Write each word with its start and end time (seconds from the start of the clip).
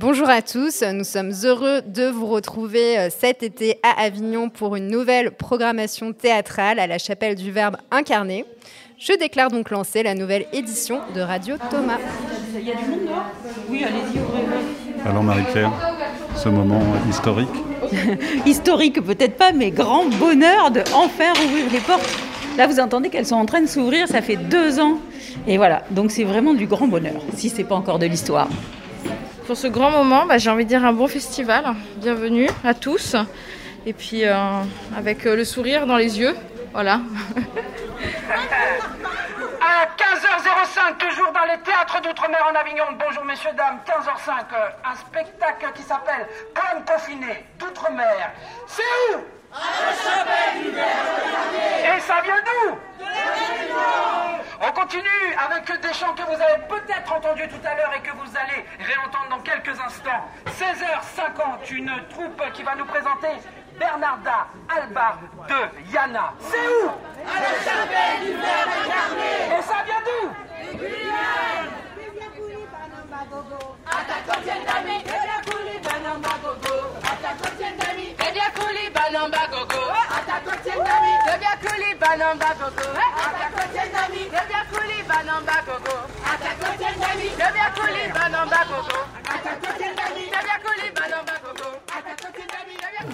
Bonjour 0.00 0.30
à 0.30 0.42
tous, 0.42 0.84
nous 0.94 1.02
sommes 1.02 1.32
heureux 1.42 1.82
de 1.84 2.04
vous 2.04 2.26
retrouver 2.26 2.96
euh, 2.96 3.08
cet 3.10 3.42
été 3.42 3.80
à 3.82 4.00
Avignon 4.00 4.48
pour 4.48 4.76
une 4.76 4.86
nouvelle 4.86 5.32
programmation 5.32 6.12
théâtrale 6.12 6.78
à 6.78 6.86
la 6.86 6.98
chapelle 6.98 7.34
du 7.34 7.50
Verbe 7.50 7.78
incarné. 7.90 8.44
Je 8.96 9.12
déclare 9.18 9.50
donc 9.50 9.70
lancer 9.70 10.04
la 10.04 10.14
nouvelle 10.14 10.46
édition 10.52 11.00
de 11.16 11.20
Radio 11.20 11.56
Thomas. 11.68 11.98
Il 12.54 12.64
y 12.64 12.70
a 12.70 12.76
du 12.76 12.84
monde 12.84 13.06
dehors? 13.08 13.24
Oui, 13.68 13.82
allez-y, 13.82 14.20
ouvrez-le. 14.20 15.10
Alors 15.10 15.24
Marie-Claire, 15.24 15.72
ce 16.36 16.48
moment 16.48 16.82
historique? 17.10 17.48
Historique 18.46 19.02
peut-être 19.04 19.36
pas, 19.36 19.50
mais 19.50 19.72
grand 19.72 20.04
bonheur 20.10 20.70
de 20.70 20.84
enfin 20.94 21.32
ouvrir 21.44 21.72
les 21.72 21.80
portes. 21.80 22.08
Là, 22.56 22.68
vous 22.68 22.78
entendez 22.78 23.08
qu'elles 23.08 23.26
sont 23.26 23.34
en 23.34 23.46
train 23.46 23.62
de 23.62 23.66
s'ouvrir, 23.66 24.06
ça 24.06 24.22
fait 24.22 24.36
deux 24.36 24.78
ans. 24.78 24.98
Et 25.48 25.56
voilà, 25.56 25.82
donc 25.90 26.12
c'est 26.12 26.22
vraiment 26.22 26.54
du 26.54 26.68
grand 26.68 26.86
bonheur, 26.86 27.20
si 27.34 27.48
c'est 27.48 27.64
pas 27.64 27.74
encore 27.74 27.98
de 27.98 28.06
l'histoire. 28.06 28.48
Pour 29.48 29.56
ce 29.56 29.66
grand 29.66 29.90
moment, 29.90 30.26
bah, 30.26 30.36
j'ai 30.36 30.50
envie 30.50 30.64
de 30.64 30.68
dire 30.68 30.84
un 30.84 30.92
bon 30.92 31.08
festival. 31.08 31.64
Bienvenue 31.96 32.50
à 32.64 32.74
tous. 32.74 33.16
Et 33.86 33.94
puis 33.94 34.26
euh, 34.26 34.34
avec 34.94 35.24
euh, 35.24 35.34
le 35.36 35.42
sourire 35.42 35.86
dans 35.86 35.96
les 35.96 36.20
yeux. 36.20 36.36
Voilà. 36.74 37.00
À 39.60 39.86
15h05, 39.96 40.98
toujours 40.98 41.32
dans 41.32 41.44
les 41.50 41.58
théâtres 41.62 42.00
d'outre-mer 42.02 42.46
en 42.50 42.54
Avignon. 42.58 42.84
Bonjour 42.98 43.24
messieurs, 43.24 43.50
dames. 43.56 43.78
15h05, 43.86 44.32
euh, 44.52 44.68
un 44.84 44.94
spectacle 44.96 45.72
qui 45.74 45.82
s'appelle 45.82 46.26
Comme 46.54 46.84
confiné 46.84 47.44
d'outre-mer. 47.58 48.32
C'est 48.66 48.82
où? 49.14 49.37
Et 51.84 52.00
ça 52.00 52.20
vient 52.22 52.42
d'où? 52.44 52.78
On 54.60 54.72
continue 54.72 55.36
avec 55.38 55.80
des 55.80 55.92
chants 55.92 56.14
que 56.14 56.22
vous 56.22 56.32
avez 56.42 56.58
peut-être 56.68 57.12
entendus 57.12 57.48
tout 57.48 57.64
à 57.64 57.74
l'heure 57.74 57.92
et 57.96 58.00
que 58.00 58.10
vous 58.10 58.36
allez 58.36 58.64
réentendre 58.80 59.28
dans 59.30 59.40
quelques 59.40 59.80
instants. 59.80 60.28
16h50, 60.46 61.72
une 61.72 61.92
troupe 62.10 62.42
qui 62.52 62.62
va 62.62 62.74
nous 62.74 62.86
présenter 62.86 63.28
Bernarda 63.78 64.48
Alba 64.68 65.16
de 65.48 65.92
Yana. 65.92 66.32
C'est 66.40 66.58
où? 66.58 66.90
Et 69.56 69.62
ça 69.62 69.84
vient 69.84 70.02
d'où? 70.04 70.34
banamba 79.08 79.46
gogo. 79.50 79.80
Le 81.26 81.38
bien 81.38 81.56
couli 81.62 81.94
banamba 81.94 82.54
gogo. 82.54 82.88
Le 82.92 84.42
bien 84.48 84.64
couli 84.70 85.02
banamba 85.08 85.62
gogo. 85.66 85.96
Le 87.38 87.52
bien 87.52 87.70
couli 87.74 88.12
banamba 88.12 88.64
gogo. 88.68 88.98
Le 90.28 90.40
bien 90.44 90.58
couli 90.62 90.90
banamba 90.90 91.34
gogo. 91.42 92.17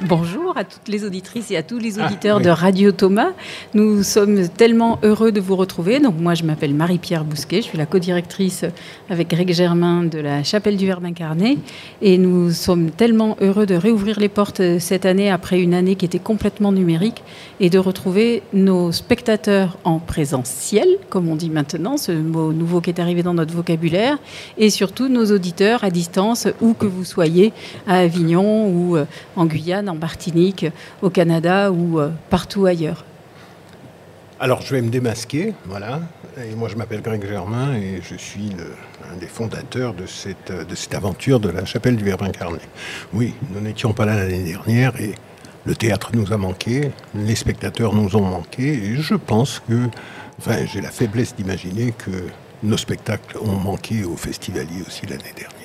Bonjour 0.08 0.56
à 0.56 0.64
toutes 0.64 0.88
les 0.88 1.04
auditrices 1.04 1.50
et 1.50 1.56
à 1.58 1.62
tous 1.62 1.78
les 1.78 1.98
auditeurs 1.98 2.40
de 2.40 2.48
Radio 2.48 2.90
Thomas. 2.90 3.32
Nous 3.74 4.02
sommes 4.02 4.48
tellement 4.48 4.98
heureux 5.02 5.30
de 5.30 5.40
vous 5.40 5.56
retrouver. 5.56 6.00
Donc 6.00 6.14
moi, 6.18 6.32
je 6.32 6.42
m'appelle 6.42 6.72
Marie-Pierre 6.72 7.22
Bousquet, 7.22 7.58
je 7.58 7.66
suis 7.66 7.77
la 7.77 7.84
co-directrice 7.84 8.64
avec 9.10 9.28
Greg 9.28 9.52
Germain 9.52 10.05
de 10.05 10.18
la 10.18 10.42
Chapelle 10.42 10.78
du 10.78 10.86
Verbe 10.86 11.05
incarné. 11.05 11.58
Et 12.00 12.16
nous 12.16 12.50
sommes 12.50 12.92
tellement 12.92 13.36
heureux 13.42 13.66
de 13.66 13.74
réouvrir 13.74 14.18
les 14.18 14.30
portes 14.30 14.78
cette 14.78 15.05
année 15.05 15.30
après 15.30 15.60
une 15.60 15.74
année 15.74 15.96
qui 15.96 16.06
était 16.06 16.18
complètement 16.18 16.72
numérique 16.72 17.22
et 17.60 17.68
de 17.68 17.78
retrouver 17.78 18.42
nos 18.55 18.90
spectateurs 18.90 19.77
en 19.84 19.98
présentiel, 19.98 20.88
comme 21.10 21.28
on 21.28 21.36
dit 21.36 21.50
maintenant, 21.50 21.98
ce 21.98 22.12
mot 22.12 22.55
nouveau 22.55 22.80
qui 22.80 22.88
est 22.88 23.00
arrivé 23.00 23.22
dans 23.22 23.34
notre 23.34 23.52
vocabulaire, 23.52 24.16
et 24.56 24.70
surtout 24.70 25.08
nos 25.08 25.27
auditeurs 25.27 25.84
à 25.84 25.90
distance, 25.90 26.48
où 26.62 26.72
que 26.72 26.86
vous 26.86 27.05
soyez, 27.05 27.52
à 27.86 27.98
Avignon 27.98 28.68
ou 28.68 28.96
euh, 28.96 29.05
en 29.36 29.44
Guyane, 29.44 29.73
en 29.80 29.94
Martinique, 29.94 30.67
au 31.03 31.11
Canada 31.11 31.70
ou 31.70 32.00
euh, 32.00 32.11
partout 32.30 32.67
ailleurs. 32.67 33.05
Alors 34.40 34.62
je 34.62 34.74
vais 34.74 34.83
me 34.83 34.90
démasquer, 34.90 35.55
voilà. 35.67 36.01
Et 36.36 36.55
moi 36.55 36.68
je 36.68 36.77
m'appelle 36.77 37.01
Greg 37.01 37.27
Germain 37.27 37.74
et 37.77 38.01
je 38.02 38.17
suis 38.17 38.51
un 39.11 39.17
des 39.17 39.27
fondateurs 39.27 39.95
de 39.95 40.07
cette, 40.07 40.52
de 40.52 40.74
cette 40.74 40.95
aventure 40.95 41.39
de 41.39 41.48
la 41.48 41.64
chapelle 41.64 41.96
du 41.96 42.05
Verbe 42.05 42.23
incarné. 42.23 42.58
Oui, 43.12 43.35
nous 43.52 43.61
n'étions 43.61 43.92
pas 43.92 44.05
là 44.05 44.17
l'année 44.17 44.42
dernière 44.42 45.01
et 45.01 45.14
le 45.64 45.74
théâtre 45.74 46.11
nous 46.14 46.33
a 46.33 46.36
manqué, 46.36 46.91
les 47.14 47.36
spectateurs 47.36 47.95
nous 47.95 48.17
ont 48.17 48.29
manqué 48.29 48.64
et 48.64 48.96
je 48.96 49.14
pense 49.14 49.62
que, 49.68 49.89
enfin 50.39 50.67
j'ai 50.67 50.80
la 50.80 50.91
faiblesse 50.91 51.35
d'imaginer 51.36 51.92
que 51.96 52.11
nos 52.62 52.77
spectacles 52.77 53.39
ont 53.39 53.56
manqué 53.56 54.05
aux 54.05 54.17
festivaliers 54.17 54.83
aussi 54.86 55.06
l'année 55.06 55.33
dernière. 55.36 55.64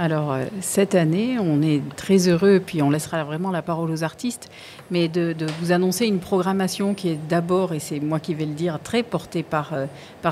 Alors, 0.00 0.32
euh, 0.32 0.44
cette 0.60 0.94
année, 0.94 1.38
on 1.40 1.60
est 1.60 1.82
très 1.96 2.28
heureux, 2.28 2.62
puis 2.64 2.82
on 2.82 2.90
laissera 2.90 3.24
vraiment 3.24 3.50
la 3.50 3.62
parole 3.62 3.90
aux 3.90 4.04
artistes, 4.04 4.48
mais 4.92 5.08
de, 5.08 5.34
vous 5.60 5.72
annoncer 5.72 6.06
une 6.06 6.20
programmation 6.20 6.94
qui 6.94 7.08
est 7.08 7.18
d'abord, 7.28 7.74
et 7.74 7.80
c'est 7.80 7.98
moi 7.98 8.20
qui 8.20 8.32
vais 8.32 8.46
le 8.46 8.54
dire, 8.54 8.78
très 8.80 9.02
portée 9.02 9.42
par, 9.42 9.72
euh, 9.72 9.86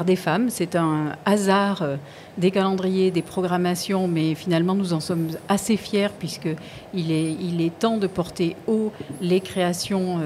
des 0.06 0.14
femmes. 0.14 0.50
C'est 0.50 0.76
un 0.76 1.16
hasard 1.24 1.82
euh, 1.82 1.96
des 2.38 2.52
calendriers, 2.52 3.10
des 3.10 3.22
programmations, 3.22 4.06
mais 4.06 4.36
finalement, 4.36 4.76
nous 4.76 4.92
en 4.92 5.00
sommes 5.00 5.30
assez 5.48 5.76
fiers, 5.76 6.10
puisqu'il 6.16 7.10
est, 7.10 7.32
il 7.32 7.60
est 7.60 7.76
temps 7.76 7.96
de 7.96 8.06
porter 8.06 8.54
haut 8.68 8.92
les 9.20 9.40
créations 9.40 10.20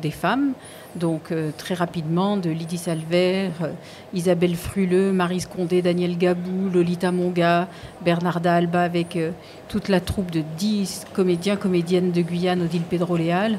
des 0.00 0.10
femmes. 0.10 0.54
Donc 0.96 1.32
euh, 1.32 1.50
très 1.56 1.74
rapidement, 1.74 2.36
de 2.36 2.50
Lydie 2.50 2.78
Salver, 2.78 3.50
euh, 3.62 3.72
Isabelle 4.12 4.56
Fruleux, 4.56 5.12
Marie 5.12 5.44
Condé, 5.50 5.80
Daniel 5.80 6.18
Gabou, 6.18 6.68
Lolita 6.72 7.10
Monga, 7.12 7.68
Bernarda 8.04 8.54
Alba 8.54 8.82
avec 8.82 9.16
euh, 9.16 9.30
toute 9.68 9.88
la 9.88 10.00
troupe 10.00 10.30
de 10.30 10.42
10 10.58 11.06
comédiens, 11.14 11.56
comédiennes 11.56 12.12
de 12.12 12.20
Guyane, 12.20 12.62
Odile 12.62 12.82
Pedro-Léal. 12.82 13.58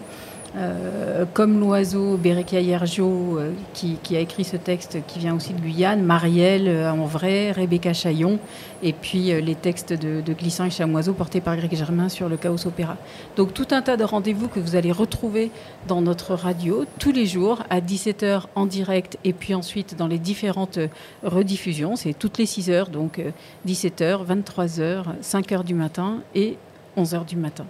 Euh, 0.55 1.25
comme 1.33 1.59
l'oiseau 1.59 2.17
Bereka 2.17 2.59
Yergio, 2.59 3.39
euh, 3.39 3.51
qui, 3.73 3.97
a 4.15 4.19
écrit 4.19 4.43
ce 4.43 4.55
texte 4.55 4.99
qui 5.07 5.19
vient 5.19 5.35
aussi 5.35 5.53
de 5.53 5.59
Guyane, 5.59 6.03
Marielle 6.03 6.67
euh, 6.67 6.91
en 6.91 7.05
vrai, 7.05 7.51
Rebecca 7.51 7.93
Chaillon, 7.93 8.39
et 8.83 8.93
puis 8.93 9.41
les 9.41 9.55
textes 9.55 9.93
de, 9.93 10.21
de 10.21 10.33
Glissant 10.33 10.65
et 10.65 10.69
Chamoiseau 10.69 11.13
portés 11.13 11.41
par 11.41 11.55
Greg 11.57 11.75
Germain 11.75 12.09
sur 12.09 12.29
le 12.29 12.37
Chaos 12.37 12.67
Opéra. 12.67 12.97
Donc 13.35 13.53
tout 13.53 13.67
un 13.71 13.81
tas 13.81 13.97
de 13.97 14.03
rendez-vous 14.03 14.47
que 14.47 14.59
vous 14.59 14.75
allez 14.75 14.91
retrouver 14.91 15.51
dans 15.87 16.01
notre 16.01 16.35
radio 16.35 16.85
tous 16.99 17.11
les 17.11 17.25
jours 17.25 17.63
à 17.69 17.79
17h 17.79 18.43
en 18.55 18.65
direct 18.65 19.17
et 19.23 19.33
puis 19.33 19.53
ensuite 19.53 19.95
dans 19.95 20.07
les 20.07 20.19
différentes 20.19 20.79
rediffusions. 21.23 21.95
C'est 21.95 22.13
toutes 22.13 22.37
les 22.37 22.45
6 22.45 22.69
heures, 22.69 22.89
donc 22.89 23.19
euh, 23.19 23.31
17h, 23.67 24.25
23h, 24.25 25.03
5h 25.21 25.63
du 25.63 25.73
matin 25.73 26.19
et 26.35 26.57
11h 26.97 27.25
du 27.25 27.35
matin. 27.37 27.65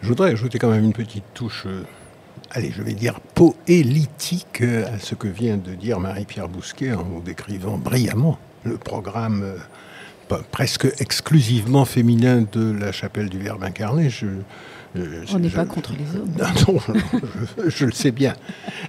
Je 0.00 0.08
voudrais 0.08 0.30
ajouter 0.30 0.58
quand 0.58 0.70
même 0.70 0.84
une 0.84 0.92
petite 0.92 1.24
touche, 1.34 1.66
allez, 2.50 2.72
je 2.76 2.82
vais 2.82 2.92
dire 2.94 3.20
poélitique 3.34 4.60
euh, 4.62 4.84
à 4.94 4.98
ce 4.98 5.14
que 5.14 5.28
vient 5.28 5.56
de 5.56 5.74
dire 5.74 6.00
Marie-Pierre 6.00 6.48
Bousquet 6.48 6.92
en 6.94 7.04
nous 7.04 7.20
décrivant 7.20 7.78
brillamment 7.78 8.38
le 8.64 8.76
programme 8.76 9.42
euh, 9.42 10.36
presque 10.50 10.86
exclusivement 10.98 11.84
féminin 11.84 12.44
de 12.52 12.72
la 12.72 12.92
chapelle 12.92 13.28
du 13.28 13.38
Verbe 13.38 13.64
incarné. 13.64 14.08
Je, 14.08 14.26
euh, 14.96 15.24
On 15.34 15.38
n'est 15.38 15.48
je- 15.50 15.56
pas 15.56 15.64
contre 15.66 15.92
les 15.92 16.18
hommes. 16.18 16.30
non, 16.38 16.74
non, 16.74 16.80
je, 17.64 17.70
je 17.70 17.84
le 17.86 17.92
sais 17.92 18.12
bien. 18.12 18.34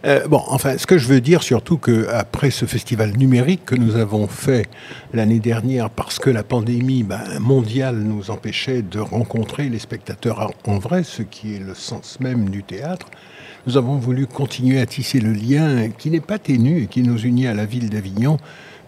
Euh, 0.05 0.25
bon, 0.27 0.41
enfin, 0.47 0.77
ce 0.77 0.85
que 0.85 0.97
je 0.97 1.07
veux 1.07 1.19
dire 1.21 1.43
surtout 1.43 1.77
qu'après 1.77 2.49
ce 2.51 2.65
festival 2.65 3.11
numérique 3.17 3.65
que 3.65 3.75
nous 3.75 3.95
avons 3.97 4.27
fait 4.27 4.67
l'année 5.13 5.39
dernière, 5.39 5.89
parce 5.89 6.17
que 6.19 6.29
la 6.29 6.43
pandémie 6.43 7.03
ben, 7.03 7.21
mondiale 7.39 7.97
nous 7.97 8.31
empêchait 8.31 8.81
de 8.81 8.99
rencontrer 8.99 9.67
les 9.69 9.79
spectateurs 9.79 10.51
en 10.65 10.77
vrai, 10.77 11.03
ce 11.03 11.23
qui 11.23 11.55
est 11.55 11.59
le 11.59 11.73
sens 11.73 12.19
même 12.21 12.49
du 12.49 12.63
théâtre, 12.63 13.07
nous 13.65 13.77
avons 13.77 13.97
voulu 13.97 14.27
continuer 14.27 14.79
à 14.79 14.85
tisser 14.85 15.19
le 15.19 15.31
lien 15.31 15.89
qui 15.89 16.09
n'est 16.09 16.19
pas 16.19 16.39
ténu 16.39 16.83
et 16.83 16.87
qui 16.87 17.01
nous 17.01 17.17
unit 17.17 17.47
à 17.47 17.53
la 17.53 17.65
ville 17.65 17.89
d'Avignon, 17.89 18.37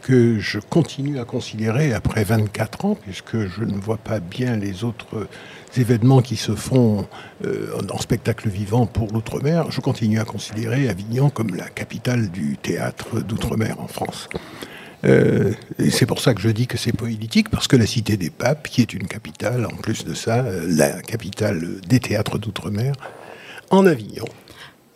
que 0.01 0.37
je 0.37 0.59
continue 0.59 1.17
à 1.19 1.25
considérer 1.25 1.93
après 1.93 2.23
24 2.23 2.85
ans, 2.85 2.95
puisque 2.95 3.47
je 3.47 3.63
ne 3.63 3.77
vois 3.77 3.97
pas 3.97 4.19
bien 4.19 4.55
les 4.55 4.83
autres 4.83 5.27
événements 5.77 6.21
qui 6.21 6.35
se 6.35 6.53
font 6.53 7.07
euh, 7.43 7.75
en 7.91 7.97
spectacle 7.97 8.49
vivant 8.49 8.85
pour 8.85 9.11
l'outre-mer, 9.11 9.71
je 9.71 9.81
continue 9.81 10.19
à 10.19 10.25
considérer 10.25 10.89
Avignon 10.89 11.29
comme 11.29 11.55
la 11.55 11.69
capitale 11.69 12.29
du 12.29 12.57
théâtre 12.57 13.19
d'outre-mer 13.21 13.79
en 13.79 13.87
France. 13.87 14.29
Euh, 15.05 15.53
et 15.79 15.89
c'est 15.89 16.05
pour 16.05 16.19
ça 16.19 16.33
que 16.33 16.41
je 16.41 16.49
dis 16.49 16.67
que 16.67 16.77
c'est 16.77 16.95
politique, 16.95 17.49
parce 17.49 17.67
que 17.67 17.75
la 17.75 17.85
Cité 17.85 18.17
des 18.17 18.29
Papes, 18.29 18.67
qui 18.67 18.81
est 18.81 18.93
une 18.93 19.07
capitale, 19.07 19.65
en 19.65 19.75
plus 19.75 20.05
de 20.05 20.13
ça, 20.13 20.43
euh, 20.43 20.65
la 20.67 21.01
capitale 21.01 21.79
des 21.87 21.99
théâtres 21.99 22.37
d'outre-mer, 22.37 22.93
en 23.69 23.85
Avignon. 23.85 24.25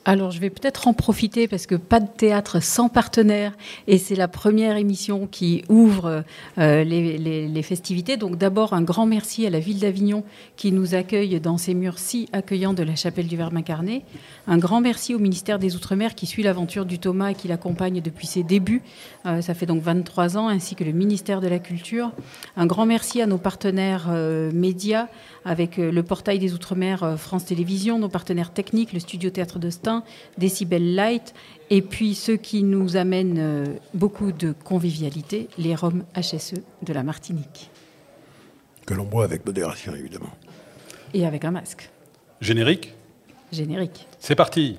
Alors, 0.09 0.31
je 0.31 0.39
vais 0.39 0.50
peut-être 0.50 0.88
en 0.88 0.94
profiter 0.94 1.47
parce 1.47 1.67
que 1.67 1.75
pas 1.75 2.00
de 2.00 2.07
théâtre 2.07 2.63
sans 2.63 2.89
partenaire 2.89 3.53
et 3.85 4.00
c'est 4.00 4.15
la 4.15 4.27
première 4.27 4.75
émission 4.75 5.27
qui 5.27 5.63
ouvre 5.69 6.23
euh, 6.57 6.83
les, 6.83 7.61
festivités. 7.61 8.17
Donc, 8.17 8.35
d'abord, 8.35 8.73
un 8.73 8.81
grand 8.81 9.06
merci 9.06 9.45
à 9.45 9.51
la 9.51 9.59
ville 9.59 9.77
d'Avignon 9.77 10.23
qui 10.56 10.71
nous 10.71 10.95
accueille 10.95 11.39
dans 11.39 11.59
ces 11.59 11.75
murs 11.75 12.00
si 12.00 12.27
accueillants 12.33 12.73
de 12.73 12.81
la 12.81 12.95
chapelle 12.95 13.27
du 13.27 13.38
Verbe 13.38 13.56
incarné. 13.56 14.03
Un 14.47 14.57
grand 14.57 14.81
merci 14.81 15.13
au 15.13 15.19
ministère 15.19 15.59
des 15.59 15.75
Outre-mer 15.75 16.15
qui 16.15 16.25
suit 16.25 16.41
l'aventure 16.41 16.88
du 16.88 16.97
Thomas 16.97 17.29
et 17.29 17.35
qui 17.35 17.47
l'accompagne 17.47 18.01
depuis 18.01 18.25
ses 18.25 18.41
débuts. 18.41 18.81
Euh, 19.27 19.41
ça 19.41 19.53
fait 19.53 19.67
donc 19.67 19.83
23 19.83 20.38
ans, 20.38 20.47
ainsi 20.47 20.73
que 20.73 20.83
le 20.83 20.91
ministère 20.91 21.39
de 21.39 21.47
la 21.47 21.59
Culture. 21.59 22.13
Un 22.57 22.65
grand 22.65 22.88
merci 22.88 23.21
à 23.21 23.27
nos 23.27 23.38
partenaires 23.38 24.07
euh, 24.09 24.51
médias 24.53 25.05
avec 25.45 25.77
le 25.77 26.03
portail 26.03 26.39
des 26.39 26.53
Outre-mer 26.53 27.15
France 27.17 27.45
Télévisions, 27.45 28.00
nos 28.00 28.09
partenaires 28.09 28.51
techniques, 28.51 28.91
le 28.91 29.00
studio 29.00 29.29
Théâtre 29.29 29.59
de 29.59 29.69
Stein 29.69 29.99
Décibel 30.38 30.96
Light, 30.96 31.34
et 31.69 31.81
puis 31.81 32.16
ceux 32.16 32.38
qui 32.38 32.63
nous 32.63 32.98
amènent 32.98 33.40
euh, 33.40 33.66
beaucoup 33.94 34.31
de 34.31 34.54
convivialité, 34.63 35.48
les 35.57 35.75
Roms 35.75 36.04
HSE 36.16 36.56
de 36.81 36.94
la 36.94 37.04
Martinique. 37.04 37.69
Que 38.86 38.94
l'on 38.94 39.06
boit 39.06 39.24
avec 39.24 39.46
modération, 39.46 39.94
évidemment. 39.96 40.31
Et 41.13 41.25
avec 41.25 41.46
un 41.46 41.51
masque. 41.51 41.90
Générique 42.42 42.94
Générique. 43.51 44.07
C'est 44.19 44.36
parti 44.36 44.78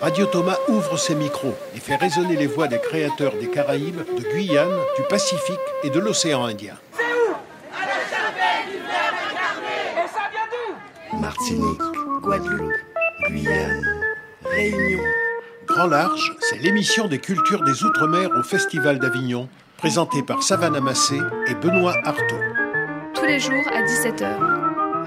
Radio 0.00 0.26
Thomas 0.26 0.56
ouvre 0.68 0.96
ses 0.96 1.16
micros 1.16 1.54
et 1.74 1.80
fait 1.80 1.96
résonner 1.96 2.36
les 2.36 2.46
voix 2.46 2.68
des 2.68 2.78
créateurs 2.78 3.34
des 3.36 3.48
Caraïbes, 3.48 4.00
de 4.16 4.22
Guyane, 4.32 4.70
du 4.96 5.02
Pacifique 5.08 5.58
et 5.82 5.90
de 5.90 5.98
l'océan 5.98 6.44
Indien. 6.44 6.74
C'est 6.92 7.02
où? 7.02 7.34
À 7.74 7.86
la 7.86 8.70
du 8.70 8.78
incarné 8.78 10.04
Et 10.04 10.08
ça 10.08 10.30
vient 10.30 10.46
d'où? 11.10 11.20
Martinique. 11.20 11.97
Guadeloupe, 12.28 12.74
Guyane, 13.26 13.82
Réunion. 14.44 15.02
Grand 15.66 15.86
Large, 15.86 16.36
c'est 16.40 16.58
l'émission 16.58 17.08
des 17.08 17.20
cultures 17.20 17.64
des 17.64 17.84
Outre-mer 17.84 18.28
au 18.38 18.42
Festival 18.42 18.98
d'Avignon, 18.98 19.48
présentée 19.78 20.22
par 20.22 20.42
Savannah 20.42 20.82
Massé 20.82 21.18
et 21.46 21.54
Benoît 21.54 21.94
Artaud. 22.04 22.40
Tous 23.14 23.24
les 23.24 23.40
jours 23.40 23.64
à 23.72 23.80
17h. 23.80 24.26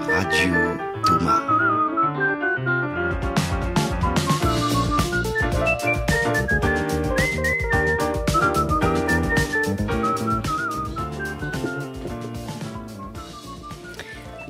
Radio 0.00 0.52
Thomas. 1.06 1.71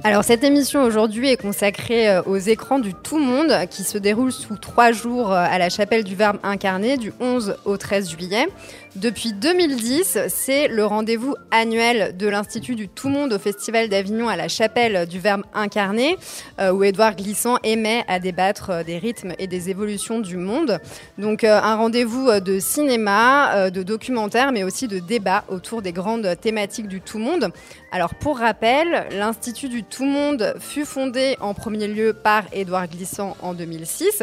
Alors 0.04 0.24
cette 0.24 0.42
émission 0.42 0.82
aujourd'hui 0.82 1.28
est 1.28 1.36
consacrée 1.36 2.08
euh, 2.08 2.22
aux 2.22 2.36
écrans 2.36 2.80
du 2.80 2.92
tout 2.92 3.20
monde 3.20 3.52
qui 3.70 3.84
se 3.84 3.98
déroule 3.98 4.32
sous 4.32 4.56
trois 4.56 4.90
jours 4.90 5.30
euh, 5.30 5.36
à 5.36 5.58
la 5.58 5.70
chapelle 5.70 6.02
du 6.02 6.16
Verbe 6.16 6.38
incarné 6.42 6.96
du 6.96 7.12
11 7.20 7.54
au 7.64 7.76
13 7.76 8.10
juillet. 8.10 8.48
Depuis 8.94 9.32
2010, 9.32 10.18
c'est 10.28 10.68
le 10.68 10.84
rendez-vous 10.84 11.34
annuel 11.50 12.14
de 12.14 12.28
l'Institut 12.28 12.74
du 12.74 12.90
Tout 12.90 13.08
Monde 13.08 13.32
au 13.32 13.38
Festival 13.38 13.88
d'Avignon 13.88 14.28
à 14.28 14.36
la 14.36 14.48
chapelle 14.48 15.06
du 15.08 15.18
Verbe 15.18 15.44
incarné, 15.54 16.18
euh, 16.60 16.72
où 16.72 16.84
Édouard 16.84 17.16
Glissant 17.16 17.56
aimait 17.62 18.04
à 18.06 18.18
débattre 18.18 18.84
des 18.84 18.98
rythmes 18.98 19.32
et 19.38 19.46
des 19.46 19.70
évolutions 19.70 20.20
du 20.20 20.36
monde. 20.36 20.78
Donc 21.16 21.42
un 21.42 21.74
rendez-vous 21.74 22.38
de 22.40 22.58
cinéma, 22.60 23.70
de 23.70 23.82
documentaire, 23.82 24.52
mais 24.52 24.62
aussi 24.62 24.88
de 24.88 24.98
débat 24.98 25.44
autour 25.48 25.80
des 25.80 25.92
grandes 25.92 26.38
thématiques 26.38 26.88
du 26.88 27.00
tout 27.00 27.18
monde. 27.18 27.50
Alors 27.92 28.14
pour 28.14 28.38
rappel, 28.38 29.06
l'Institut 29.10 29.68
du 29.68 29.84
Tout 29.84 30.06
Monde 30.06 30.54
fut 30.60 30.86
fondé 30.86 31.36
en 31.40 31.52
premier 31.52 31.88
lieu 31.88 32.14
par 32.14 32.44
Édouard 32.52 32.88
Glissant 32.88 33.36
en 33.42 33.52
2006 33.52 34.22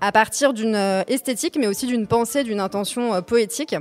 à 0.00 0.12
partir 0.12 0.52
d'une 0.52 0.74
euh, 0.74 1.02
esthétique, 1.06 1.56
mais 1.58 1.66
aussi 1.66 1.86
d'une 1.86 2.06
pensée, 2.06 2.44
d'une 2.44 2.60
intention 2.60 3.14
euh, 3.14 3.20
poétique, 3.20 3.74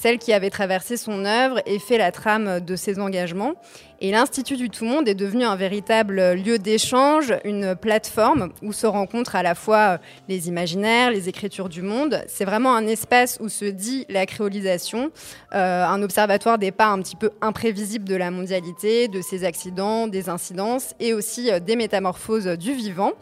celle 0.00 0.18
qui 0.18 0.32
avait 0.32 0.48
traversé 0.48 0.96
son 0.96 1.26
œuvre 1.26 1.60
et 1.66 1.78
fait 1.78 1.98
la 1.98 2.10
trame 2.10 2.60
de 2.60 2.74
ses 2.74 2.98
engagements. 3.00 3.52
Et 4.00 4.12
l'Institut 4.12 4.56
du 4.56 4.70
Tout 4.70 4.86
Monde 4.86 5.06
est 5.06 5.14
devenu 5.14 5.44
un 5.44 5.56
véritable 5.56 6.32
lieu 6.32 6.58
d'échange, 6.58 7.34
une 7.44 7.76
plateforme 7.76 8.50
où 8.62 8.72
se 8.72 8.86
rencontrent 8.86 9.36
à 9.36 9.42
la 9.42 9.54
fois 9.54 9.76
euh, 9.76 9.98
les 10.26 10.48
imaginaires, 10.48 11.10
les 11.10 11.28
écritures 11.28 11.68
du 11.68 11.82
monde. 11.82 12.24
C'est 12.28 12.46
vraiment 12.46 12.74
un 12.74 12.86
espace 12.86 13.36
où 13.42 13.50
se 13.50 13.66
dit 13.66 14.06
la 14.08 14.24
créolisation, 14.24 15.10
un 15.52 16.02
observatoire 16.02 16.56
des 16.56 16.70
pas 16.70 16.86
un 16.86 17.00
petit 17.00 17.16
peu 17.16 17.30
imprévisibles 17.42 18.08
de 18.08 18.16
la 18.16 18.30
mondialité, 18.30 19.08
de 19.08 19.20
ses 19.20 19.44
accidents, 19.44 20.06
des 20.06 20.30
incidences 20.30 20.94
et 20.98 21.12
aussi 21.12 21.50
des 21.60 21.76
métamorphoses 21.76 22.46
du 22.46 22.72
vivant. 22.72 23.12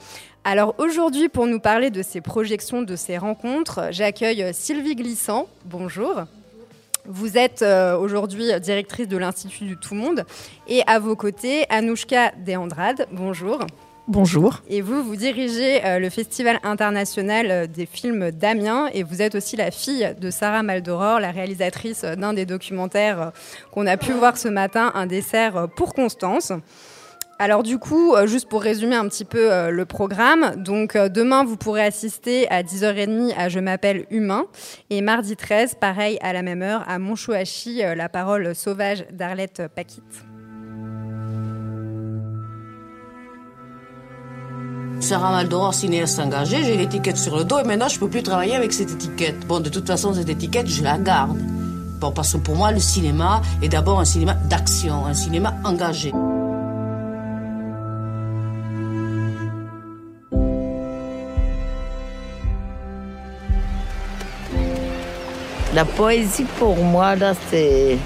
Alors 0.45 0.77
aujourd'hui, 0.79 1.29
pour 1.29 1.47
nous 1.47 1.61
parler 1.61 1.91
de 1.91 2.03
ces 2.03 2.21
projections, 2.21 2.83
de 2.83 2.95
ces 2.95 3.19
rencontres, 3.19 3.89
j'accueille 3.91 4.55
Sylvie 4.55 4.95
Glissant. 4.95 5.49
Bonjour. 5.65 6.27
Vous 7.11 7.39
êtes 7.39 7.63
euh, 7.63 7.97
aujourd'hui 7.97 8.45
directrice 8.61 9.09
de 9.09 9.17
l'Institut 9.17 9.65
du 9.65 9.79
Tout 9.79 9.95
Monde 9.95 10.27
et 10.67 10.83
à 10.87 10.99
vos 10.99 11.17
côtés, 11.17 11.65
Anouchka 11.71 12.33
Deandrade. 12.45 13.07
Bonjour. 13.13 13.61
Bonjour. 14.09 14.61
Et 14.69 14.83
vous, 14.83 15.03
vous 15.03 15.17
dirigez 15.17 15.83
euh, 15.87 16.01
le 16.01 16.11
Festival 16.11 16.61
international 16.63 17.51
euh, 17.51 17.67
des 17.67 17.87
films 17.87 18.31
d'Amiens 18.31 18.91
et 18.93 19.05
vous 19.05 19.23
êtes 19.23 19.35
aussi 19.35 19.57
la 19.57 19.71
fille 19.71 20.15
de 20.21 20.31
Sarah 20.31 20.63
Maldoror, 20.63 21.19
la 21.19 21.31
réalisatrice 21.31 22.03
d'un 22.03 22.35
des 22.35 22.45
documentaires 22.45 23.33
qu'on 23.73 23.87
a 23.87 23.97
pu 23.97 24.13
voir 24.13 24.37
ce 24.37 24.49
matin, 24.49 24.93
Un 24.95 25.07
dessert 25.07 25.67
pour 25.77 25.95
Constance. 25.95 26.53
Alors 27.41 27.63
du 27.63 27.79
coup, 27.79 28.15
euh, 28.15 28.27
juste 28.27 28.49
pour 28.49 28.63
résumer 28.63 28.97
un 28.97 29.07
petit 29.07 29.25
peu 29.25 29.53
euh, 29.53 29.71
le 29.71 29.85
programme, 29.85 30.57
donc 30.57 30.97
euh, 30.97 31.09
demain 31.09 31.45
vous 31.45 31.57
pourrez 31.57 31.85
assister 31.85 32.51
à 32.51 32.65
10h30 32.65 33.33
à 33.37 33.49
Je 33.49 33.61
m'appelle 33.61 34.07
Humain 34.11 34.47
et 34.91 35.01
mardi 35.03 35.37
13, 35.37 35.77
pareil 35.81 36.19
à 36.21 36.33
la 36.33 36.43
même 36.43 36.63
heure 36.63 36.83
à 36.89 36.99
Monchouachi, 36.99 37.83
la 37.95 38.09
parole 38.09 38.57
sauvage 38.57 39.05
d'Arlette 39.13 39.63
Paquite. 39.73 40.03
Sarah 44.99 45.31
Maldoror, 45.31 45.75
cinéaste 45.75 46.19
engagée, 46.19 46.65
j'ai 46.65 46.77
l'étiquette 46.77 47.19
sur 47.19 47.37
le 47.37 47.45
dos 47.45 47.61
et 47.61 47.65
maintenant 47.65 47.87
je 47.87 48.01
peux 48.01 48.11
plus 48.11 48.25
travailler 48.25 48.57
avec 48.57 48.73
cette 48.73 48.91
étiquette. 48.91 49.47
Bon, 49.47 49.61
de 49.61 49.69
toute 49.69 49.87
façon, 49.87 50.13
cette 50.13 50.29
étiquette, 50.29 50.67
je 50.67 50.83
la 50.83 50.99
garde. 50.99 51.39
Bon, 52.01 52.11
parce 52.11 52.33
que 52.33 52.39
pour 52.39 52.57
moi, 52.57 52.73
le 52.73 52.81
cinéma 52.81 53.43
est 53.63 53.69
d'abord 53.69 54.01
un 54.01 54.05
cinéma 54.05 54.35
d'action, 54.35 55.07
un 55.07 55.15
cinéma 55.15 55.55
engagé. 55.65 56.13
La 65.79 65.85
poésie 65.85 66.45
pour 66.59 66.77
moi, 66.77 67.15
là, 67.15 67.35
c'est. 67.49 67.97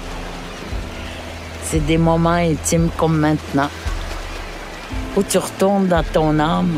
C'est 1.63 1.83
des 1.83 1.97
moments 1.97 2.29
intimes 2.29 2.91
comme 2.95 3.17
maintenant. 3.17 3.71
Où 5.17 5.23
tu 5.23 5.39
retournes 5.39 5.87
dans 5.87 6.03
ton 6.03 6.37
âme. 6.37 6.77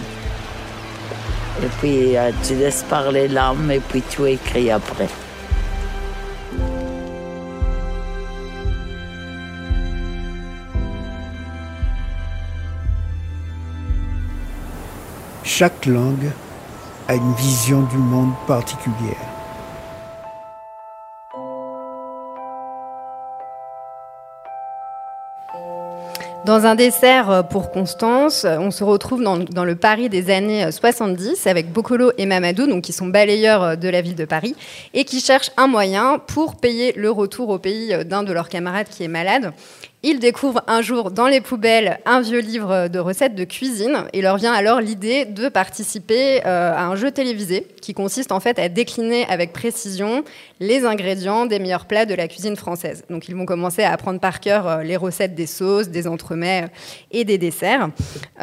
Et 1.62 1.68
puis 1.82 2.16
euh, 2.16 2.32
tu 2.48 2.56
laisses 2.56 2.86
parler 2.90 3.28
l'âme 3.28 3.70
et 3.72 3.82
puis 3.82 4.04
tu 4.10 4.26
écris 4.26 4.72
après. 4.72 5.10
Chaque 15.44 15.86
langue 15.88 16.32
a 17.10 17.16
une 17.16 17.34
vision 17.34 17.82
du 17.82 17.98
monde 17.98 18.32
particulière. 18.48 19.35
Dans 26.46 26.68
un 26.68 26.76
dessert 26.76 27.32
euh, 27.32 27.42
pour 27.42 27.72
Constance, 27.72 28.46
on 28.46 28.70
se 28.70 28.84
retrouve 28.84 29.24
dans, 29.24 29.66
le 29.66 29.76
Paris 29.76 30.10
des 30.10 30.30
années 30.30 30.72
70 30.72 31.26
euh, 31.26 31.50
avec 31.50 31.72
Bocolo 31.72 32.12
et 32.20 32.28
Mamadou, 32.28 32.68
donc 32.68 32.84
qui 32.84 32.94
sont 32.94 33.08
balayeurs 33.08 33.64
euh, 33.64 33.76
de 33.76 33.90
la 33.90 34.02
ville 34.02 34.14
de 34.14 34.26
Paris, 34.26 34.56
et 34.94 35.06
qui 35.06 35.22
cherchent 35.22 35.50
un 35.58 35.66
moyen 35.66 36.20
pour 36.20 36.58
payer 36.58 36.94
le 36.96 37.10
retour 37.10 37.50
au 37.50 37.58
pays 37.58 37.98
d'un 38.06 38.22
de 38.22 38.32
leurs 38.32 38.50
camarades 38.50 38.88
qui 38.88 39.04
est 39.04 39.08
malade. 39.08 39.54
Ils 40.08 40.20
découvrent 40.20 40.62
un 40.68 40.84
jour 40.84 41.10
dans 41.10 41.26
les 41.26 41.42
poubelles 41.42 41.98
un 42.06 42.22
vieux 42.22 42.38
livre 42.38 42.90
de 42.90 43.00
recettes 43.00 43.34
de 43.34 43.44
cuisine 43.44 44.04
et 44.14 44.22
leur 44.22 44.38
vient 44.38 44.54
alors 44.54 44.80
l'idée 44.80 45.26
de 45.26 45.50
participer 45.50 46.46
euh, 46.46 46.76
à 46.76 46.86
un 46.86 46.96
jeu 46.96 47.10
télévisé 47.10 47.66
qui 47.82 47.96
consiste 47.96 48.32
en 48.32 48.40
fait 48.40 48.60
à 48.60 48.70
décliner 48.70 49.26
avec 49.26 49.52
précision 49.52 50.24
les 50.60 50.86
ingrédients 50.86 51.48
des 51.48 51.58
meilleurs 51.58 51.88
plats 51.88 52.06
de 52.06 52.14
la 52.14 52.28
cuisine 52.28 52.56
française. 52.56 53.04
Donc 53.10 53.30
ils 53.30 53.36
vont 53.36 53.48
commencer 53.48 53.82
à 53.82 53.94
apprendre 53.94 54.20
par 54.20 54.42
cœur 54.42 54.68
euh, 54.68 54.84
les 54.84 54.96
recettes 54.96 55.34
des 55.34 55.48
sauces, 55.48 55.90
des 55.90 56.06
entremets 56.06 56.68
et 57.10 57.26
des 57.26 57.40
desserts. 57.40 57.90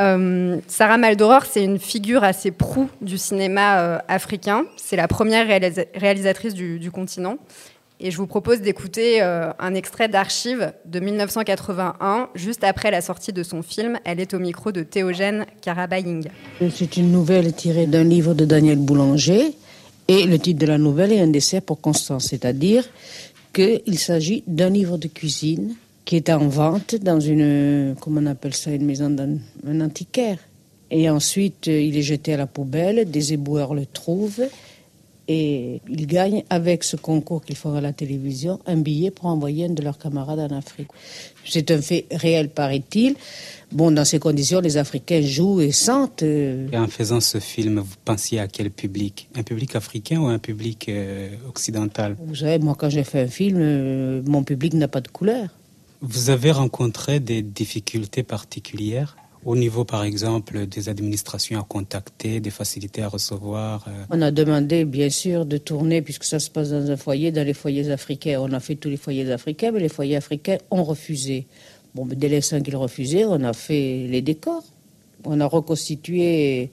Euh, 0.01 0.59
Sarah 0.67 0.99
Maldoror, 0.99 1.45
c'est 1.45 1.63
une 1.63 1.79
figure 1.79 2.25
assez 2.25 2.51
proue 2.51 2.91
du 3.01 3.19
cinéma 3.19 4.03
africain. 4.09 4.65
C'est 4.77 4.97
la 4.97 5.07
première 5.07 5.47
réalisatrice 5.95 6.55
du 6.55 6.91
continent. 6.91 7.39
Et 8.05 8.11
je 8.11 8.17
vous 8.17 8.27
propose 8.27 8.61
d'écouter 8.61 9.23
euh, 9.23 9.53
un 9.61 9.75
extrait 9.75 10.09
d'archives 10.09 10.73
de 10.87 10.99
1981, 10.99 12.31
juste 12.35 12.65
après 12.65 12.91
la 12.91 13.01
sortie 13.01 13.33
de 13.33 13.45
son 13.45 13.63
film. 13.63 13.97
Elle 14.05 14.19
est 14.19 14.35
au 14.35 14.41
micro 14.41 14.73
de 14.73 14.83
Théogène 14.83 15.47
Karabaying. 15.61 16.25
C'est 16.69 16.97
une 16.97 17.13
nouvelle 17.13 17.53
tirée 17.53 17.87
d'un 17.87 18.03
livre 18.03 18.35
de 18.35 18.45
Daniel 18.45 18.79
Boulanger. 18.79 19.53
Et 20.09 20.25
le 20.25 20.37
titre 20.41 20.59
de 20.59 20.67
la 20.67 20.79
nouvelle 20.79 21.13
est 21.13 21.21
Un 21.21 21.29
dessert 21.29 21.63
pour 21.63 21.81
Constance, 21.81 22.27
c'est-à-dire 22.31 22.85
qu'il 23.55 23.99
s'agit 24.01 24.43
d'un 24.49 24.71
livre 24.71 24.99
de 24.99 25.07
cuisine 25.07 25.77
qui 26.05 26.17
est 26.17 26.29
en 26.29 26.49
vente 26.49 26.97
dans 26.97 27.21
une, 27.21 27.95
comment 28.01 28.21
on 28.21 28.27
appelle 28.27 28.55
ça, 28.55 28.73
une 28.73 28.85
maison 28.85 29.11
d'un 29.11 29.81
antiquaire. 29.81 30.39
Et 30.91 31.09
ensuite, 31.09 31.69
il 31.69 31.97
est 31.97 32.03
jeté 32.03 32.35
à 32.35 32.37
la 32.37 32.49
poubelle, 32.49 33.09
des 33.09 33.33
éboueurs 33.33 33.75
le 33.75 33.87
trouvent 33.87 34.43
et 35.29 35.81
il 35.89 36.07
gagne 36.07 36.43
avec 36.51 36.85
ce 36.85 36.97
concours 36.97 37.45
qu'ils 37.45 37.57
font 37.57 37.75
à 37.75 37.81
la 37.81 37.93
télévision 37.93 38.59
un 38.67 38.77
billet 38.77 39.11
pour 39.11 39.27
envoyer 39.27 39.67
un 39.67 39.71
de 39.71 39.83
leurs 39.83 39.99
camarades 39.99 40.41
en 40.41 40.57
Afrique. 40.57 40.89
C'est 41.45 41.71
un 41.71 41.81
fait 41.81 42.07
réel, 42.11 42.49
paraît-il. 42.49 43.15
Bon, 43.71 43.91
dans 43.91 44.05
ces 44.05 44.19
conditions, 44.19 44.61
les 44.61 44.77
Africains 44.77 45.23
jouent 45.23 45.61
et 45.61 45.73
sentent. 45.73 46.23
Et 46.23 46.77
en 46.77 46.89
faisant 46.89 47.21
ce 47.21 47.39
film, 47.39 47.79
vous 47.79 47.97
pensiez 48.05 48.39
à 48.41 48.49
quel 48.49 48.71
public? 48.71 49.29
Un 49.35 49.43
public 49.43 49.77
africain 49.77 50.21
ou 50.21 50.27
un 50.27 50.39
public 50.39 50.89
euh, 50.89 51.31
occidental? 51.49 52.17
Vous 52.19 52.35
savez, 52.35 52.59
moi, 52.59 52.75
quand 52.79 52.91
j'ai 52.91 53.05
fait 53.05 53.21
un 53.21 53.29
film, 53.29 53.59
euh, 53.61 54.23
mon 54.27 54.43
public 54.43 54.75
n'a 54.75 54.89
pas 54.89 55.01
de 55.01 55.09
couleur. 55.09 55.49
Vous 56.01 56.31
avez 56.31 56.51
rencontré 56.51 57.21
des 57.21 57.43
difficultés 57.43 58.25
particulières? 58.25 59.17
Au 59.45 59.57
niveau, 59.57 59.85
par 59.85 60.05
exemple, 60.05 60.67
des 60.67 60.89
administrations 60.89 61.61
à 61.61 61.65
contacter, 61.65 62.41
des 62.41 62.51
facilités 62.51 63.03
à 63.03 63.09
recevoir 63.09 63.85
euh. 63.89 64.05
On 64.11 64.23
a 64.23 64.31
demandé, 64.31 64.85
bien 64.85 65.11
sûr, 65.11 65.45
de 65.47 65.59
tourner, 65.59 66.01
puisque 66.03 66.25
ça 66.25 66.39
se 66.39 66.49
passe 66.49 66.71
dans 66.71 66.91
un 66.91 66.97
foyer, 66.97 67.33
dans 67.33 67.45
les 67.45 67.55
foyers 67.55 67.91
africains. 67.91 68.39
On 68.41 68.53
a 68.53 68.61
fait 68.61 68.77
tous 68.77 68.89
les 68.89 68.97
foyers 68.97 69.31
africains, 69.33 69.73
mais 69.73 69.81
les 69.81 69.89
foyers 69.89 70.17
africains 70.17 70.59
ont 70.71 70.85
refusé. 70.85 71.47
Bon, 71.95 72.07
dès 72.07 72.29
les 72.29 72.41
cinq 72.41 72.63
qu'ils 72.63 72.77
refusaient, 72.77 73.25
on 73.25 73.43
a 73.43 73.53
fait 73.53 74.07
les 74.09 74.23
décors. 74.23 74.65
On 75.25 75.41
a 75.41 75.47
reconstitué 75.47 76.71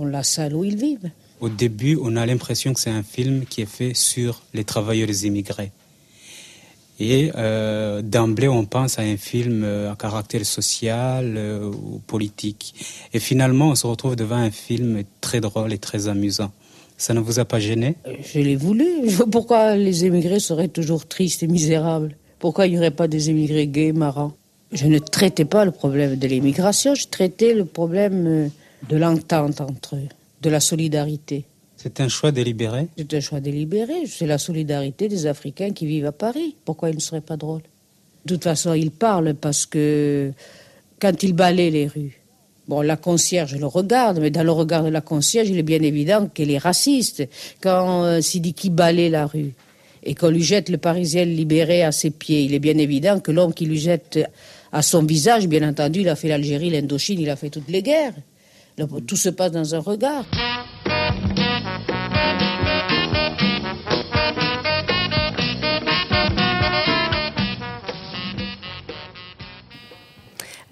la 0.00 0.22
salle 0.22 0.54
où 0.54 0.64
ils 0.64 0.76
vivent. 0.76 1.10
Au 1.40 1.48
début, 1.48 1.98
on 2.00 2.16
a 2.16 2.24
l'impression 2.26 2.72
que 2.72 2.80
c'est 2.80 2.90
un 2.90 3.02
film 3.02 3.44
qui 3.44 3.62
est 3.62 3.66
fait 3.66 3.94
sur 3.94 4.42
les 4.54 4.64
travailleurs 4.64 5.10
immigrés. 5.24 5.72
Et 7.00 7.32
euh, 7.36 8.02
d'emblée, 8.02 8.48
on 8.48 8.64
pense 8.64 8.98
à 8.98 9.02
un 9.02 9.16
film 9.16 9.62
euh, 9.64 9.90
à 9.90 9.96
caractère 9.96 10.44
social 10.46 11.34
euh, 11.36 11.70
ou 11.70 12.00
politique. 12.06 12.74
Et 13.12 13.18
finalement, 13.18 13.70
on 13.70 13.74
se 13.74 13.86
retrouve 13.86 14.14
devant 14.14 14.36
un 14.36 14.50
film 14.50 15.02
très 15.20 15.40
drôle 15.40 15.72
et 15.72 15.78
très 15.78 16.06
amusant. 16.06 16.52
Ça 16.96 17.12
ne 17.12 17.20
vous 17.20 17.40
a 17.40 17.44
pas 17.44 17.58
gêné? 17.58 17.96
Je 18.32 18.38
l'ai 18.38 18.54
voulu. 18.54 18.86
Pourquoi 19.32 19.74
les 19.76 20.04
émigrés 20.04 20.38
seraient 20.38 20.68
toujours 20.68 21.06
tristes 21.06 21.42
et 21.42 21.48
misérables? 21.48 22.16
Pourquoi 22.38 22.66
il 22.66 22.72
n'y 22.72 22.78
aurait 22.78 22.92
pas 22.92 23.08
des 23.08 23.30
émigrés 23.30 23.66
gays, 23.66 23.92
marrants? 23.92 24.32
Je 24.70 24.86
ne 24.86 24.98
traitais 24.98 25.44
pas 25.44 25.64
le 25.64 25.70
problème 25.72 26.16
de 26.16 26.26
l'immigration, 26.26 26.94
je 26.94 27.06
traitais 27.06 27.54
le 27.54 27.64
problème 27.64 28.50
de 28.88 28.96
l'entente 28.96 29.60
entre 29.60 29.96
eux, 29.96 30.08
de 30.42 30.50
la 30.50 30.60
solidarité. 30.60 31.44
C'est 31.84 32.00
un 32.00 32.08
choix 32.08 32.32
délibéré 32.32 32.86
C'est 32.96 33.12
un 33.12 33.20
choix 33.20 33.40
délibéré. 33.40 34.06
C'est 34.06 34.26
la 34.26 34.38
solidarité 34.38 35.06
des 35.06 35.26
Africains 35.26 35.72
qui 35.72 35.84
vivent 35.84 36.06
à 36.06 36.12
Paris. 36.12 36.56
Pourquoi 36.64 36.88
il 36.88 36.94
ne 36.94 37.00
serait 37.00 37.20
pas 37.20 37.36
drôle 37.36 37.60
De 38.24 38.34
toute 38.34 38.44
façon, 38.44 38.72
il 38.72 38.90
parle 38.90 39.34
parce 39.34 39.66
que 39.66 40.32
quand 40.98 41.22
il 41.22 41.34
balaye 41.34 41.70
les 41.70 41.86
rues, 41.86 42.20
Bon, 42.66 42.80
la 42.80 42.96
concierge 42.96 43.56
le 43.56 43.66
regarde, 43.66 44.20
mais 44.20 44.30
dans 44.30 44.42
le 44.42 44.50
regard 44.50 44.82
de 44.82 44.88
la 44.88 45.02
concierge, 45.02 45.50
il 45.50 45.58
est 45.58 45.62
bien 45.62 45.82
évident 45.82 46.30
qu'elle 46.32 46.50
est 46.50 46.56
raciste. 46.56 47.28
Quand 47.60 48.04
euh, 48.04 48.22
Sidiki 48.22 48.70
balaye 48.70 49.10
la 49.10 49.26
rue 49.26 49.52
et 50.02 50.14
qu'on 50.14 50.30
lui 50.30 50.42
jette 50.42 50.70
le 50.70 50.78
Parisien 50.78 51.26
libéré 51.26 51.82
à 51.82 51.92
ses 51.92 52.08
pieds, 52.10 52.44
il 52.44 52.54
est 52.54 52.60
bien 52.60 52.78
évident 52.78 53.20
que 53.20 53.30
l'homme 53.30 53.52
qui 53.52 53.66
lui 53.66 53.78
jette 53.78 54.18
à 54.72 54.80
son 54.80 55.02
visage, 55.02 55.46
bien 55.46 55.68
entendu, 55.68 56.00
il 56.00 56.08
a 56.08 56.16
fait 56.16 56.28
l'Algérie, 56.28 56.70
l'Indochine, 56.70 57.20
il 57.20 57.28
a 57.28 57.36
fait 57.36 57.50
toutes 57.50 57.68
les 57.68 57.82
guerres. 57.82 58.14
Tout 59.06 59.16
se 59.16 59.28
passe 59.28 59.52
dans 59.52 59.74
un 59.74 59.80
regard. 59.80 60.24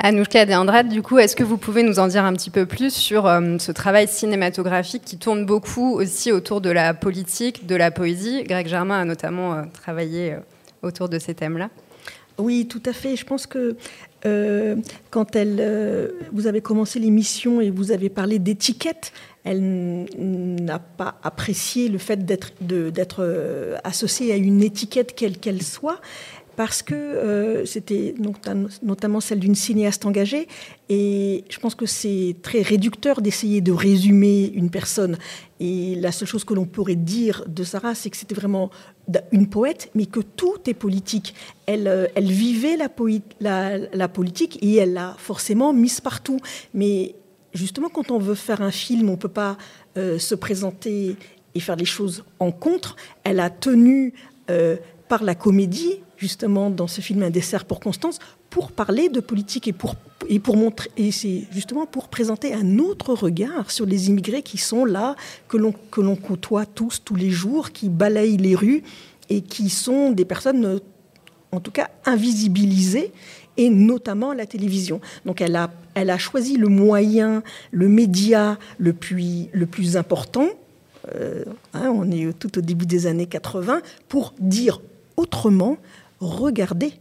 Anouchka 0.05 0.47
de 0.47 0.53
Andrade, 0.53 0.89
du 0.89 1.01
coup, 1.01 1.21
est-ce 1.21 1.37
que 1.37 1.45
vous 1.45 1.59
pouvez 1.59 1.85
nous 1.85 2.01
en 2.01 2.09
dire 2.09 2.25
un 2.25 2.33
petit 2.33 2.51
peu 2.51 2.67
plus 2.67 2.93
sur 2.93 3.29
euh, 3.29 3.57
ce 3.61 3.71
travail 3.71 4.09
cinématographique 4.09 5.05
qui 5.05 5.17
tourne 5.17 5.47
beaucoup 5.47 5.93
aussi 5.93 6.33
autour 6.33 6.61
de 6.61 6.71
la 6.71 6.93
politique, 6.93 7.69
de 7.69 7.77
la 7.77 7.93
poésie? 7.93 8.43
Greg 8.43 8.67
Germain 8.67 9.03
a 9.03 9.05
notamment 9.05 9.55
euh, 9.55 9.63
travaillé 9.73 10.33
euh, 10.33 10.39
autour 10.83 11.09
de 11.09 11.21
ces 11.21 11.35
thèmes-là. 11.35 11.71
Oui, 12.37 12.67
tout 12.67 12.83
à 12.85 12.93
fait. 12.93 13.15
Je 13.15 13.25
pense 13.25 13.47
que 13.47 13.77
quand 15.11 15.37
elle, 15.37 16.15
vous 16.33 16.47
avez 16.47 16.61
commencé 16.61 16.99
l'émission 16.99 17.61
et 17.61 17.71
vous 17.71 17.93
avez 17.93 18.09
parlé 18.09 18.39
d'étiquette, 18.39 19.13
elle 19.45 20.07
n'a 20.21 20.79
pas 20.79 21.17
apprécié 21.25 21.89
le 21.89 21.99
fait 21.99 22.25
d'être 22.25 23.81
associée 23.85 24.33
à 24.33 24.37
une 24.37 24.63
étiquette 24.63 25.15
quelle 25.15 25.39
qu'elle 25.39 25.63
soit 25.63 26.01
parce 26.57 26.83
que 26.83 26.95
euh, 26.95 27.65
c'était 27.65 28.15
notamment 28.83 29.21
celle 29.21 29.41
d'une 29.41 29.55
cinéaste 29.55 30.05
engagée, 30.05 30.49
et 30.89 31.45
je 31.49 31.59
pense 31.59 31.75
que 31.75 31.87
c'est 31.87 32.37
très 32.43 32.63
réducteur 32.63 33.23
d'essayer 33.23 33.61
de 33.61 33.73
résumer 33.73 34.53
une 34.55 34.71
personne. 34.71 35.17
Et 35.61 35.95
la 35.95 36.13
seule 36.13 36.29
chose 36.29 36.45
que 36.45 36.55
l'on 36.55 36.67
pourrait 36.67 36.97
dire 36.97 37.45
de 37.47 37.65
Sarah, 37.65 37.95
c'est 37.95 38.11
que 38.11 38.17
c'était 38.17 38.35
vraiment 38.35 38.71
une 39.31 39.49
poète, 39.49 39.91
mais 39.95 40.07
que 40.07 40.21
tout 40.21 40.59
est 40.67 40.75
politique. 40.75 41.35
Elle, 41.67 41.89
euh, 41.89 42.07
vivait 42.17 42.77
la, 42.77 43.79
la, 43.93 44.09
politique 44.09 44.59
et 44.61 44.77
elle 44.77 44.93
l'a 44.93 45.15
forcément 45.19 45.73
mise 45.73 46.01
partout. 46.01 46.39
Mais 46.75 47.15
justement, 47.55 47.89
quand 47.89 48.11
on 48.11 48.19
veut 48.19 48.35
faire 48.35 48.61
un 48.61 48.73
film, 48.73 49.09
on 49.09 49.13
ne 49.13 49.17
peut 49.17 49.29
pas 49.29 49.57
euh, 49.97 50.19
se 50.19 50.35
présenter 50.35 51.17
et 51.55 51.61
faire 51.61 51.77
les 51.77 51.85
choses 51.85 52.25
en 52.41 52.51
contre. 52.51 52.97
Elle 53.25 53.41
a 53.41 53.51
tenu 53.51 54.15
par 55.09 55.23
la 55.23 55.35
comédie 55.35 56.01
justement 56.23 56.71
dans 56.71 56.87
ce 56.87 57.01
film 57.01 57.25
Un 57.25 57.31
dessert 57.31 57.65
pour 57.65 57.81
Constance 57.81 58.21
pour 58.49 58.71
parler 58.71 59.09
de 59.09 59.19
politique 59.19 59.67
et 59.67 59.73
pour, 59.73 59.97
et 60.29 60.39
pour 60.39 60.57
montrer 60.57 60.89
et 60.97 61.11
c'est 61.11 61.49
justement 61.51 61.85
pour 61.85 62.07
présenter 62.09 62.55
un 62.55 62.79
autre 62.79 63.13
regard 63.13 63.73
sur 63.73 63.87
les 63.87 64.09
immigrés 64.09 64.43
qui 64.43 64.57
sont 64.57 64.85
là 64.85 65.17
que 65.49 65.57
l'on 65.57 65.75
que 65.91 66.01
l'on 66.01 66.15
côtoie 66.15 66.65
tous 66.65 67.03
tous 67.05 67.17
les 67.17 67.31
jours 67.31 67.73
qui 67.73 67.89
balayent 67.89 68.37
les 68.37 68.55
rues 68.55 68.85
et 69.31 69.41
qui 69.41 69.69
sont 69.69 70.13
des 70.13 70.25
personnes 70.25 70.81
en 71.51 71.61
tout 71.61 71.73
cas 71.73 71.91
invisibilisées 72.07 73.11
et 73.57 73.69
notamment 73.69 74.33
la 74.33 74.47
télévision. 74.47 75.01
Donc 75.27 75.41
elle 75.41 75.57
a, 75.57 75.71
elle 75.95 76.11
a 76.11 76.19
choisi 76.19 76.57
le 76.57 76.69
moyen, 76.69 77.43
le 77.73 77.89
média 77.89 78.59
le 78.79 78.93
plus, 78.93 79.49
le 79.53 79.67
plus 79.67 79.97
important, 79.97 80.49
euh, 81.15 81.45
hein, 81.75 81.93
on 81.95 82.11
est 82.11 82.33
tout 82.39 82.59
au 82.59 82.61
début 82.61 82.87
des 82.87 83.07
années 83.07 83.27
80, 83.27 83.83
pour 84.09 84.35
dire 84.39 84.81
autrement 85.17 85.77
regardez 86.23 86.95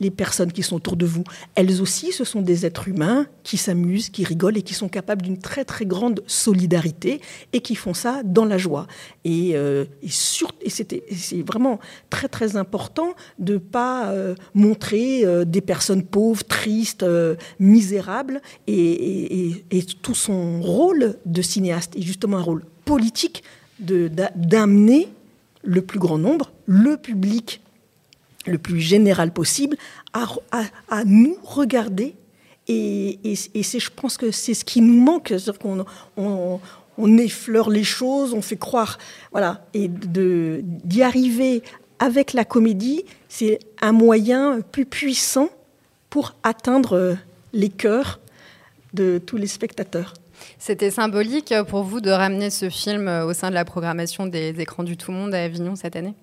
les 0.00 0.10
personnes 0.10 0.52
qui 0.52 0.62
sont 0.62 0.76
autour 0.76 0.96
de 0.96 1.06
vous. 1.06 1.24
Elles 1.54 1.80
aussi, 1.80 2.12
ce 2.12 2.24
sont 2.24 2.42
des 2.42 2.66
êtres 2.66 2.88
humains 2.88 3.26
qui 3.42 3.56
s'amusent, 3.56 4.10
qui 4.10 4.24
rigolent 4.24 4.58
et 4.58 4.62
qui 4.62 4.74
sont 4.74 4.88
capables 4.88 5.22
d'une 5.22 5.38
très 5.38 5.64
très 5.64 5.86
grande 5.86 6.22
solidarité 6.26 7.20
et 7.52 7.60
qui 7.60 7.74
font 7.74 7.94
ça 7.94 8.22
dans 8.24 8.44
la 8.44 8.58
joie. 8.58 8.86
Et, 9.24 9.52
euh, 9.54 9.84
c'est 10.08 11.42
vraiment 11.46 11.78
très 12.10 12.28
très 12.28 12.56
important 12.56 13.14
de 13.38 13.54
ne 13.54 13.58
pas 13.58 14.10
euh, 14.10 14.34
montrer 14.54 15.24
euh, 15.24 15.44
des 15.44 15.60
personnes 15.60 16.02
pauvres, 16.02 16.44
tristes, 16.44 17.04
misérables 17.58 18.40
et, 18.66 19.64
tout 20.02 20.14
son 20.14 20.60
rôle 20.60 21.16
de 21.24 21.42
cinéaste 21.42 21.96
est 21.96 22.02
justement 22.02 22.38
un 22.38 22.42
rôle 22.42 22.64
politique 22.84 23.42
d'amener 23.78 25.08
le 25.62 25.82
plus 25.82 25.98
grand 25.98 26.18
nombre, 26.18 26.52
le 26.66 26.96
public 26.96 27.60
le 28.46 28.58
plus 28.58 28.80
général 28.80 29.32
possible, 29.32 29.76
à, 30.12 31.04
nous 31.04 31.36
regarder. 31.42 32.14
Et, 32.68 33.18
c'est, 33.36 33.80
je 33.80 33.90
pense 33.90 34.16
que 34.16 34.30
c'est 34.30 34.54
ce 34.54 34.64
qui 34.64 34.80
nous 34.80 35.00
manque, 35.00 35.28
c'est-à-dire 35.28 35.58
qu'on 35.58 35.84
on, 36.96 37.18
effleure 37.18 37.70
les 37.70 37.84
choses, 37.84 38.32
on 38.32 38.42
fait 38.42 38.56
croire, 38.56 38.98
voilà, 39.32 39.66
et 39.74 39.88
d'y 39.88 41.02
arriver 41.02 41.62
avec 41.98 42.32
la 42.32 42.44
comédie, 42.44 43.04
c'est 43.28 43.58
un 43.80 43.92
moyen 43.92 44.60
plus 44.60 44.86
puissant 44.86 45.48
pour 46.10 46.34
atteindre 46.42 47.16
les 47.52 47.68
cœurs 47.68 48.20
de 48.92 49.20
tous 49.24 49.36
les 49.36 49.46
spectateurs. 49.46 50.14
C'était 50.58 50.90
symbolique 50.90 51.54
pour 51.68 51.82
vous 51.82 52.00
de 52.00 52.10
ramener 52.10 52.50
ce 52.50 52.68
film 52.68 53.08
au 53.08 53.32
sein 53.32 53.48
de 53.48 53.54
la 53.54 53.64
programmation 53.64 54.26
des 54.26 54.60
écrans 54.60 54.82
du 54.82 54.96
tout 54.96 55.12
monde 55.12 55.34
à 55.34 55.42
Avignon 55.42 55.76
cette 55.76 55.96
année? 55.96 56.14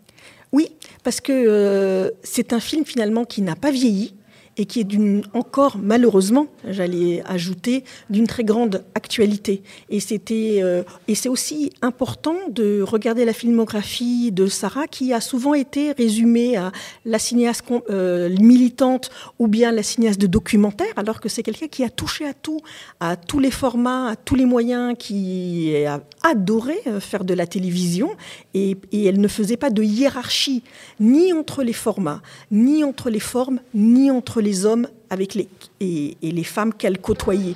Oui, 0.51 0.71
parce 1.03 1.21
que 1.21 1.31
euh, 1.31 2.11
c'est 2.23 2.53
un 2.53 2.59
film 2.59 2.85
finalement 2.85 3.25
qui 3.25 3.41
n'a 3.41 3.55
pas 3.55 3.71
vieilli 3.71 4.13
et 4.57 4.65
qui 4.65 4.81
est 4.81 4.83
d'une 4.83 5.23
encore 5.33 5.77
malheureusement, 5.81 6.47
j'allais 6.67 7.23
ajouter, 7.25 7.85
d'une 8.09 8.27
très 8.27 8.43
grande 8.43 8.83
actualité. 8.95 9.63
Et 9.89 10.01
c'était 10.01 10.59
euh, 10.61 10.83
et 11.07 11.15
c'est 11.15 11.29
aussi 11.29 11.71
important 11.81 12.35
de 12.49 12.81
regarder 12.81 13.23
la 13.23 13.31
filmographie 13.31 14.31
de 14.33 14.47
Sarah 14.47 14.87
qui 14.87 15.13
a 15.13 15.21
souvent 15.21 15.53
été 15.53 15.93
résumée 15.93 16.57
à 16.57 16.73
la 17.05 17.17
cinéaste 17.17 17.63
euh, 17.89 18.29
militante 18.41 19.09
ou 19.39 19.47
bien 19.47 19.71
la 19.71 19.83
cinéaste 19.83 20.19
de 20.19 20.27
documentaire, 20.27 20.93
alors 20.97 21.21
que 21.21 21.29
c'est 21.29 21.43
quelqu'un 21.43 21.67
qui 21.67 21.85
a 21.85 21.89
touché 21.89 22.27
à 22.27 22.33
tout, 22.33 22.59
à 22.99 23.15
tous 23.15 23.39
les 23.39 23.51
formats, 23.51 24.09
à 24.09 24.15
tous 24.17 24.35
les 24.35 24.45
moyens, 24.45 24.95
qui 24.99 25.73
a 25.85 26.01
adoré 26.23 26.75
faire 26.99 27.23
de 27.23 27.33
la 27.33 27.47
télévision 27.47 28.09
et, 28.53 28.77
et 28.91 29.05
elle 29.05 29.19
ne 29.19 29.27
faisait 29.27 29.57
pas 29.57 29.69
de 29.69 29.83
hiérarchie 29.83 30.63
ni 30.99 31.33
entre 31.33 31.63
les 31.63 31.73
formats, 31.73 32.21
ni 32.51 32.83
entre 32.83 33.09
les 33.09 33.19
formes, 33.19 33.59
ni 33.73 34.11
entre 34.11 34.41
les 34.41 34.65
hommes 34.65 34.87
avec 35.09 35.35
les, 35.35 35.47
et, 35.79 36.17
et 36.21 36.31
les 36.31 36.43
femmes 36.43 36.73
qu'elle 36.73 36.99
côtoyait. 36.99 37.55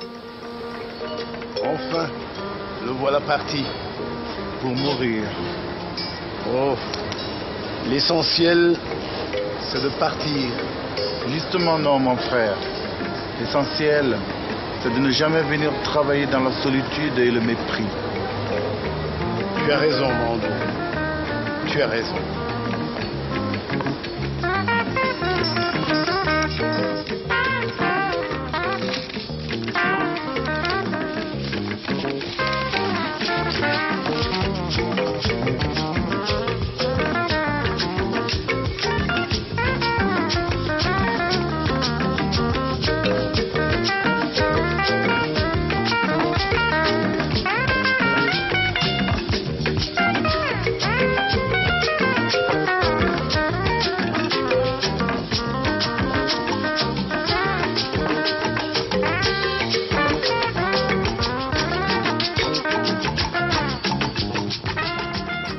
Enfin, 1.64 2.10
le 2.86 2.92
voilà 2.92 3.22
parti 3.22 3.64
pour 4.62 4.72
mourir. 4.72 5.24
Oh, 6.54 6.76
l'essentiel, 7.90 8.78
c'est 9.70 9.84
de 9.84 9.90
partir. 10.00 10.50
Justement, 11.30 11.80
non, 11.80 11.98
mon 12.00 12.16
frère. 12.18 12.56
L'essentiel, 13.40 14.16
c'est 14.82 14.94
de 14.94 15.00
ne 15.00 15.10
jamais 15.10 15.42
venir 15.44 15.72
travailler 15.84 16.28
dans 16.28 16.42
la 16.42 16.52
solitude 16.62 17.18
et 17.18 17.32
le 17.32 17.42
mépris. 17.42 17.88
Tu 19.58 19.72
as 19.72 19.80
raison, 19.80 20.08
Mando. 20.08 20.48
Tu 21.68 21.82
as 21.82 21.88
raison. 21.88 22.45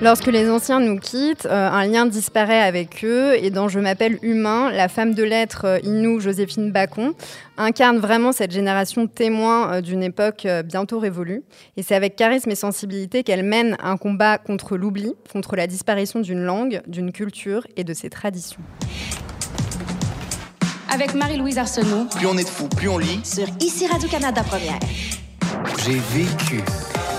Lorsque 0.03 0.27
les 0.27 0.51
anciens 0.51 0.79
nous 0.79 0.99
quittent, 0.99 1.47
euh, 1.47 1.71
un 1.71 1.87
lien 1.87 2.05
disparaît 2.05 2.61
avec 2.61 3.03
eux 3.03 3.35
et 3.43 3.49
dans 3.51 3.69
Je 3.69 3.81
m'appelle 3.81 4.19
humain, 4.21 4.71
la 4.71 4.89
femme 4.89 5.15
de 5.15 5.23
lettres 5.23 5.65
euh, 5.65 5.79
Inou 5.85 6.21
Joséphine 6.21 6.71
Bacon 6.71 7.15
incarne 7.57 7.99
vraiment 7.99 8.33
cette 8.33 8.51
génération 8.51 9.07
témoin 9.07 9.73
euh, 9.73 9.81
d'une 9.81 10.03
époque 10.03 10.45
euh, 10.45 10.63
bientôt 10.63 10.99
révolue. 10.99 11.43
Et 11.79 11.83
c'est 11.83 11.95
avec 11.95 12.15
charisme 12.15 12.51
et 12.51 12.55
sensibilité 12.55 13.23
qu'elle 13.23 13.43
mène 13.43 13.79
un 13.83 13.97
combat 13.97 14.37
contre 14.37 14.77
l'oubli, 14.77 15.15
contre 15.33 15.57
la 15.57 15.67
disparition 15.67 16.21
d'une 16.21 16.43
langue, 16.43 16.83
d'une 16.87 17.11
culture 17.11 17.67
et 17.77 17.85
de 17.85 17.95
ses 17.95 18.11
traditions. 18.11 18.61
Avec 20.93 21.15
Marie-Louise 21.15 21.57
Arsenault. 21.57 22.05
Plus 22.15 22.27
on 22.27 22.37
est 22.37 22.45
de 22.45 22.49
fous, 22.49 22.69
plus 22.69 22.91
on 22.91 22.99
lit. 22.99 23.21
Sur 23.25 23.47
ICI 23.61 23.87
Radio-Canada 23.87 24.43
Première. 24.43 24.79
J'ai 25.85 25.99
vécu. 26.13 26.63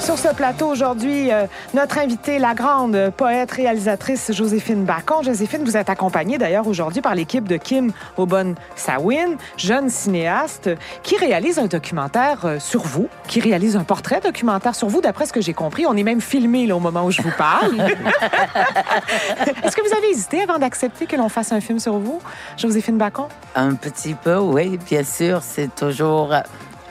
Sur 0.08 0.18
ce 0.18 0.34
plateau 0.34 0.68
aujourd'hui, 0.68 1.34
euh, 1.34 1.48
notre 1.74 1.98
invitée, 1.98 2.40
la 2.40 2.54
grande 2.54 3.12
poète 3.18 3.52
réalisatrice 3.52 4.32
Joséphine 4.32 4.86
Bacon. 4.86 5.22
Joséphine, 5.22 5.66
vous 5.66 5.76
êtes 5.76 5.90
accompagnée 5.90 6.38
d'ailleurs 6.38 6.66
aujourd'hui 6.66 7.02
par 7.02 7.14
l'équipe 7.14 7.46
de 7.46 7.58
Kim 7.58 7.92
Obon 8.16 8.56
Sawin, 8.78 9.36
jeune 9.58 9.90
cinéaste 9.90 10.70
qui 11.04 11.18
réalise 11.18 11.60
un 11.60 11.66
documentaire 11.66 12.46
euh, 12.46 12.58
sur 12.58 12.84
vous, 12.84 13.10
qui 13.28 13.42
réalise 13.42 13.76
un 13.76 13.84
portrait 13.84 14.22
documentaire 14.22 14.76
sur 14.76 14.88
vous. 14.88 15.02
D'après 15.02 15.26
ce 15.26 15.34
que 15.34 15.42
j'ai 15.42 15.54
compris, 15.54 15.86
on 15.86 15.98
est 15.98 16.04
même 16.04 16.22
filmé 16.22 16.68
là, 16.68 16.78
au 16.78 16.80
moment 16.80 17.04
où 17.04 17.12
je 17.12 17.22
vous 17.22 17.34
parle. 17.38 17.76
Est-ce 19.62 19.76
que 19.76 19.86
vous 19.86 19.94
avez 19.94 20.10
hésité 20.12 20.42
avant 20.42 20.58
d'accepter 20.58 21.06
que 21.06 21.18
l'on 21.18 21.28
fasse 21.28 21.52
un 21.52 21.60
film 21.60 21.80
sur 21.80 21.98
vous, 21.98 22.22
Joséphine 22.56 22.98
Bacon? 22.98 23.26
Un 23.56 23.76
petit 23.76 24.14
peu, 24.14 24.38
oui, 24.38 24.80
bien 24.90 25.04
sûr. 25.04 25.42
C'est 25.42 25.76
toujours 25.76 26.34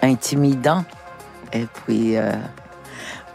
intimidant. 0.03 0.85
Et 1.53 1.67
puis, 1.87 2.19
euh, 2.19 2.33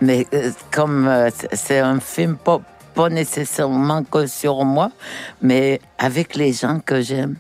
mais 0.02 0.28
euh, 0.34 0.52
comme 0.72 1.08
euh, 1.08 1.30
c'est 1.54 1.80
un 1.80 2.00
film 2.00 2.36
pas, 2.38 2.60
pas 2.94 3.10
nécessairement 3.10 4.04
que 4.04 4.28
sur 4.28 4.64
moi, 4.66 4.92
mais 5.42 5.80
avec 5.98 6.36
les 6.36 6.52
gens 6.54 6.80
que 6.80 7.02
j'aime. 7.02 7.38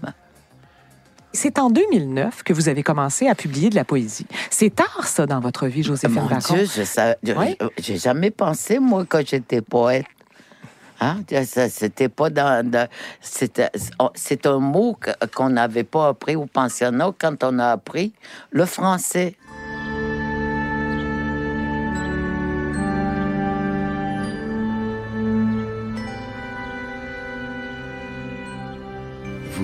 C'est 1.33 1.59
en 1.59 1.69
2009 1.69 2.43
que 2.43 2.51
vous 2.53 2.67
avez 2.67 2.83
commencé 2.83 3.27
à 3.29 3.35
publier 3.35 3.69
de 3.69 3.75
la 3.75 3.85
poésie. 3.85 4.27
C'est 4.49 4.75
tard, 4.75 5.07
ça, 5.07 5.25
dans 5.25 5.39
votre 5.39 5.65
vie, 5.67 5.81
Joséphine 5.81 6.19
Mon 6.21 6.25
Bacon? 6.27 6.57
Dieu, 6.57 6.65
je 6.65 7.33
Oui. 7.37 7.57
j'ai 7.79 7.97
jamais 7.97 8.31
pensé, 8.31 8.79
moi, 8.79 9.05
que 9.05 9.25
j'étais 9.25 9.61
poète. 9.61 10.05
Hein? 10.99 11.21
C'était 11.69 12.09
pas 12.09 12.29
dans. 12.29 12.69
dans- 12.69 12.87
c'était- 13.21 13.71
C'est 14.13 14.45
un 14.45 14.59
mot 14.59 14.97
qu'on 15.33 15.49
n'avait 15.49 15.83
pas 15.85 16.09
appris 16.09 16.35
au 16.35 16.45
pensionnat 16.45 17.11
quand 17.17 17.43
on 17.43 17.57
a 17.59 17.69
appris 17.71 18.13
le 18.51 18.65
français. 18.65 19.35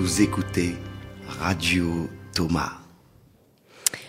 Vous 0.08 0.22
écoutez 0.22 0.74
Radio 1.26 2.08
Thomas. 2.34 2.78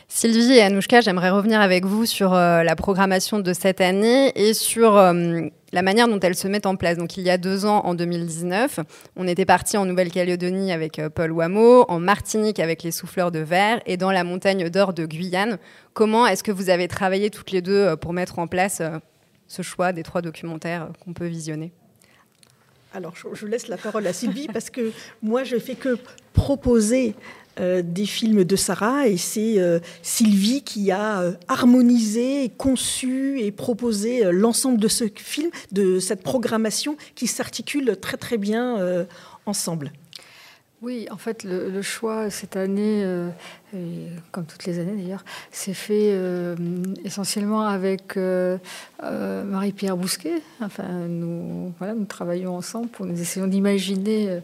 Sylvie 0.08 0.54
et 0.54 0.62
Anouchka, 0.62 1.02
j'aimerais 1.02 1.30
revenir 1.30 1.60
avec 1.60 1.84
vous 1.84 2.06
sur 2.06 2.34
euh, 2.34 2.64
la 2.64 2.78
programmation 2.78 3.40
de 3.40 3.52
cette 3.52 3.82
année 3.82 4.32
et 4.34 4.54
sur 4.54 4.96
euh, 4.96 5.42
la 5.74 5.82
manière 5.82 6.08
dont 6.08 6.22
elle 6.22 6.36
se 6.36 6.48
met 6.48 6.66
en 6.66 6.78
place. 6.78 6.96
Donc, 6.96 7.18
il 7.18 7.24
y 7.24 7.30
a 7.30 7.38
deux 7.38 7.66
ans, 7.66 7.82
en 7.84 7.96
2019, 7.96 8.80
on 9.18 9.28
était 9.28 9.44
parti 9.44 9.76
en 9.76 9.84
Nouvelle-Calédonie 9.84 10.72
avec 10.72 11.00
euh, 11.00 11.10
Paul 11.10 11.34
Wameau, 11.34 11.84
en 11.90 12.00
Martinique 12.00 12.62
avec 12.62 12.82
les 12.84 12.92
Souffleurs 12.92 13.32
de 13.32 13.40
Verre 13.40 13.82
et 13.86 13.98
dans 13.98 14.12
la 14.12 14.24
montagne 14.24 14.70
d'or 14.70 14.94
de 14.94 15.06
Guyane. 15.06 15.58
Comment 15.94 16.26
est-ce 16.26 16.46
que 16.46 16.54
vous 16.54 16.70
avez 16.70 16.88
travaillé 16.88 17.30
toutes 17.30 17.52
les 17.52 17.62
deux 17.62 17.98
pour 17.98 18.14
mettre 18.14 18.40
en 18.40 18.48
place 18.48 18.82
ce 19.48 19.62
choix 19.64 19.92
des 19.92 20.04
trois 20.04 20.22
documentaires 20.22 20.92
qu'on 21.04 21.12
peut 21.12 21.28
visionner? 21.28 21.74
Alors, 22.94 23.14
je, 23.16 23.46
laisse 23.46 23.68
la 23.68 23.78
parole 23.78 24.08
à 24.08 24.14
Sylvie 24.14 24.48
parce 24.48 24.70
que 24.70 24.92
moi, 25.22 25.44
je 25.44 25.58
fais 25.58 25.76
que 25.76 25.98
proposer 26.34 27.14
euh, 27.60 27.84
des 27.84 28.08
films 28.08 28.44
de 28.44 28.56
Sarah 28.56 29.08
et 29.08 29.18
c'est 29.18 29.60
euh, 29.60 29.80
Sylvie 30.02 30.64
qui 30.64 30.92
a 30.92 31.22
euh, 31.22 31.34
harmonisé, 31.48 32.52
conçu 32.58 33.40
et 33.42 33.52
proposé 33.52 34.32
l'ensemble 34.32 34.80
de 34.80 34.88
ce 34.88 35.06
film, 35.14 35.52
de 35.72 36.00
cette 36.00 36.24
programmation 36.24 36.98
qui 37.14 37.28
s'articule 37.28 37.96
très 38.02 38.18
très 38.18 38.38
bien 38.38 39.06
ensemble. 39.46 39.92
Oui, 40.82 41.08
en 41.12 41.18
fait, 41.18 41.44
le, 41.44 41.70
le 41.70 41.82
choix 41.82 42.30
cette 42.30 42.56
année, 42.56 43.04
euh, 43.76 44.08
comme 44.32 44.46
toutes 44.46 44.66
les 44.66 44.80
années 44.80 45.00
d'ailleurs, 45.00 45.26
s'est 45.52 45.74
fait 45.74 46.12
euh, 46.14 46.56
essentiellement 47.04 47.62
avec 47.62 48.18
euh, 48.18 48.58
Marie-Pierre 49.04 49.98
Bousquet. 49.98 50.42
Enfin, 50.62 50.88
nous, 51.08 51.74
travaillons 52.08 52.56
ensemble 52.56 52.88
pour 52.88 53.06
nous 53.06 53.20
essayons 53.20 53.48
d'imaginer 53.48 54.40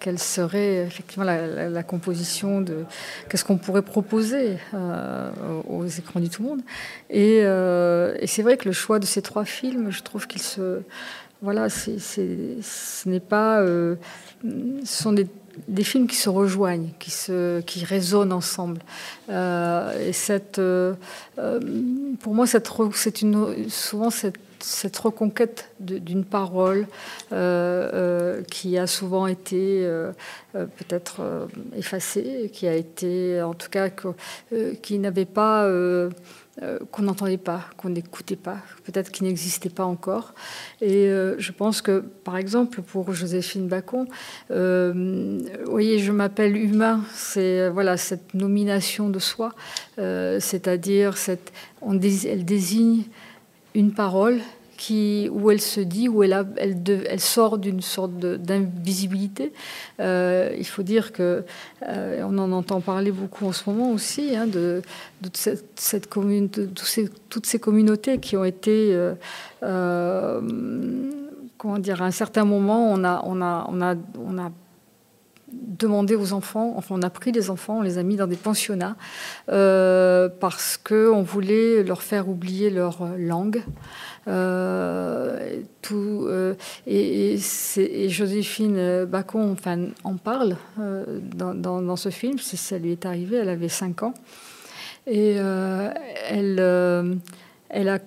quelle 0.00 0.18
serait 0.18 0.86
effectivement 0.86 1.24
la, 1.24 1.82
composition 1.82 2.60
de 2.60 2.84
qu'est-ce 3.28 3.44
qu'on 3.44 3.58
pourrait 3.58 3.82
proposer 3.82 4.56
aux, 5.68 5.86
écrans 5.86 6.20
du 6.20 6.28
tout 6.30 6.42
monde. 6.42 6.62
Et, 7.10 7.42
c'est 8.26 8.42
vrai 8.42 8.56
que 8.56 8.66
le 8.66 8.72
choix 8.72 8.98
de 8.98 9.06
ces 9.06 9.22
trois 9.22 9.44
films, 9.44 9.90
je 9.90 10.02
trouve 10.02 10.26
qu'ils 10.26 10.42
se 10.42 10.80
voilà, 11.40 11.68
ce 11.68 13.08
n'est 13.08 13.20
pas, 13.20 13.64
ce 13.64 13.96
sont 14.84 15.12
des, 15.12 15.28
des 15.66 15.84
films 15.84 16.06
qui 16.06 16.16
se 16.16 16.28
rejoignent, 16.28 16.90
qui 16.98 17.10
se, 17.10 17.60
qui 17.60 17.84
résonnent 17.84 18.32
ensemble. 18.32 18.80
Euh, 19.30 20.08
et 20.08 20.12
cette, 20.12 20.58
euh, 20.58 20.94
euh, 21.38 21.60
pour 22.20 22.34
moi, 22.34 22.46
c'est 22.46 23.22
une, 23.22 23.68
souvent 23.68 24.10
cette, 24.10 24.38
cette 24.60 24.96
reconquête 24.96 25.70
d'une 25.78 26.24
parole 26.24 26.88
qui 28.50 28.78
a 28.78 28.86
souvent 28.88 29.28
été 29.28 29.88
peut-être 30.52 31.48
effacée, 31.76 32.50
qui 32.52 32.66
a 32.66 32.74
été, 32.74 33.40
en 33.40 33.54
tout 33.54 33.68
cas, 33.70 33.88
qui 34.82 34.98
n'avait 34.98 35.26
pas 35.26 35.64
euh, 36.62 36.68
euh, 36.68 36.78
qu'on 36.90 37.02
n'entendait 37.02 37.38
pas, 37.38 37.64
qu'on 37.76 37.90
n'écoutait 37.90 38.36
pas, 38.36 38.58
peut-être 38.84 39.10
qui 39.10 39.24
n'existait 39.24 39.68
pas 39.68 39.84
encore. 39.84 40.34
Et 40.80 41.06
euh, 41.06 41.36
je 41.38 41.52
pense 41.52 41.82
que, 41.82 42.00
par 42.24 42.36
exemple, 42.36 42.82
pour 42.82 43.12
Joséphine 43.12 43.68
Bacon, 43.68 44.06
vous 44.50 45.70
voyez, 45.70 45.98
je 45.98 46.12
m'appelle 46.12 46.56
humain, 46.56 47.02
c'est 47.12 47.68
voilà 47.68 47.96
cette 47.96 48.34
nomination 48.34 49.08
de 49.08 49.18
soi, 49.18 49.52
c'est-à-dire 49.96 51.16
cette, 51.16 51.52
elle 51.82 52.44
désigne 52.44 53.04
une 53.74 53.92
parole 53.92 54.40
où 55.30 55.50
elle 55.50 55.60
se 55.60 55.80
dit, 55.80 56.08
où 56.08 56.22
elle, 56.22 57.20
sort 57.20 57.58
d'une 57.58 57.82
sorte 57.82 58.12
d'invisibilité. 58.18 59.52
Euh, 60.00 60.54
il 60.56 60.66
faut 60.66 60.82
dire 60.82 61.12
que 61.12 61.44
euh, 61.86 62.22
on 62.24 62.38
en 62.38 62.52
entend 62.52 62.80
parler 62.80 63.10
beaucoup 63.10 63.46
en 63.46 63.52
ce 63.52 63.68
moment 63.68 63.90
aussi 63.92 64.36
hein, 64.36 64.46
de, 64.46 64.82
toutes 65.22 65.36
ces 67.46 67.58
communautés 67.58 68.18
qui 68.18 68.36
ont 68.36 68.44
été 68.44 68.96
euh, 69.62 70.40
comment 71.56 71.78
dire, 71.78 72.02
à 72.02 72.06
un 72.06 72.10
certain 72.10 72.44
moment, 72.44 72.92
on 72.92 73.04
a, 73.04 74.50
demandé 75.50 76.14
aux 76.14 76.34
enfants, 76.34 76.74
enfin 76.76 76.94
on 76.98 77.02
a 77.02 77.08
pris 77.08 77.32
des 77.32 77.48
enfants, 77.48 77.78
on 77.78 77.82
les 77.82 77.96
a 77.96 78.02
mis 78.02 78.16
dans 78.16 78.26
des 78.26 78.36
pensionnats 78.36 78.96
parce 79.46 80.76
qu'on 80.76 81.22
voulait 81.22 81.82
leur 81.82 82.02
faire 82.02 82.28
oublier 82.28 82.68
leur 82.70 83.08
langue. 83.16 83.62
Euh, 84.28 85.62
euh, 85.90 86.54
et, 86.86 87.38
Joséphine 88.08 89.04
Bacon 89.06 89.52
enfin, 89.52 89.86
en 90.04 90.16
parle 90.16 90.56
dans, 90.76 91.54
dans, 91.54 91.96
ce 91.96 92.10
film, 92.10 92.38
ça 92.38 92.78
lui 92.78 92.92
est 92.92 93.06
arrivé, 93.06 93.38
elle 93.38 93.48
avait 93.48 93.68
5 93.68 94.02
ans. 94.02 94.14
Et 95.06 95.36
elle, 96.30 96.60
a 96.60 97.98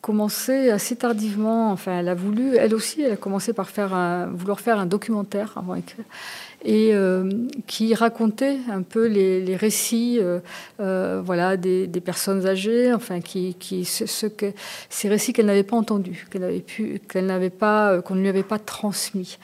commencé 0.00 0.70
assez 0.70 0.96
tardivement, 0.96 1.70
enfin 1.70 2.00
elle 2.00 2.08
a 2.08 2.14
voulu, 2.14 2.56
elle 2.56 2.74
aussi, 2.74 3.02
elle 3.02 3.12
a 3.12 3.16
commencé 3.16 3.52
par 3.52 3.68
faire 3.68 4.28
vouloir 4.32 4.58
faire 4.60 4.78
un 4.78 4.86
documentaire 4.86 5.52
avant 5.56 5.74
et 6.64 6.90
euh, 6.92 7.30
qui 7.66 7.94
racontait 7.94 8.58
un 8.68 8.82
peu 8.82 9.06
les, 9.06 9.56
récits 9.56 10.18
euh, 10.20 10.40
euh, 10.80 11.22
voilà, 11.24 11.56
des, 11.56 11.88
personnes 12.04 12.46
âgées, 12.46 12.92
enfin, 12.92 13.20
qui, 13.20 13.54
qui 13.54 13.84
ce, 13.84 14.26
que, 14.26 14.52
ces 14.88 15.08
récits 15.08 15.32
qu'elle 15.32 15.46
n'avait 15.46 15.62
pas 15.62 15.76
entendus, 15.76 16.26
qu'elle 16.30 16.42
n'avait 16.42 16.60
pu, 16.60 17.00
qu'elle 17.10 17.26
n'avait 17.26 17.50
pas, 17.50 18.02
qu'on 18.02 18.14
ne 18.14 18.20
lui 18.20 18.28
avait 18.28 18.42
pas 18.42 18.58
transmis. 18.58 19.38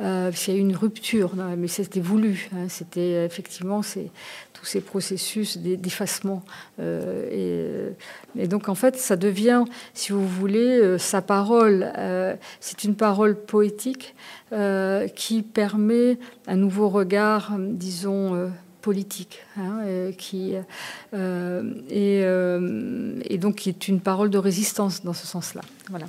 Euh, 0.00 0.30
il 0.46 0.52
y 0.52 0.56
a 0.56 0.58
eu 0.58 0.62
une 0.62 0.76
rupture, 0.76 1.34
mais 1.58 1.68
c'était 1.68 2.00
voulu. 2.00 2.48
Hein, 2.54 2.68
c'était 2.68 3.24
effectivement 3.24 3.82
c'est, 3.82 4.10
tous 4.60 4.66
ces 4.66 4.82
processus 4.82 5.56
d'effacement. 5.56 6.42
et, 6.78 7.66
et, 8.38 8.46
donc, 8.46 8.68
en 8.68 8.74
fait, 8.74 8.96
ça 8.96 9.16
devient, 9.16 9.64
si 9.94 10.12
vous 10.12 10.28
voulez, 10.28 10.98
sa 10.98 11.22
parole, 11.22 11.90
c'est 12.60 12.84
une 12.84 12.94
parole 12.94 13.36
poétique 13.36 14.14
euh, 14.52 15.06
qui 15.06 15.42
permet 15.42 16.18
un 16.48 16.56
nouveau 16.56 16.88
regard, 16.88 17.52
disons, 17.56 18.34
euh, 18.34 18.48
politique, 18.80 19.38
hein, 19.56 19.82
euh, 19.84 20.10
qui, 20.10 20.54
et, 21.88 22.20
et, 22.20 23.38
donc 23.38 23.54
qui 23.56 23.68
est 23.68 23.86
une 23.86 24.00
parole 24.00 24.28
de 24.28 24.38
résistance 24.38 25.04
dans 25.04 25.12
ce 25.12 25.26
sens-là. 25.26 25.60
Voilà. 25.88 26.06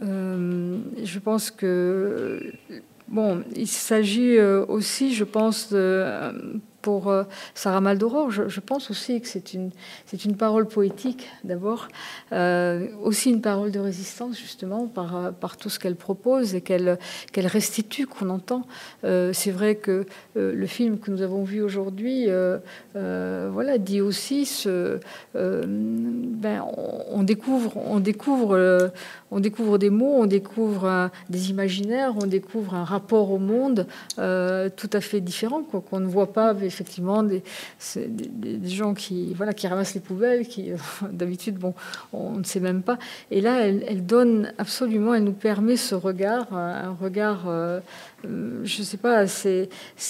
je 0.00 1.18
pense 1.18 1.50
que 1.50 2.52
bon, 3.08 3.42
il 3.56 3.66
s'agit 3.66 4.38
aussi, 4.40 5.12
je 5.12 5.24
pense, 5.24 5.72
de, 5.72 6.60
pour 6.84 7.08
euh, 7.08 7.24
Sarah 7.54 7.80
Maldoror, 7.80 8.30
je, 8.30 8.60
pense 8.60 8.90
aussi 8.90 9.22
que 9.22 9.26
c'est 9.26 9.54
une, 9.54 9.70
c'est 10.04 10.26
une 10.26 10.36
parole 10.36 10.68
poétique 10.68 11.30
d'abord, 11.42 11.88
euh, 12.32 12.88
aussi 13.02 13.30
une 13.30 13.40
parole 13.40 13.70
de 13.70 13.80
résistance 13.80 14.38
justement 14.38 14.86
par, 14.86 15.16
euh, 15.16 15.30
par 15.30 15.56
tout 15.56 15.70
ce 15.70 15.78
qu'elle 15.78 15.96
propose 15.96 16.54
et 16.54 16.60
qu'elle, 16.60 16.98
qu'elle 17.32 17.46
restitue, 17.46 18.06
qu'on 18.06 18.28
entend. 18.28 18.66
c'est 19.02 19.50
vrai 19.50 19.76
que 19.76 20.04
le 20.34 20.66
film 20.66 20.98
que 20.98 21.10
nous 21.10 21.22
avons 21.22 21.42
vu 21.42 21.62
aujourd'hui 21.62 22.28
voilà, 22.92 23.78
dit 23.78 24.02
aussi 24.02 24.44
ce, 24.44 25.00
ben, 25.34 26.64
on, 27.12 27.22
découvre, 27.22 27.72
on, 27.76 28.00
découvre, 28.00 28.92
on 29.30 29.40
découvre 29.40 29.78
des 29.78 29.90
mots, 29.90 30.16
on 30.18 30.26
découvre 30.26 31.10
des 31.30 31.48
imaginaires, 31.48 32.12
on 32.22 32.26
découvre 32.26 32.74
un 32.74 32.84
rapport 32.84 33.30
au 33.30 33.38
monde 33.38 33.86
tout 34.16 34.90
à 34.92 35.00
fait 35.00 35.20
différent, 35.22 35.62
quoi, 35.62 35.80
qu'on 35.80 36.00
ne 36.00 36.06
voit 36.06 36.32
pas 36.32 36.52
effectivement 36.74 37.22
des, 37.22 37.42
des, 37.96 38.68
gens 38.68 38.94
qui, 38.94 39.32
voilà, 39.34 39.52
qui 39.52 39.66
ramassent 39.66 39.94
les 39.94 40.00
poubelles, 40.00 40.46
qui 40.46 40.70
d'habitude, 41.10 41.56
bon, 41.56 41.74
on 42.12 42.32
ne 42.32 42.44
sait 42.44 42.60
même 42.60 42.82
pas. 42.82 42.98
Et 43.30 43.40
là, 43.40 43.66
elle, 43.66 44.04
donne 44.04 44.52
absolument, 44.58 45.14
elle 45.14 45.24
nous 45.24 45.32
permet 45.32 45.76
ce 45.76 45.94
regard, 45.94 46.52
un 46.52 46.96
regard, 47.00 47.48
euh, 47.48 47.80
euh, 48.26 48.60
je 48.64 48.80
ne 48.80 48.84
sais 48.84 48.96
pas, 48.96 49.26
c'est 49.26 49.68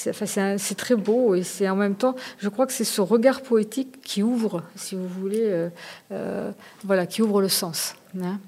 enfin, 0.08 0.56
très 0.76 0.94
beau 0.96 1.34
et 1.34 1.42
c'est 1.42 1.68
en 1.68 1.76
même 1.76 1.94
temps, 1.94 2.14
je 2.38 2.48
crois 2.48 2.66
que 2.66 2.72
c'est 2.72 2.84
ce 2.84 3.00
regard 3.00 3.42
poétique 3.42 4.00
qui 4.02 4.22
ouvre, 4.22 4.62
si 4.74 4.94
vous 4.94 5.08
voulez, 5.08 5.68
euh, 6.12 6.50
voilà, 6.84 7.06
qui 7.06 7.22
ouvre 7.22 7.40
le 7.40 7.48
sens. 7.48 7.94
Hein. 8.20 8.38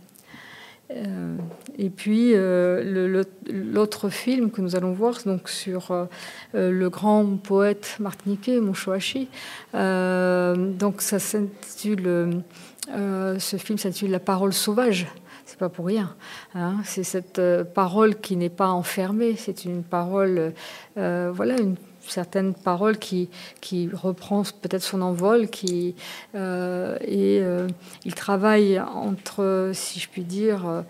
Euh, 0.92 1.36
et 1.78 1.90
puis 1.90 2.32
euh, 2.34 3.24
l'autre 3.50 4.08
film 4.08 4.50
que 4.50 4.60
nous 4.60 4.76
allons 4.76 4.92
voir, 4.92 5.14
donc 5.26 5.48
sur 5.48 5.90
euh, 5.90 6.06
le 6.54 6.88
grand 6.88 7.26
poète 7.36 7.96
martiniquais 7.98 8.60
Monshoashi, 8.60 9.28
donc 9.74 11.00
ça 11.00 11.18
s'intitule, 11.18 12.42
ce 12.88 13.56
film 13.58 13.78
s'intitule 13.78 14.10
La 14.10 14.20
parole 14.20 14.52
sauvage. 14.52 15.06
C'est 15.44 15.58
pas 15.58 15.68
pour 15.68 15.86
rien. 15.86 16.12
Hein. 16.56 16.78
C'est 16.84 17.04
cette 17.04 17.40
parole 17.72 18.16
qui 18.16 18.36
n'est 18.36 18.50
pas 18.50 18.68
enfermée. 18.70 19.36
C'est 19.36 19.64
une 19.64 19.84
parole, 19.84 20.52
voilà, 20.96 21.60
une 21.60 21.76
certaines 22.10 22.54
paroles 22.54 22.98
qui, 22.98 23.28
qui 23.60 23.88
peut-être 24.60 24.82
son 24.82 25.02
envol, 25.02 25.48
qui, 25.48 25.94
euh, 26.34 26.96
et 27.02 27.40
euh, 27.40 27.68
il 28.04 28.14
travaille 28.14 28.80
entre, 28.80 29.70
si 29.74 30.00
je 30.00 30.08
puis 30.08 30.24
dire, 30.24 30.84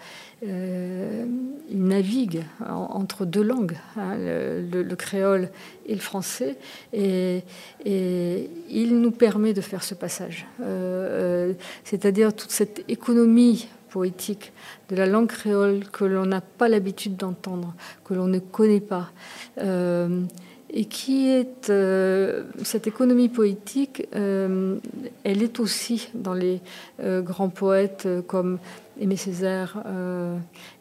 euh, 0.47 1.25
il 1.71 1.83
navigue 1.85 2.45
entre 2.69 3.25
deux 3.25 3.43
langues, 3.43 3.77
hein, 3.97 4.17
le, 4.17 4.95
créole 4.95 5.51
et 5.87 5.95
le 5.95 6.01
français, 6.01 6.57
et, 6.93 7.43
et, 7.85 8.51
il 8.71 9.01
nous 9.01 9.11
permet 9.11 9.53
de 9.55 9.61
faire 9.61 9.83
ce 9.83 9.95
passage. 9.95 10.47
C'est-à-dire 11.85 12.35
toute 12.35 12.51
cette 12.51 12.85
économie 12.89 13.69
poétique 13.91 14.53
de 14.91 14.97
la 14.97 15.07
langue 15.07 15.29
créole 15.29 15.89
que 15.91 16.05
l'on 16.05 16.27
n'a 16.27 16.43
pas 16.43 16.69
l'habitude 16.69 17.17
d'entendre, 17.17 17.75
que 18.05 18.13
l'on 18.15 18.27
ne 18.27 18.39
connaît 18.39 18.81
pas 18.81 19.11
et 20.77 20.85
qui 20.85 21.31
est 21.31 21.71
euh, 21.71 22.43
cette 22.63 22.87
économie 22.87 23.31
poétique, 23.31 24.07
euh, 24.15 24.77
elle 25.25 25.43
est 25.43 25.59
aussi 25.59 26.11
dans 26.13 26.35
les 26.35 26.61
euh, 27.01 27.23
grands 27.23 27.49
poètes 27.49 28.07
comme 28.27 28.59
Aimé 29.01 29.17
Césaire, 29.17 29.83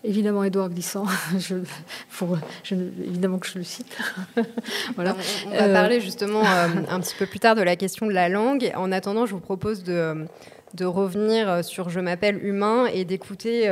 évidemment 0.03 0.43
Édouard 0.43 0.69
Glissant, 0.69 1.05
je, 1.37 1.55
évidemment 2.71 3.39
que 3.39 3.47
je 3.47 3.57
le 3.57 3.63
cite. 3.63 3.97
voilà. 4.95 5.15
On, 5.47 5.51
va 5.51 5.69
parler 5.69 6.01
justement 6.01 6.43
un 6.45 6.99
petit 6.99 7.15
peu 7.17 7.25
plus 7.25 7.39
tard 7.39 7.55
de 7.55 7.61
la 7.61 7.75
question 7.75 8.05
de 8.05 8.13
la 8.13 8.29
langue. 8.29 8.71
En 8.75 8.91
attendant, 8.91 9.25
je 9.25 9.33
vous 9.33 9.41
propose 9.41 9.83
de, 9.83 10.25
de 10.75 10.85
revenir 10.85 11.63
sur 11.63 11.89
Je 11.89 11.99
m'appelle 11.99 12.41
humain 12.45 12.85
et 12.85 13.03
d'écouter 13.03 13.69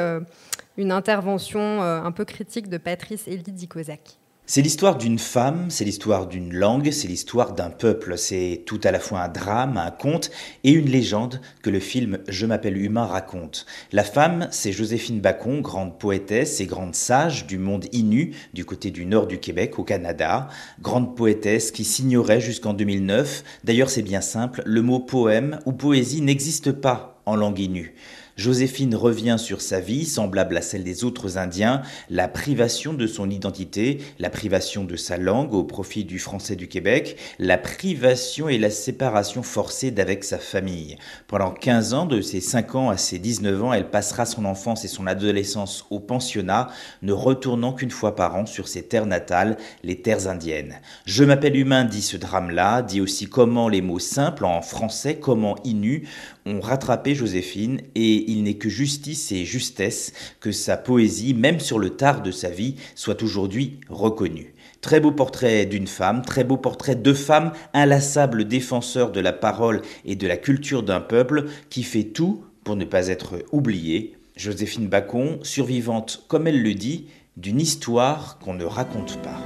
une 0.76 0.92
intervention 0.92 1.82
un 1.82 2.12
peu 2.12 2.26
critique 2.26 2.68
de 2.68 2.78
Patrice 2.78 3.28
Elie 3.28 3.44
Dikozak. 3.44 4.18
C'est 4.46 4.62
l'histoire 4.62 4.98
d'une 4.98 5.20
femme, 5.20 5.68
c'est 5.70 5.86
l'histoire 5.86 6.28
d'une 6.28 6.54
langue, 6.54 6.92
c'est 6.92 7.08
l'histoire 7.08 7.54
d'un 7.54 7.70
peuple. 7.70 8.18
C'est 8.18 8.64
tout 8.66 8.80
à 8.84 8.92
la 8.92 9.00
fois 9.00 9.22
un 9.22 9.30
drame, 9.30 9.78
un 9.78 9.90
conte 9.90 10.32
et 10.66 10.72
une 10.72 10.90
légende 10.90 11.40
que 11.62 11.70
le 11.70 11.80
film 11.80 12.20
Je 12.28 12.46
m'appelle 12.46 12.78
humain 12.78 13.06
raconte. 13.06 13.66
La 13.94 14.04
femme, 14.04 14.50
c'est 14.52 14.74
Joséphine 14.74 15.22
Bacon, 15.22 15.62
grande 15.62 15.98
poétesse 15.98 16.60
et 16.60 16.66
grande 16.66 16.94
sage 16.94 17.48
du 17.48 17.58
monde 17.58 17.86
innu 17.94 18.36
du 18.54 18.66
côté 18.66 18.92
du 18.92 19.06
nord 19.06 19.28
du 19.28 19.40
Québec 19.40 19.80
au 19.80 19.86
Canada. 19.86 20.50
Grande 20.82 21.16
poétesse 21.16 21.72
qui 21.72 21.86
s'ignorait 21.86 22.42
jusqu'en 22.42 22.74
2009. 22.74 23.46
D'ailleurs, 23.64 23.90
c'est 23.90 24.02
bien 24.02 24.22
simple, 24.22 24.62
le 24.66 24.82
mot 24.82 25.00
poème 25.00 25.62
ou 25.66 25.72
poésie 25.72 26.22
n'existe 26.22 26.74
pas 26.74 27.22
en 27.26 27.38
langue 27.38 27.60
innu. 27.60 27.96
Joséphine 28.36 28.96
revient 28.96 29.36
sur 29.38 29.62
sa 29.62 29.80
vie, 29.80 30.06
semblable 30.06 30.58
à 30.58 30.62
celle 30.62 30.84
des 30.84 31.04
autres 31.04 31.38
Indiens, 31.38 31.84
la 32.10 32.28
privation 32.28 32.94
de 32.94 33.06
son 33.06 33.30
identité, 33.30 34.00
la 34.18 34.32
privation 34.32 34.84
de 34.84 34.96
sa 34.96 35.18
langue 35.18 35.54
au 35.54 35.64
profit 35.64 36.04
du 36.04 36.18
français 36.18 36.56
du 36.56 36.68
Québec, 36.68 37.18
la 37.38 37.60
privation 37.60 38.50
et 38.50 38.58
la 38.58 38.72
séparation 38.72 39.44
forcée 39.44 39.92
d'avec 39.92 40.24
sa 40.24 40.40
famille. 40.40 40.98
Pendant 41.28 41.52
15 41.52 41.94
ans, 41.94 42.06
de 42.08 42.22
ses 42.22 42.42
5 42.42 42.74
ans 42.76 42.90
à 42.90 42.98
ses 42.98 43.20
19 43.20 43.64
ans, 43.64 43.74
elle 43.74 43.92
passera 43.92 44.26
son 44.26 44.46
enfance 44.46 44.84
et 44.84 44.88
son 44.88 45.06
adolescence 45.06 45.86
au 45.92 46.00
pensionnat, 46.00 46.70
ne 47.04 47.14
retournant 47.14 47.74
qu'une 47.74 47.92
fois 47.92 48.16
par 48.16 48.36
an 48.36 48.48
sur 48.48 48.68
ses 48.68 48.84
terres 48.84 49.06
natales, 49.06 49.58
les 49.84 50.02
terres 50.02 50.28
indiennes. 50.28 50.76
Je 51.06 51.24
m'appelle 51.24 51.56
humain 51.56 51.86
dit 51.86 52.02
ce 52.02 52.18
drame-là, 52.18 52.82
dit 52.82 53.00
aussi 53.00 53.28
comment 53.28 53.70
les 53.70 53.82
mots 53.82 54.00
simples 54.00 54.46
en 54.46 54.64
français, 54.64 55.20
comment 55.20 55.56
inu, 55.64 56.08
ont 56.46 56.60
rattrapé 56.60 57.16
Joséphine 57.16 57.82
et 57.96 58.32
il 58.32 58.44
n'est 58.44 58.56
que 58.56 58.70
justice 58.70 59.32
et 59.32 59.46
justesse 59.46 60.14
que 60.40 60.52
sa 60.52 60.78
poésie, 60.78 61.34
même 61.34 61.60
sur 61.60 61.80
le 61.80 61.92
tard 61.92 62.22
de 62.22 62.32
sa 62.32 62.50
vie, 62.50 62.76
soit 62.96 63.24
aujourd'hui 63.24 63.80
reconnue. 63.90 64.54
Très 64.82 65.00
beau 65.00 65.12
portrait 65.12 65.66
d'une 65.66 65.88
femme, 65.88 66.24
très 66.24 66.44
beau 66.44 66.58
portrait 66.58 66.96
de 66.96 67.14
femmes, 67.14 67.54
inlassable 67.74 68.46
défenseur 68.46 69.12
de 69.12 69.22
la 69.22 69.32
parole 69.32 69.82
et 70.04 70.16
de 70.16 70.28
la 70.28 70.36
culture 70.36 70.84
d'un 70.84 71.00
peuple 71.00 71.46
qui 71.70 71.84
fait 71.84 72.04
tout 72.04 72.44
pour 72.64 72.76
ne 72.76 72.86
pas 72.86 73.08
être 73.08 73.44
oubliée. 73.52 74.18
Joséphine 74.36 74.88
Bacon, 74.88 75.40
survivante, 75.44 76.26
comme 76.28 76.48
elle 76.48 76.62
le 76.62 76.74
dit, 76.74 77.06
d'une 77.38 77.62
histoire 77.62 78.40
qu'on 78.40 78.54
ne 78.54 78.66
raconte 78.66 79.22
pas. 79.22 79.40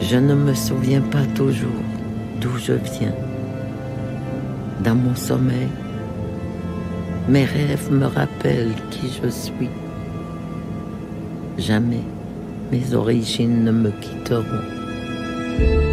Je 0.00 0.16
ne 0.16 0.34
me 0.34 0.54
souviens 0.54 1.02
pas 1.02 1.26
toujours 1.34 1.84
d'où 2.40 2.56
je 2.58 2.72
viens. 2.72 3.14
Dans 4.82 4.94
mon 4.94 5.14
sommeil, 5.14 5.68
mes 7.28 7.44
rêves 7.44 7.92
me 7.92 8.06
rappellent 8.06 8.74
qui 8.90 9.08
je 9.22 9.28
suis. 9.28 9.68
Jamais 11.58 12.04
mes 12.72 12.94
origines 12.94 13.64
ne 13.64 13.72
me 13.72 13.90
quitteront. 13.90 14.69
Vous 15.60 15.89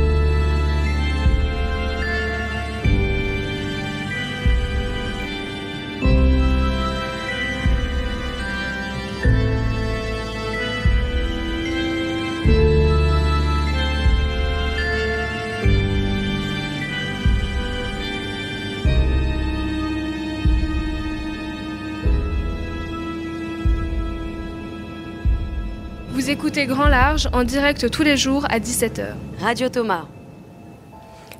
Large 27.17 27.29
en 27.33 27.43
direct 27.43 27.89
tous 27.89 28.03
les 28.03 28.15
jours 28.15 28.45
à 28.47 28.59
17h. 28.59 29.05
Radio 29.39 29.69
Thomas. 29.69 30.05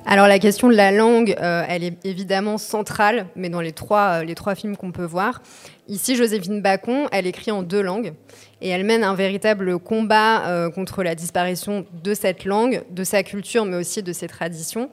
Alors 0.06 0.26
la 0.26 0.40
question 0.40 0.66
de 0.68 0.74
la 0.74 0.90
langue, 0.90 1.36
euh, 1.40 1.62
elle 1.68 1.84
est 1.84 2.04
évidemment 2.04 2.58
centrale, 2.58 3.26
mais 3.36 3.48
dans 3.48 3.60
les 3.60 3.70
trois, 3.70 4.20
euh, 4.20 4.24
les 4.24 4.34
trois 4.34 4.56
films 4.56 4.76
qu'on 4.76 4.90
peut 4.90 5.04
voir. 5.04 5.40
Ici, 5.86 6.16
Joséphine 6.16 6.62
Bacon, 6.62 7.06
elle 7.12 7.28
écrit 7.28 7.52
en 7.52 7.62
deux 7.62 7.80
langues 7.80 8.12
et 8.60 8.70
elle 8.70 8.82
mène 8.84 9.04
un 9.04 9.14
véritable 9.14 9.78
combat 9.78 10.48
euh, 10.48 10.68
contre 10.68 11.04
la 11.04 11.14
disparition 11.14 11.86
de 12.02 12.12
cette 12.12 12.44
langue, 12.44 12.82
de 12.90 13.04
sa 13.04 13.22
culture, 13.22 13.64
mais 13.64 13.76
aussi 13.76 14.02
de 14.02 14.12
ses 14.12 14.26
traditions. 14.26 14.90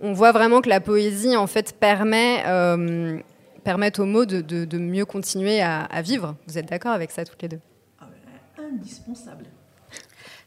On 0.00 0.14
voit 0.14 0.32
vraiment 0.32 0.62
que 0.62 0.70
la 0.70 0.80
poésie, 0.80 1.36
en 1.36 1.46
fait, 1.46 1.76
permet, 1.78 2.42
euh, 2.46 3.18
permet 3.62 4.00
aux 4.00 4.06
mots 4.06 4.24
de, 4.24 4.40
de- 4.40 4.64
de 4.64 4.78
mieux 4.78 5.04
continuer 5.04 5.60
à, 5.60 5.82
à 5.82 6.00
vivre. 6.00 6.34
Vous 6.46 6.56
êtes 6.56 6.70
d'accord 6.70 6.92
avec 6.92 7.10
ça 7.10 7.26
toutes 7.26 7.42
les 7.42 7.48
deux? 7.48 7.60
Indispensable. 8.58 9.44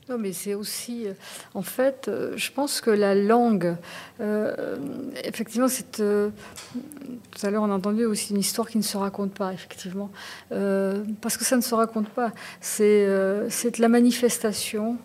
Non, 0.09 0.17
mais 0.17 0.31
c'est 0.31 0.53
aussi, 0.53 1.05
euh, 1.05 1.13
en 1.53 1.61
fait, 1.61 2.07
euh, 2.07 2.31
je 2.37 2.49
pense 2.51 2.79
que 2.79 2.89
la 2.89 3.13
langue, 3.13 3.75
euh, 4.21 4.77
effectivement, 5.25 5.67
c'est. 5.67 5.97
tout 5.97 7.45
à 7.45 7.49
l'heure, 7.49 7.63
on 7.63 7.71
a 7.71 7.75
entendu 7.75 8.05
aussi 8.05 8.31
une 8.31 8.39
histoire 8.39 8.69
qui 8.69 8.77
ne 8.77 8.83
se 8.83 8.95
raconte 8.95 9.33
pas, 9.33 9.51
effectivement, 9.51 10.09
parce 11.21 11.35
que 11.35 11.43
ça 11.43 11.57
ne 11.57 11.61
se 11.61 11.75
raconte 11.75 12.09
pas. 12.09 12.31
C'est 12.61 13.07
la 13.79 13.89
manifestation 13.89 14.97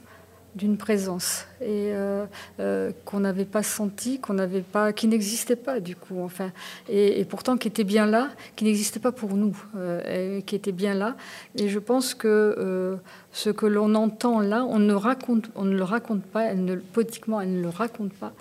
d'une 0.55 0.77
présence 0.77 1.47
et 1.61 1.93
euh, 1.93 2.27
euh, 2.61 2.93
qu'on 3.05 3.21
n'avait 3.21 3.47
pas 3.47 3.63
senti, 3.63 4.19
qu'on 4.21 4.35
n'avait 4.35 4.61
pas, 4.61 4.93
qui 4.93 5.09
n'existait 5.09 5.57
pas 5.57 5.81
du 5.81 5.97
coup, 5.97 6.21
enfin, 6.23 6.53
et, 6.89 7.25
pourtant 7.25 7.57
qui 7.57 7.69
était 7.69 7.85
bien 7.85 8.07
là, 8.07 8.31
qui 8.57 8.65
n'existait 8.65 9.01
pas 9.01 9.13
pour 9.13 9.35
nous, 9.35 9.57
euh, 9.77 10.41
qui 10.43 10.55
était 10.55 10.73
bien 10.73 10.95
là. 10.95 11.17
Et 11.57 11.69
je 11.69 11.79
pense 11.79 12.15
que 12.15 12.99
ce 13.33 13.51
que 13.51 13.67
l'on 13.67 13.95
entend 13.95 14.41
là, 14.41 14.65
on 14.69 14.79
ne 14.79 14.95
raconte, 14.95 15.51
on 15.55 15.65
ne 15.65 15.77
le 15.77 15.85
raconte 15.85 16.23
pas, 16.23 16.45
elle 16.45 16.65
ne, 16.65 16.77
poétiquement, 16.77 17.41
elle 17.41 17.55
ne 17.55 17.63
le 17.63 17.71
raconte 17.71 18.13
pas, 18.13 18.33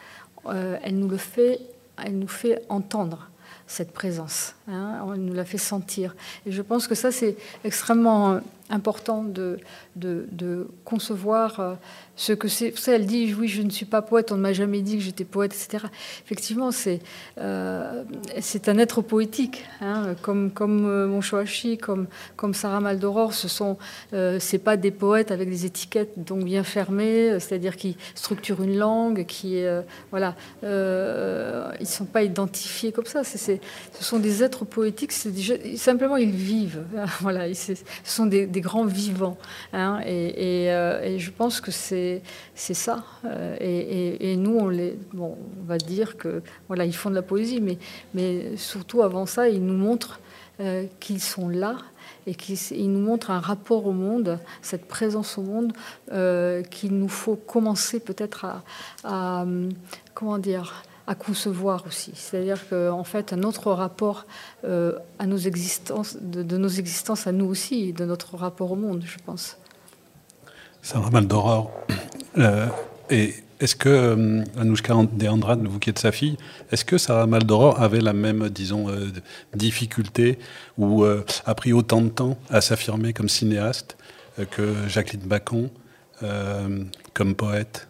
elle 0.83 0.99
nous 0.99 1.07
le 1.07 1.17
fait, 1.17 1.59
elle 2.03 2.17
nous 2.19 2.27
fait 2.27 2.61
entendre 2.67 3.29
cette 3.67 3.93
présence. 3.93 4.55
hein, 4.67 4.99
elle 5.13 5.21
nous 5.21 5.33
la 5.33 5.45
fait 5.45 5.57
sentir. 5.57 6.13
Et 6.45 6.51
je 6.51 6.61
pense 6.61 6.87
que 6.87 6.95
ça, 6.95 7.11
c'est 7.11 7.37
extrêmement 7.63 8.41
important 8.71 9.23
de, 9.23 9.59
concevoir 10.85 11.59
euh, 11.59 11.75
ce 12.21 12.33
que 12.33 12.47
c'est. 12.47 12.71
Elle 12.87 13.07
dit, 13.07 13.33
oui, 13.33 13.47
je 13.47 13.63
ne 13.63 13.71
suis 13.71 13.87
pas 13.87 14.03
poète, 14.03 14.31
on 14.31 14.35
ne 14.35 14.41
m'a 14.41 14.53
jamais 14.53 14.81
dit 14.81 14.97
que 14.97 15.03
j'étais 15.03 15.23
poète, 15.25 15.53
etc. 15.55 15.85
Effectivement, 16.23 16.69
c'est 16.71 16.99
euh, 17.39 18.03
c'est 18.39 18.69
un 18.69 18.77
être 18.77 19.01
poétique, 19.01 19.65
hein, 19.81 20.13
comme, 20.21 20.51
comme 20.51 20.85
euh, 20.85 21.07
Monshoashi, 21.07 21.79
comme, 21.79 22.05
comme 22.35 22.53
Sarah 22.53 22.79
Maldoror. 22.79 23.33
Ce 23.33 23.47
sont, 23.47 23.77
euh, 24.13 24.37
c'est 24.39 24.59
pas 24.59 24.77
des 24.77 24.91
poètes 24.91 25.31
avec 25.31 25.49
des 25.49 25.65
étiquettes 25.65 26.11
donc 26.17 26.43
bien 26.43 26.63
fermées, 26.63 27.31
euh, 27.31 27.39
c'est-à-dire 27.39 27.75
qui 27.75 27.97
structurent 28.13 28.61
une 28.61 28.77
langue, 28.77 29.25
qui, 29.25 29.63
voilà, 30.11 30.35
ils 30.61 31.87
sont 31.87 32.05
pas 32.05 32.21
identifiés 32.21 32.91
comme 32.91 33.05
ça. 33.07 33.23
C'est, 33.23 33.59
ce 33.93 34.03
sont 34.03 34.19
des 34.19 34.43
êtres 34.43 34.63
poétiques. 34.65 35.11
C'est 35.11 35.31
simplement, 35.75 36.17
ils 36.17 36.29
vivent. 36.31 36.83
Voilà, 37.21 37.47
ils- 37.47 37.55
c'est- 37.55 37.83
ce 38.03 38.15
sont 38.15 38.25
des, 38.27 38.45
grands 38.61 38.85
vivants. 38.85 39.37
hein, 39.73 40.01
et, 40.05 40.65
et, 40.65 41.13
et 41.13 41.19
je 41.19 41.31
pense 41.31 41.61
que 41.61 41.71
c'est, 41.71 42.10
c'est 42.55 42.73
ça. 42.73 43.03
Euh, 43.25 43.55
et, 43.59 44.35
nous, 44.35 44.57
on 44.57 44.69
les, 44.69 44.97
bon, 45.13 45.37
on 45.61 45.65
va 45.65 45.77
dire 45.77 46.17
que 46.17 46.41
voilà, 46.67 46.85
ils 46.85 46.95
font 46.95 47.09
de 47.09 47.15
la 47.15 47.21
poésie, 47.21 47.61
mais, 47.61 47.77
mais 48.13 48.57
surtout 48.57 49.01
avant 49.01 49.25
ça, 49.25 49.49
ils 49.49 49.63
nous 49.63 49.77
montrent 49.77 50.19
euh, 50.59 50.85
qu'ils 50.99 51.21
sont 51.21 51.49
là 51.49 51.77
et 52.27 52.35
qu'ils 52.35 52.57
ils 52.71 52.91
nous 52.91 52.99
montrent 52.99 53.31
un 53.31 53.39
rapport 53.39 53.85
au 53.85 53.91
monde, 53.91 54.39
cette 54.61 54.87
présence 54.87 55.37
au 55.37 55.41
monde 55.41 55.73
euh, 56.11 56.61
qu'il 56.63 56.97
nous 56.97 57.09
faut 57.09 57.35
commencer 57.35 57.99
peut-être 57.99 58.45
à, 59.03 59.45
comment 60.13 60.37
dire 60.37 60.83
à 61.07 61.15
concevoir 61.15 61.83
aussi. 61.87 62.11
C'est-à-dire 62.13 62.69
qu'en 62.69 62.99
en 62.99 63.03
fait, 63.03 63.33
un 63.33 63.41
autre 63.43 63.71
rapport 63.71 64.25
à 64.63 65.25
nos 65.25 65.37
existences, 65.37 66.15
de, 66.21 66.57
nos 66.57 66.69
existences 66.69 67.25
à 67.25 67.31
nous 67.31 67.47
aussi, 67.47 67.91
de 67.91 68.05
notre 68.05 68.37
rapport 68.37 68.71
au 68.71 68.75
monde, 68.75 69.03
je 69.03 69.17
pense. 69.25 69.57
Sarah 70.81 71.11
Maldoror, 71.11 71.71
euh, 72.37 72.67
et 73.09 73.35
est-ce 73.59 73.75
que 73.75 73.89
euh, 73.89 75.29
Andrade, 75.29 75.67
vous 75.67 75.79
qui 75.79 75.89
êtes 75.89 75.99
sa 75.99 76.11
fille, 76.11 76.37
est-ce 76.71 76.83
que 76.83 76.97
Sarah 76.97 77.27
Maldoror 77.27 77.79
avait 77.79 78.01
la 78.01 78.13
même, 78.13 78.49
disons, 78.49 78.89
euh, 78.89 79.11
difficulté 79.53 80.39
ou 80.77 81.03
a 81.03 81.55
pris 81.55 81.73
autant 81.73 82.01
de 82.01 82.09
temps 82.09 82.37
à 82.49 82.61
s'affirmer 82.61 83.13
comme 83.13 83.29
cinéaste 83.29 83.97
que 84.49 84.73
Jacqueline 84.87 85.21
Bacon 85.21 85.69
comme 87.13 87.35
poète? 87.35 87.87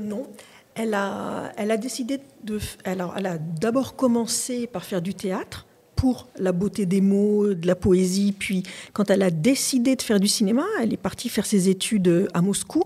Non. 0.00 0.26
Elle 0.74 0.94
a, 0.94 1.52
elle 1.56 1.72
a 1.72 1.76
décidé 1.76 2.20
de. 2.44 2.58
Alors, 2.84 3.14
elle 3.18 3.26
a 3.26 3.36
d'abord 3.36 3.96
commencé 3.96 4.66
par 4.66 4.84
faire 4.84 5.02
du 5.02 5.14
théâtre 5.14 5.66
pour 6.00 6.28
la 6.38 6.52
beauté 6.52 6.86
des 6.86 7.02
mots, 7.02 7.52
de 7.52 7.66
la 7.66 7.74
poésie. 7.74 8.32
Puis, 8.32 8.62
quand 8.94 9.10
elle 9.10 9.20
a 9.22 9.30
décidé 9.30 9.96
de 9.96 10.00
faire 10.00 10.18
du 10.18 10.28
cinéma, 10.28 10.64
elle 10.80 10.94
est 10.94 10.96
partie 10.96 11.28
faire 11.28 11.44
ses 11.44 11.68
études 11.68 12.26
à 12.32 12.40
Moscou, 12.40 12.84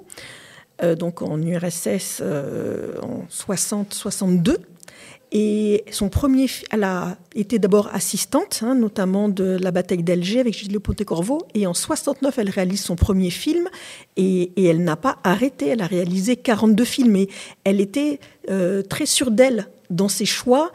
euh, 0.83 0.97
donc 0.97 1.23
en 1.23 1.41
URSS 1.41 2.19
euh, 2.23 2.99
en 3.03 3.23
60-62. 3.31 4.57
Et 5.31 5.85
son 5.93 6.09
premier, 6.09 6.47
elle 6.73 6.83
a 6.83 7.17
été 7.37 7.61
d'abord 7.61 7.89
assistante, 7.95 8.63
hein, 8.65 8.75
notamment 8.75 9.29
de 9.29 9.59
la 9.61 9.71
bataille 9.71 10.03
d'Alger 10.03 10.41
avec 10.41 10.55
Gilles 10.55 10.81
Pontecorvo. 10.81 11.43
Et 11.55 11.69
en 11.69 11.75
69, 11.75 12.37
elle 12.39 12.51
réalise 12.51 12.83
son 12.83 12.97
premier 12.97 13.31
film 13.31 13.69
et, 14.17 14.51
elle 14.57 14.83
n'a 14.83 14.97
pas 14.97 15.19
arrêté. 15.23 15.69
Elle 15.69 15.83
a 15.83 15.87
réalisé 15.87 16.35
42 16.35 16.85
films 16.85 17.15
et 17.15 17.29
elle 17.63 17.81
était 17.81 18.19
euh, 18.51 18.83
très 18.83 19.07
sûre 19.07 19.31
d'elle 19.31 19.69
dans 19.91 20.09
ses 20.09 20.25
choix. 20.25 20.73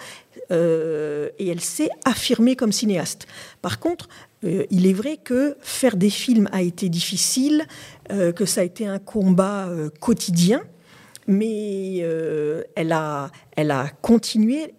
Euh, 0.51 1.29
et 1.37 1.47
elle 1.47 1.61
s'est 1.61 1.89
affirmée 2.05 2.55
comme 2.55 2.71
cinéaste. 2.71 3.27
Par 3.61 3.79
contre, 3.79 4.09
euh, 4.43 4.65
il 4.71 4.87
est 4.87 4.93
vrai 4.93 5.17
que 5.17 5.57
faire 5.61 5.95
des 5.95 6.09
films 6.09 6.49
a 6.51 6.61
été 6.61 6.89
difficile, 6.89 7.65
que 8.09 8.45
ça 8.45 8.61
a 8.61 8.63
été 8.63 8.87
un 8.87 8.97
combat 8.97 9.69
quotidien 9.99 10.63
mais 11.29 11.99
euh, 12.01 12.63
elle, 12.75 12.91
a, 12.91 13.29
elle 13.55 13.71
a 13.71 13.87
continué. 14.01 14.73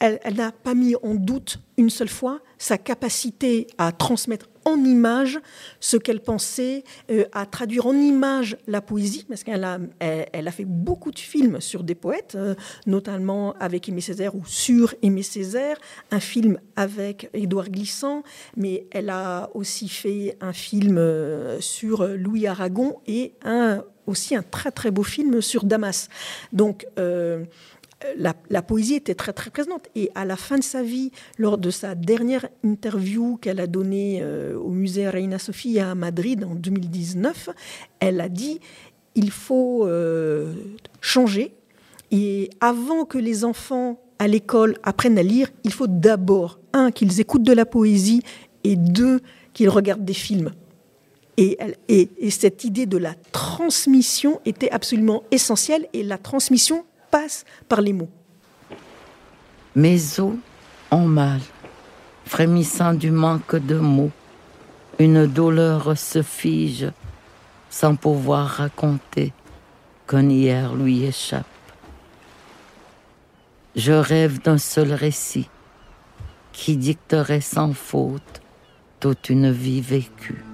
Elle, 0.00 0.34
n'a 0.34 0.52
pas 0.52 0.74
mis 0.74 0.94
en 0.96 1.14
doute 1.14 1.60
une 1.76 1.88
seule 1.88 2.08
fois 2.08 2.40
sa 2.58 2.76
capacité 2.76 3.68
à 3.78 3.92
transmettre 3.92 4.48
en 4.68 4.84
images 4.84 5.38
ce 5.80 5.96
qu'elle 5.96 6.20
pensait, 6.20 6.84
euh, 7.10 7.24
à 7.32 7.46
traduire 7.46 7.86
en 7.86 7.94
images 7.94 8.56
la 8.66 8.80
poésie, 8.80 9.24
parce 9.28 9.44
qu'elle 9.44 9.64
a, 9.64 9.78
elle, 10.00 10.48
a 10.48 10.50
fait 10.50 10.64
beaucoup 10.64 11.10
de 11.10 11.18
films 11.18 11.60
sur 11.60 11.82
des 11.82 11.94
poètes, 11.94 12.34
euh, 12.36 12.54
notamment 12.86 13.54
avec 13.60 13.88
Aimé 13.88 14.00
Césaire 14.00 14.34
ou 14.34 14.44
sur 14.46 14.94
Aimé 15.02 15.22
Césaire, 15.22 15.76
un 16.10 16.20
film 16.20 16.58
avec 16.76 17.30
Édouard 17.34 17.70
Glissant, 17.70 18.22
mais 18.56 18.86
elle 18.90 19.10
a 19.10 19.50
aussi 19.54 19.88
fait 19.88 20.36
un 20.40 20.52
film 20.52 21.00
sur 21.60 22.06
Louis 22.06 22.46
Aragon 22.46 22.98
et 23.06 23.34
un 23.44 23.82
aussi 24.08 24.34
un 24.34 24.42
très 24.42 24.70
très 24.70 24.90
beau 24.90 25.02
film 25.02 25.40
sur 25.40 25.64
Damas. 25.64 26.08
Donc 26.52 26.86
euh, 26.98 27.44
la, 28.16 28.62
poésie 28.62 28.94
était 28.94 29.14
très 29.14 29.32
très 29.32 29.50
présente. 29.50 29.88
Et 29.94 30.10
à 30.14 30.24
la 30.24 30.36
fin 30.36 30.58
de 30.58 30.62
sa 30.62 30.82
vie, 30.82 31.10
lors 31.38 31.58
de 31.58 31.70
sa 31.70 31.94
dernière 31.94 32.48
interview 32.64 33.36
qu'elle 33.36 33.60
a 33.60 33.66
donnée 33.66 34.20
euh, 34.22 34.56
au 34.56 34.70
musée 34.70 35.08
Reina 35.08 35.38
Sofia 35.38 35.90
à 35.90 35.94
Madrid 35.94 36.44
en 36.44 36.54
2019, 36.54 37.50
elle 38.00 38.20
a 38.20 38.28
dit 38.28 38.60
il 39.14 39.30
faut 39.30 39.86
euh, 39.86 40.54
changer. 41.00 41.54
Et 42.10 42.50
avant 42.60 43.04
que 43.04 43.18
les 43.18 43.44
enfants 43.44 44.00
à 44.18 44.28
l'école 44.28 44.76
apprennent 44.82 45.18
à 45.18 45.22
lire, 45.22 45.48
il 45.64 45.72
faut 45.72 45.86
d'abord, 45.86 46.58
un, 46.72 46.90
qu'ils 46.90 47.20
écoutent 47.20 47.42
de 47.42 47.52
la 47.52 47.66
poésie 47.66 48.22
et 48.64 48.76
deux, 48.76 49.20
qu'ils 49.52 49.68
regardent 49.68 50.04
des 50.04 50.14
films. 50.14 50.52
Et, 51.36 51.56
cette 52.30 52.64
idée 52.64 52.86
de 52.86 52.96
la 52.98 53.14
transmission 53.30 54.40
était 54.44 54.70
absolument 54.70 55.22
essentielle 55.30 55.86
et 55.92 56.02
la 56.02 56.18
transmission 56.18 56.84
passe 57.10 57.44
par 57.68 57.80
les 57.80 57.92
mots. 57.92 58.10
Mes 59.74 60.18
os 60.20 60.34
ont 60.90 61.06
mal, 61.06 61.40
frémissant 62.24 62.94
du 62.94 63.10
manque 63.10 63.56
de 63.56 63.76
mots. 63.76 64.10
Une 64.98 65.26
douleur 65.26 65.96
se 65.96 66.22
fige 66.22 66.90
sans 67.70 67.94
pouvoir 67.94 68.46
raconter 68.46 69.32
qu'un 70.08 70.28
hier 70.28 70.74
lui 70.74 71.04
échappe. 71.04 71.46
Je 73.76 73.92
rêve 73.92 74.40
d'un 74.40 74.58
seul 74.58 74.92
récit 74.92 75.48
qui 76.52 76.76
dicterait 76.76 77.40
sans 77.40 77.72
faute 77.72 78.42
toute 78.98 79.30
une 79.30 79.52
vie 79.52 79.80
vécue. 79.80 80.47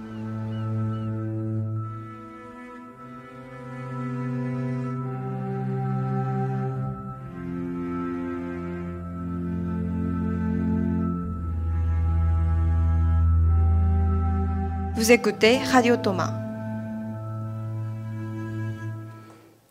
Vous 15.04 15.12
écoutez 15.12 15.58
Radio 15.58 15.98
Thomas. 15.98 16.32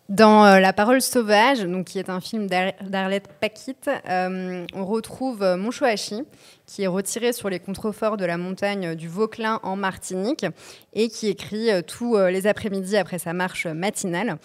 Dans 0.07 0.45
euh, 0.45 0.59
La 0.59 0.73
parole 0.73 1.01
sauvage, 1.01 1.61
donc, 1.61 1.87
qui 1.87 1.97
est 1.97 2.11
un 2.11 2.21
film 2.21 2.45
d'Arlette 2.45 3.29
Paquette, 3.41 3.89
euh, 4.07 4.63
on 4.75 4.85
retrouve 4.85 5.41
euh, 5.41 5.57
Monchoachi, 5.57 6.21
qui 6.67 6.83
est 6.83 6.87
retiré 6.87 7.33
sur 7.33 7.49
les 7.49 7.59
contreforts 7.59 8.15
de 8.17 8.25
la 8.25 8.37
montagne 8.37 8.93
du 8.93 9.07
Vauclin 9.07 9.59
en 9.63 9.75
Martinique 9.75 10.45
et 10.93 11.09
qui 11.09 11.29
écrit 11.29 11.69
tous 11.87 12.15
les 12.15 12.45
après-midi 12.45 12.95
après 12.95 13.17
sa 13.17 13.33
marche 13.33 13.65
matinale. 13.65 14.37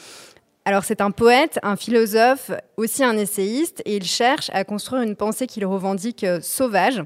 Alors 0.64 0.84
c'est 0.84 1.02
un 1.02 1.10
poète, 1.10 1.58
un 1.62 1.76
philosophe, 1.76 2.50
aussi 2.78 3.04
un 3.04 3.18
essayiste, 3.18 3.82
et 3.84 3.96
il 3.96 4.04
cherche 4.04 4.48
à 4.54 4.64
construire 4.64 5.02
une 5.02 5.16
pensée 5.16 5.46
qu'il 5.46 5.66
revendique 5.66 6.24
sauvage, 6.40 7.02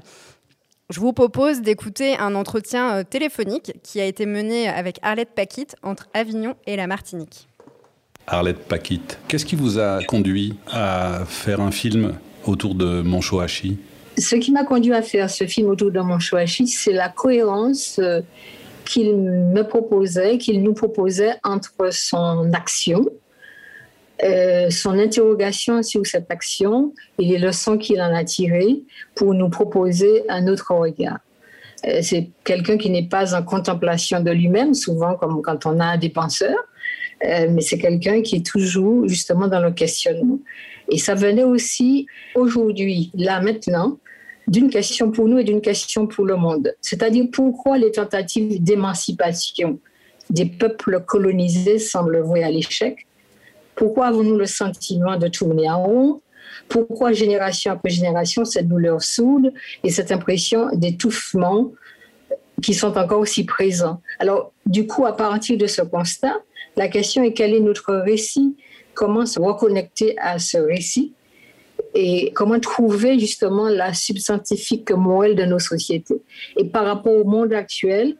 je 0.89 0.99
vous 0.99 1.13
propose 1.13 1.61
d'écouter 1.61 2.17
un 2.17 2.35
entretien 2.35 2.97
euh, 2.97 3.03
téléphonique 3.03 3.73
qui 3.83 4.01
a 4.01 4.05
été 4.05 4.25
mené 4.25 4.67
avec 4.67 4.99
Arlette 5.01 5.33
Paquette 5.33 5.75
entre 5.81 6.07
Avignon 6.13 6.55
et 6.67 6.75
la 6.75 6.87
Martinique. 6.87 7.47
Arlette 8.27 8.59
Paquette, 8.67 9.19
qu'est-ce 9.27 9.45
qui 9.45 9.55
vous 9.55 9.79
a 9.79 10.03
conduit 10.03 10.55
à 10.71 11.23
faire 11.25 11.61
un 11.61 11.71
film 11.71 12.13
autour 12.45 12.75
de 12.75 13.01
Monchoachi 13.01 13.77
Ce 14.17 14.35
qui 14.35 14.51
m'a 14.51 14.63
conduit 14.63 14.93
à 14.93 15.01
faire 15.01 15.29
ce 15.29 15.45
film 15.45 15.69
autour 15.69 15.91
de 15.91 15.99
Monchoachi, 15.99 16.67
c'est 16.67 16.93
la 16.93 17.09
cohérence 17.09 17.99
euh, 17.99 18.21
qu'il 18.85 19.15
me 19.15 19.61
proposait, 19.63 20.37
qu'il 20.37 20.61
nous 20.63 20.73
proposait 20.73 21.35
entre 21.43 21.91
son 21.91 22.51
action, 22.53 23.05
euh, 24.21 24.69
son 24.69 24.99
interrogation 24.99 25.81
sur 25.81 26.05
cette 26.05 26.29
action 26.29 26.93
et 27.19 27.25
les 27.25 27.39
leçons 27.39 27.77
qu'il 27.77 27.99
en 27.99 28.13
a 28.13 28.23
tirées 28.23 28.83
pour 29.15 29.33
nous 29.33 29.49
proposer 29.49 30.23
un 30.29 30.47
autre 30.47 30.73
regard. 30.75 31.17
Euh, 31.87 31.99
c'est 32.01 32.29
quelqu'un 32.43 32.77
qui 32.77 32.89
n'est 32.89 33.07
pas 33.07 33.35
en 33.35 33.43
contemplation 33.43 34.19
de 34.21 34.31
lui-même, 34.31 34.75
souvent 34.75 35.15
comme 35.15 35.41
quand 35.41 35.65
on 35.65 35.79
a 35.79 35.97
des 35.97 36.09
penseurs, 36.09 36.63
euh, 37.25 37.47
mais 37.49 37.61
c'est 37.61 37.79
quelqu'un 37.79 38.21
qui 38.21 38.37
est 38.37 38.45
toujours 38.45 39.07
justement 39.07 39.47
dans 39.47 39.59
le 39.59 39.71
questionnement. 39.71 40.39
Et 40.89 40.97
ça 40.97 41.15
venait 41.15 41.43
aussi 41.43 42.05
aujourd'hui, 42.35 43.11
là 43.15 43.41
maintenant, 43.41 43.97
d'une 44.47 44.69
question 44.69 45.09
pour 45.09 45.27
nous 45.27 45.39
et 45.39 45.43
d'une 45.43 45.61
question 45.61 46.05
pour 46.05 46.25
le 46.25 46.35
monde. 46.35 46.75
C'est-à-dire 46.81 47.25
pourquoi 47.31 47.77
les 47.77 47.91
tentatives 47.91 48.61
d'émancipation 48.61 49.79
des 50.29 50.45
peuples 50.45 51.03
colonisés 51.05 51.79
semblent 51.79 52.21
vouées 52.21 52.43
à 52.43 52.51
l'échec 52.51 53.07
pourquoi 53.75 54.07
avons-nous 54.07 54.37
le 54.37 54.45
sentiment 54.45 55.17
de 55.17 55.27
tourner 55.27 55.69
en 55.69 55.83
rond? 55.83 56.21
Pourquoi 56.69 57.11
génération 57.11 57.71
après 57.71 57.89
génération 57.89 58.45
cette 58.45 58.67
douleur 58.67 59.01
soude 59.01 59.53
et 59.83 59.89
cette 59.89 60.11
impression 60.11 60.69
d'étouffement 60.73 61.71
qui 62.61 62.73
sont 62.73 62.97
encore 62.97 63.19
aussi 63.19 63.43
présents? 63.43 64.01
Alors, 64.19 64.53
du 64.65 64.87
coup, 64.87 65.05
à 65.05 65.15
partir 65.15 65.57
de 65.57 65.67
ce 65.67 65.81
constat, 65.81 66.41
la 66.75 66.87
question 66.87 67.23
est 67.23 67.33
quel 67.33 67.53
est 67.53 67.59
notre 67.59 67.93
récit? 67.93 68.55
Comment 68.93 69.25
se 69.25 69.39
reconnecter 69.39 70.15
à 70.19 70.39
ce 70.39 70.57
récit? 70.57 71.13
Et 71.95 72.31
comment 72.33 72.59
trouver 72.59 73.19
justement 73.19 73.69
la 73.69 73.93
substantifique 73.93 74.91
moelle 74.91 75.35
de 75.35 75.43
nos 75.43 75.59
sociétés? 75.59 76.21
Et 76.57 76.65
par 76.65 76.85
rapport 76.85 77.13
au 77.13 77.23
monde 77.23 77.53
actuel, 77.53 78.15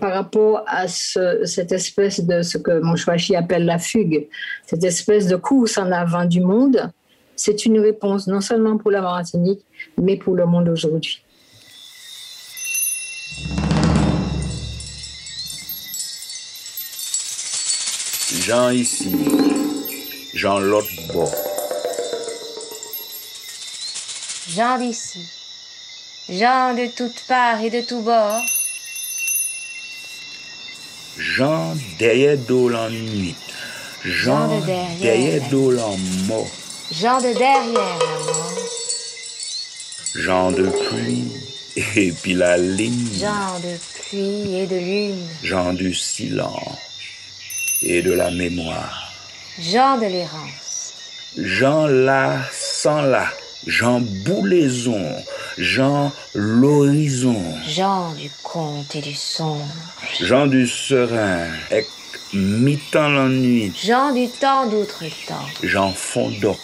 par 0.00 0.12
rapport 0.12 0.64
à 0.66 0.88
cette 0.88 1.72
espèce 1.72 2.20
de 2.24 2.42
ce 2.42 2.58
que 2.58 2.80
mon 2.80 2.90
Monchouachi 2.90 3.36
appelle 3.36 3.64
la 3.64 3.78
fugue, 3.78 4.28
cette 4.66 4.84
espèce 4.84 5.26
de 5.28 5.36
course 5.36 5.78
en 5.78 5.92
avant 5.92 6.24
du 6.24 6.40
monde, 6.40 6.90
c'est 7.36 7.64
une 7.66 7.80
réponse 7.80 8.26
non 8.26 8.40
seulement 8.40 8.78
pour 8.78 8.90
la 8.90 9.00
Martinique, 9.00 9.64
mais 10.00 10.16
pour 10.16 10.34
le 10.34 10.46
monde 10.46 10.68
aujourd'hui. 10.68 11.22
Jean 18.44 18.70
ici, 18.70 19.14
Jean 20.34 20.58
l'autre 20.58 20.88
bord. 21.12 21.32
Jean 24.48 24.78
d'ici, 24.78 25.20
Jean 26.28 26.74
de 26.74 26.94
toutes 26.96 27.26
parts 27.28 27.62
et 27.62 27.70
de 27.70 27.80
tous 27.86 28.02
bords. 28.02 28.42
Jean 31.18 31.74
derrière 31.98 32.38
d'eau 32.38 32.70
nuit. 32.70 33.34
Jean, 34.04 34.60
de 34.60 34.66
derrière, 34.66 35.42
d'eau 35.50 35.70
mort. 36.26 36.50
Jean 36.90 37.18
de 37.18 37.32
derrière 37.32 37.98
la 37.98 38.24
mort. 38.24 38.52
Jean 40.14 40.52
de 40.52 40.66
pluie 40.68 41.32
et 41.96 42.12
puis 42.12 42.34
la 42.34 42.56
ligne. 42.56 43.08
Jean 43.18 43.58
de 43.60 43.76
pluie 44.00 44.56
et 44.56 44.66
de 44.66 44.76
lune. 44.76 45.28
Jean 45.42 45.72
du 45.72 45.94
silence 45.94 46.78
et 47.82 48.02
de 48.02 48.12
la 48.12 48.30
mémoire. 48.30 49.12
Jean 49.58 49.98
de 49.98 50.06
l'errance. 50.06 50.94
Jean 51.36 51.86
là 51.86 52.38
sans 52.52 53.02
là. 53.02 53.26
Jean 53.66 54.00
Boulaison, 54.00 55.06
Jean 55.58 56.12
l'horizon. 56.34 57.42
Jean 57.68 58.12
du 58.14 58.30
conte 58.42 58.96
et 58.96 59.00
du 59.00 59.14
son. 59.14 59.58
Jean 60.20 60.46
du 60.46 60.66
serein, 60.66 61.48
mi-temps 62.32 63.08
la 63.08 63.28
nuit. 63.28 63.72
Jean 63.84 64.12
du 64.12 64.28
temps 64.28 64.66
d'outre-temps. 64.66 65.46
Jean 65.62 65.92
Fondant, 65.92 66.56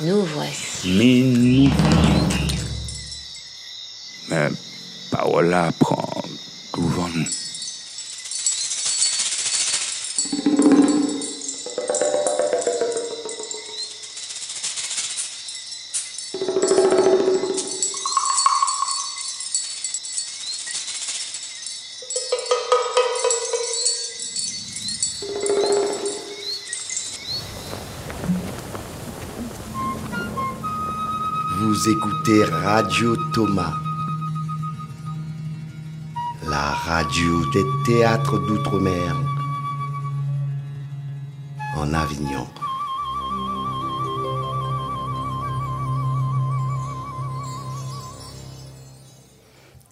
Nous 0.00 0.22
voici. 0.22 0.88
Mais 0.96 1.20
nous. 1.20 1.70
Mais 4.28 4.48
Paola 5.10 5.70
prend 5.78 6.22
nous. 7.14 7.51
Écoutez 32.22 32.44
Radio 32.44 33.16
Thomas, 33.34 33.74
la 36.48 36.70
radio 36.70 37.44
des 37.52 37.64
théâtres 37.84 38.38
d'outre-mer 38.38 39.16
en 41.76 41.92
Avignon. 41.92 42.46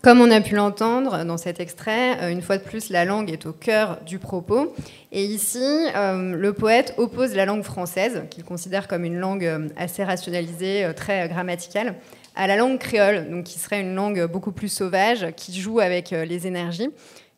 Comme 0.02 0.22
on 0.22 0.30
a 0.30 0.40
pu 0.40 0.54
l'entendre 0.54 1.24
dans 1.24 1.36
cet 1.36 1.60
extrait, 1.60 2.18
euh, 2.22 2.30
une 2.30 2.40
fois 2.40 2.56
de 2.56 2.62
plus, 2.62 2.88
la 2.88 3.04
langue 3.04 3.30
est 3.30 3.44
au 3.44 3.52
cœur 3.52 3.98
du 4.06 4.18
propos. 4.18 4.74
Et 5.12 5.24
ici, 5.24 5.62
euh, 5.94 6.34
le 6.34 6.52
poète 6.54 6.94
oppose 6.96 7.34
la 7.34 7.44
langue 7.44 7.64
française, 7.64 8.22
qu'il 8.30 8.42
considère 8.42 8.88
comme 8.88 9.04
une 9.04 9.18
langue 9.18 9.44
euh, 9.44 9.68
assez 9.76 10.02
rationalisée, 10.02 10.90
très 10.96 11.28
grammaticale, 11.28 11.96
à 12.36 12.46
la 12.46 12.56
langue 12.56 12.78
créole, 12.78 13.28
donc 13.30 13.44
qui 13.44 13.58
serait 13.58 13.80
une 13.80 13.94
langue 13.94 14.24
beaucoup 14.26 14.52
plus 14.52 14.68
sauvage, 14.68 15.26
qui 15.36 15.58
joue 15.60 15.80
avec 15.80 16.12
euh, 16.12 16.24
les 16.24 16.46
énergies. 16.46 16.88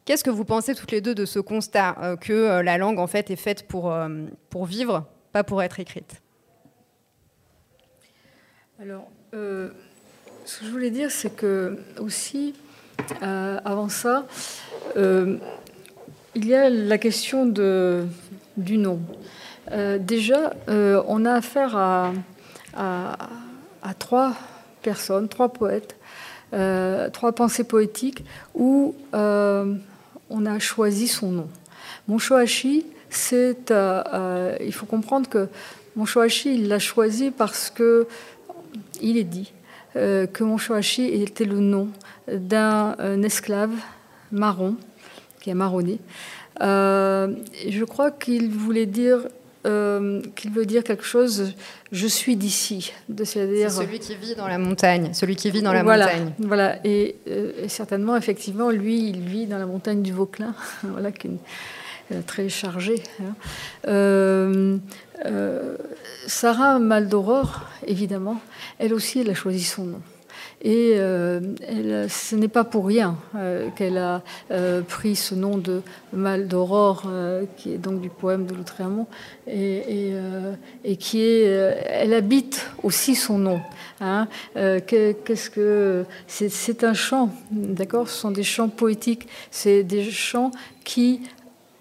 Qu'est-ce 0.04 0.24
que 0.24 0.30
vous 0.30 0.44
pensez 0.44 0.74
toutes 0.74 0.90
les 0.92 1.00
deux 1.00 1.14
de 1.14 1.24
ce 1.24 1.38
constat 1.38 1.96
euh, 2.02 2.16
que 2.16 2.32
euh, 2.32 2.62
la 2.62 2.76
langue 2.76 2.98
en 2.98 3.06
fait 3.06 3.30
est 3.30 3.36
faite 3.36 3.66
pour, 3.66 3.94
pour 4.50 4.66
vivre, 4.66 5.06
pas 5.32 5.44
pour 5.44 5.62
être 5.62 5.80
écrite? 5.80 6.20
Alors, 8.80 9.08
ce 9.32 10.58
que 10.58 10.64
je 10.66 10.70
voulais 10.70 10.90
dire, 10.90 11.10
c'est 11.10 11.34
que 11.34 11.78
aussi, 11.98 12.54
avant 13.20 13.88
ça, 13.88 14.26
il 14.96 15.38
y 16.46 16.54
a 16.54 16.68
la 16.68 16.98
question 16.98 17.46
du 17.46 18.78
nom. 18.78 19.00
Déjà, 20.00 20.52
on 20.66 21.24
a 21.24 21.34
affaire 21.34 21.76
à- 21.76 22.12
à 22.74 23.94
trois 23.98 24.34
personnes, 24.82 25.28
trois 25.28 25.48
poètes, 25.48 25.96
euh, 26.54 27.08
trois 27.08 27.32
pensées 27.32 27.64
poétiques 27.64 28.24
où 28.54 28.94
euh, 29.14 29.74
on 30.28 30.44
a 30.44 30.58
choisi 30.58 31.08
son 31.08 31.32
nom. 31.32 31.48
Mon 32.08 32.18
Shohachi, 32.18 32.84
c'est, 33.08 33.70
euh, 33.70 34.54
il 34.60 34.74
faut 34.74 34.84
comprendre 34.84 35.30
que 35.30 35.48
mon 35.96 36.04
Shohachi, 36.04 36.54
il 36.54 36.68
l'a 36.68 36.78
choisi 36.78 37.30
parce 37.30 37.70
que 37.70 38.06
il 39.00 39.16
est 39.16 39.24
dit 39.24 39.52
que 39.94 40.42
mon 40.42 40.56
Shohachi 40.56 41.04
était 41.04 41.44
le 41.44 41.60
nom 41.60 41.88
d'un 42.26 42.96
un 42.98 43.22
esclave 43.22 43.72
marron, 44.30 44.76
qui 45.40 45.50
est 45.50 45.54
marronné. 45.54 45.98
Je 46.60 47.84
crois 47.84 48.10
qu'il 48.10 48.48
voulait 48.48 48.86
dire, 48.86 49.26
euh, 49.66 50.20
qu'il 50.36 50.50
veut 50.50 50.66
dire 50.66 50.82
quelque 50.84 51.04
chose. 51.04 51.54
Je 51.92 52.06
suis 52.06 52.36
d'ici, 52.36 52.92
C'est 53.16 53.24
c'est-à-dire 53.24 53.70
celui 53.70 53.98
qui 54.00 54.14
vit 54.16 54.34
dans 54.34 54.48
la 54.48 54.58
montagne, 54.58 55.10
celui 55.14 55.36
qui 55.36 55.50
vit 55.50 55.62
dans 55.62 55.72
la 55.72 55.82
voilà, 55.82 56.06
montagne. 56.06 56.32
Voilà, 56.40 56.78
et, 56.84 57.16
euh, 57.28 57.52
et 57.64 57.68
certainement, 57.68 58.16
effectivement, 58.16 58.70
lui, 58.70 59.08
il 59.08 59.20
vit 59.20 59.46
dans 59.46 59.58
la 59.58 59.66
montagne 59.66 60.02
du 60.02 60.12
Vauclin, 60.12 60.54
voilà, 60.82 61.12
qui 61.12 61.26
est 61.26 61.30
une- 61.30 61.38
euh, 62.12 62.20
très 62.26 62.48
chargée. 62.48 63.02
hein. 63.20 63.34
Euh, 63.88 65.76
Sarah 66.26 66.78
Maldoror, 66.78 67.60
évidemment, 67.86 68.40
elle 68.78 68.92
aussi, 68.92 69.20
elle 69.20 69.30
a 69.30 69.34
choisi 69.34 69.62
son 69.62 69.84
nom. 69.84 70.00
Et 70.64 70.92
euh, 70.96 71.40
ce 72.08 72.36
n'est 72.36 72.46
pas 72.46 72.62
pour 72.62 72.86
rien 72.86 73.16
euh, 73.34 73.68
qu'elle 73.74 73.98
a 73.98 74.22
euh, 74.52 74.80
pris 74.82 75.16
ce 75.16 75.34
nom 75.34 75.58
de 75.58 75.82
Maldoror, 76.12 77.02
euh, 77.08 77.44
qui 77.56 77.72
est 77.72 77.78
donc 77.78 78.00
du 78.00 78.08
poème 78.08 78.46
de 78.46 78.54
Lautréamont, 78.54 79.08
et, 79.48 80.12
et, 80.84 80.96
qui 80.96 81.20
est, 81.20 81.42
elle 81.88 82.14
habite 82.14 82.70
aussi 82.84 83.16
son 83.16 83.38
nom. 83.38 83.60
hein. 84.00 84.28
Que- 84.54 85.12
Qu'est-ce 85.12 85.50
que 85.50 86.04
c'est 86.28 86.84
un 86.84 86.94
chant, 86.94 87.30
d'accord? 87.50 88.08
Ce 88.08 88.20
sont 88.20 88.30
des 88.30 88.44
chants 88.44 88.68
poétiques. 88.68 89.26
C'est 89.50 89.82
des 89.82 90.08
chants 90.10 90.52
qui 90.84 91.22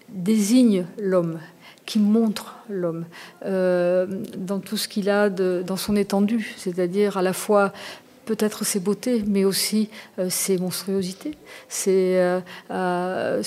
désignent 0.08 0.86
l'homme 0.98 1.38
qui 1.84 1.98
montrent 1.98 2.54
l'homme 2.70 3.04
dans 3.44 4.60
tout 4.64 4.76
ce 4.76 4.86
qu'il 4.86 5.10
a 5.10 5.28
dans 5.28 5.76
son 5.76 5.96
étendue, 5.96 6.54
c'est-à-dire 6.56 7.16
à 7.16 7.22
la 7.22 7.32
fois 7.32 7.72
peut-être 8.24 8.64
ses 8.64 8.80
beautés, 8.80 9.22
mais 9.26 9.44
aussi 9.44 9.88
euh, 10.18 10.28
ses 10.30 10.58
monstruosités, 10.58 11.32
ses, 11.68 12.16
euh, 12.16 12.40
euh, 12.70 13.42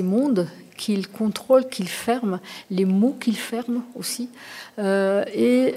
mondes 0.00 0.48
qu'il 0.76 1.08
contrôle, 1.08 1.68
qu'il 1.68 1.88
ferme, 1.88 2.40
les 2.70 2.84
mots 2.84 3.16
qu'il 3.20 3.36
ferme 3.36 3.82
aussi. 3.94 4.28
Et 4.78 5.74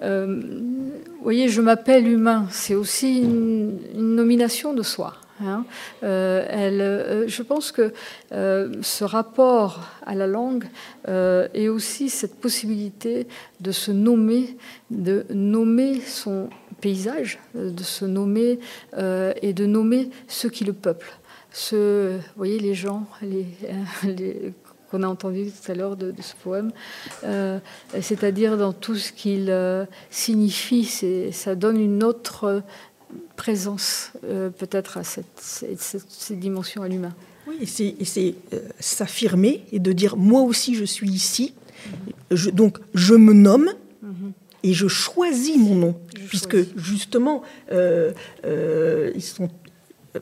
vous 0.00 1.22
voyez, 1.22 1.48
je 1.48 1.60
m'appelle 1.60 2.06
humain, 2.06 2.46
c'est 2.50 2.76
aussi 2.76 3.18
une, 3.18 3.76
nomination 3.94 4.72
de 4.72 4.84
soi. 4.84 5.14
hein. 5.44 5.64
Je 6.02 7.42
pense 7.42 7.72
que 7.72 7.92
ce 8.30 9.02
rapport 9.02 9.80
à 10.06 10.14
la 10.14 10.28
langue 10.28 10.66
et 11.08 11.68
aussi 11.68 12.08
cette 12.08 12.36
possibilité 12.36 13.26
de 13.60 13.72
se 13.72 13.90
nommer, 13.90 14.56
de 14.92 15.26
nommer 15.30 16.00
son 16.00 16.48
paysage, 16.82 17.38
euh, 17.56 17.70
de 17.70 17.82
se 17.82 18.04
nommer 18.04 18.58
euh, 18.98 19.32
et 19.40 19.54
de 19.54 19.64
nommer 19.64 20.10
ceux 20.28 20.50
qui 20.50 20.64
le 20.64 20.74
peuplent. 20.74 21.14
Ce, 21.52 22.16
vous 22.16 22.22
voyez, 22.36 22.58
les 22.58 22.74
gens, 22.74 23.06
les- 23.22 24.52
qu'on 24.90 25.02
a 25.02 25.06
entendu 25.08 25.46
tout 25.46 25.72
à 25.72 25.74
l'heure 25.74 25.96
de, 25.96 26.12
ce 26.20 26.34
poème, 26.42 26.70
euh, 27.24 27.58
c'est-à-dire 28.02 28.58
dans 28.58 28.74
tout 28.74 28.96
ce 28.96 29.10
qu'il 29.10 29.46
euh, 29.48 29.86
signifie, 30.10 30.84
ça 31.32 31.54
donne 31.54 31.80
une 31.80 32.04
autre 32.04 32.44
euh, 32.44 32.60
présence 33.36 34.12
euh, 34.24 34.50
peut-être 34.50 34.98
à 34.98 35.04
cette, 35.04 35.40
cette, 35.40 36.38
dimension 36.38 36.82
à 36.82 36.88
l'humain. 36.88 37.14
Oui, 37.46 37.66
c'est, 37.66 38.34
euh, 38.52 38.58
s'affirmer 38.80 39.64
et 39.72 39.78
de 39.78 39.92
dire 39.92 40.18
moi 40.18 40.42
aussi 40.42 40.74
je 40.74 40.84
suis 40.84 41.08
ici. 41.08 41.54
Donc 42.52 42.78
je 42.94 43.14
me 43.14 43.32
nomme 43.32 43.70
et 44.62 44.72
je 44.72 44.88
choisis 44.88 45.56
mon 45.56 45.74
nom, 45.74 45.96
puisque 46.28 46.56
justement 46.78 47.42
euh, 47.72 48.12
euh, 48.44 49.10
ils 49.14 49.22
sont 49.22 49.48
euh, 50.16 50.20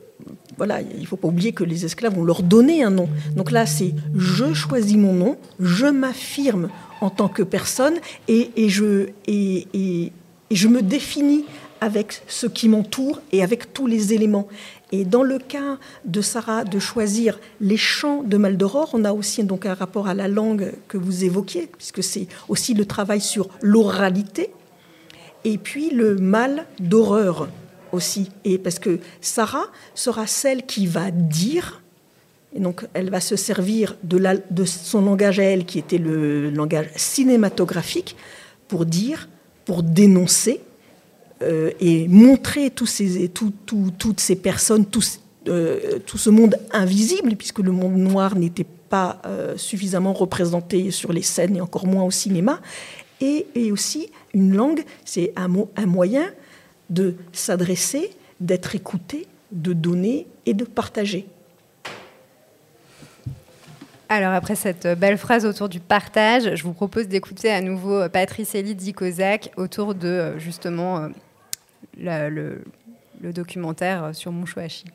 voilà, 0.57 0.81
il 0.81 1.01
ne 1.01 1.05
faut 1.05 1.17
pas 1.17 1.27
oublier 1.27 1.51
que 1.53 1.63
les 1.63 1.85
esclaves, 1.85 2.17
on 2.17 2.23
leur 2.23 2.43
donnait 2.43 2.83
un 2.83 2.89
nom. 2.91 3.09
Donc 3.35 3.51
là, 3.51 3.65
c'est 3.65 3.93
je 4.15 4.53
choisis 4.53 4.97
mon 4.97 5.13
nom, 5.13 5.37
je 5.59 5.87
m'affirme 5.87 6.69
en 7.01 7.09
tant 7.09 7.27
que 7.29 7.43
personne 7.43 7.95
et, 8.27 8.51
et 8.55 8.69
je, 8.69 9.07
et, 9.27 9.67
et- 9.73 10.11
et 10.51 10.55
je 10.55 10.67
me 10.67 10.81
définis 10.81 11.45
avec 11.81 12.21
ce 12.27 12.45
qui 12.45 12.69
m'entoure 12.69 13.19
et 13.31 13.43
avec 13.43 13.73
tous 13.73 13.87
les 13.87 14.13
éléments. 14.13 14.47
Et 14.91 15.03
dans 15.03 15.23
le 15.23 15.39
cas 15.39 15.77
de 16.05 16.21
Sarah, 16.21 16.63
de 16.63 16.79
choisir 16.79 17.39
les 17.59 17.77
chants 17.77 18.23
de 18.23 18.37
Maldoror, 18.37 18.91
on 18.93 19.03
a 19.03 19.11
aussi 19.11 19.43
donc 19.43 19.65
un 19.65 19.73
rapport 19.73 20.07
à 20.07 20.13
la 20.13 20.27
langue 20.27 20.73
que 20.87 20.97
vous 20.97 21.23
évoquiez, 21.23 21.69
puisque 21.75 22.03
c'est 22.03 22.27
aussi 22.47 22.75
le 22.75 22.85
travail 22.85 23.19
sur 23.19 23.49
l'oralité 23.61 24.51
et 25.43 25.57
puis 25.57 25.89
le 25.89 26.17
mal 26.17 26.67
d'horreur 26.79 27.49
aussi. 27.91 28.29
Et 28.45 28.59
parce 28.59 28.77
que 28.79 28.99
Sarah 29.19 29.65
sera 29.95 30.27
celle 30.27 30.65
qui 30.65 30.85
va 30.85 31.09
dire, 31.09 31.81
et 32.55 32.59
donc 32.59 32.85
elle 32.93 33.09
va 33.09 33.21
se 33.21 33.35
servir 33.35 33.95
de, 34.03 34.21
son 34.65 35.01
langage 35.01 35.39
à 35.39 35.43
elle, 35.43 35.65
qui 35.65 35.79
était 35.79 35.97
le 35.97 36.51
langage 36.51 36.89
cinématographique, 36.95 38.15
pour 38.67 38.85
dire, 38.85 39.29
pour 39.65 39.81
dénoncer 39.81 40.61
euh, 41.41 41.71
et 41.79 42.07
montrer 42.07 42.69
tous 42.69 42.85
ces, 42.85 43.29
tout- 43.29 43.53
tout- 43.65 43.91
toutes 43.97 44.19
ces 44.19 44.35
personnes, 44.35 44.85
euh, 45.47 45.99
tout 46.05 46.17
ce 46.17 46.29
monde 46.29 46.57
invisible, 46.71 47.35
puisque 47.35 47.59
le 47.59 47.71
monde 47.71 47.95
noir 47.97 48.35
n'était 48.35 48.65
pas 48.89 49.21
euh, 49.25 49.57
suffisamment 49.57 50.13
représenté 50.13 50.91
sur 50.91 51.13
les 51.13 51.21
scènes 51.21 51.55
et 51.55 51.61
encore 51.61 51.87
moins 51.87 52.03
au 52.03 52.11
cinéma. 52.11 52.59
Et, 53.21 53.45
aussi, 53.71 54.09
une 54.33 54.53
langue, 54.55 54.83
c'est 55.05 55.31
un, 55.35 55.47
mo- 55.47 55.69
un 55.75 55.85
moyen 55.85 56.29
de 56.89 57.15
s'adresser, 57.31 58.11
d'être 58.39 58.75
écouté, 58.75 59.27
de 59.51 59.73
donner 59.73 60.27
et 60.45 60.53
de 60.53 60.65
partager. 60.65 61.25
Alors 64.09 64.33
après 64.33 64.55
cette 64.55 64.87
belle 64.99 65.17
phrase 65.17 65.45
autour 65.45 65.69
du 65.69 65.79
partage, 65.79 66.55
je 66.55 66.63
vous 66.63 66.73
propose 66.73 67.07
d'écouter 67.07 67.49
à 67.49 67.61
nouveau 67.61 68.09
Patrice 68.09 68.55
Elie 68.55 68.75
dit 68.75 68.93
autour 69.55 69.95
de 69.95 70.37
justement 70.37 71.07
le, 71.97 72.63
le, 73.21 73.33
documentaire 73.33 74.15
sur 74.15 74.31
Mouchouachi. 74.31 74.85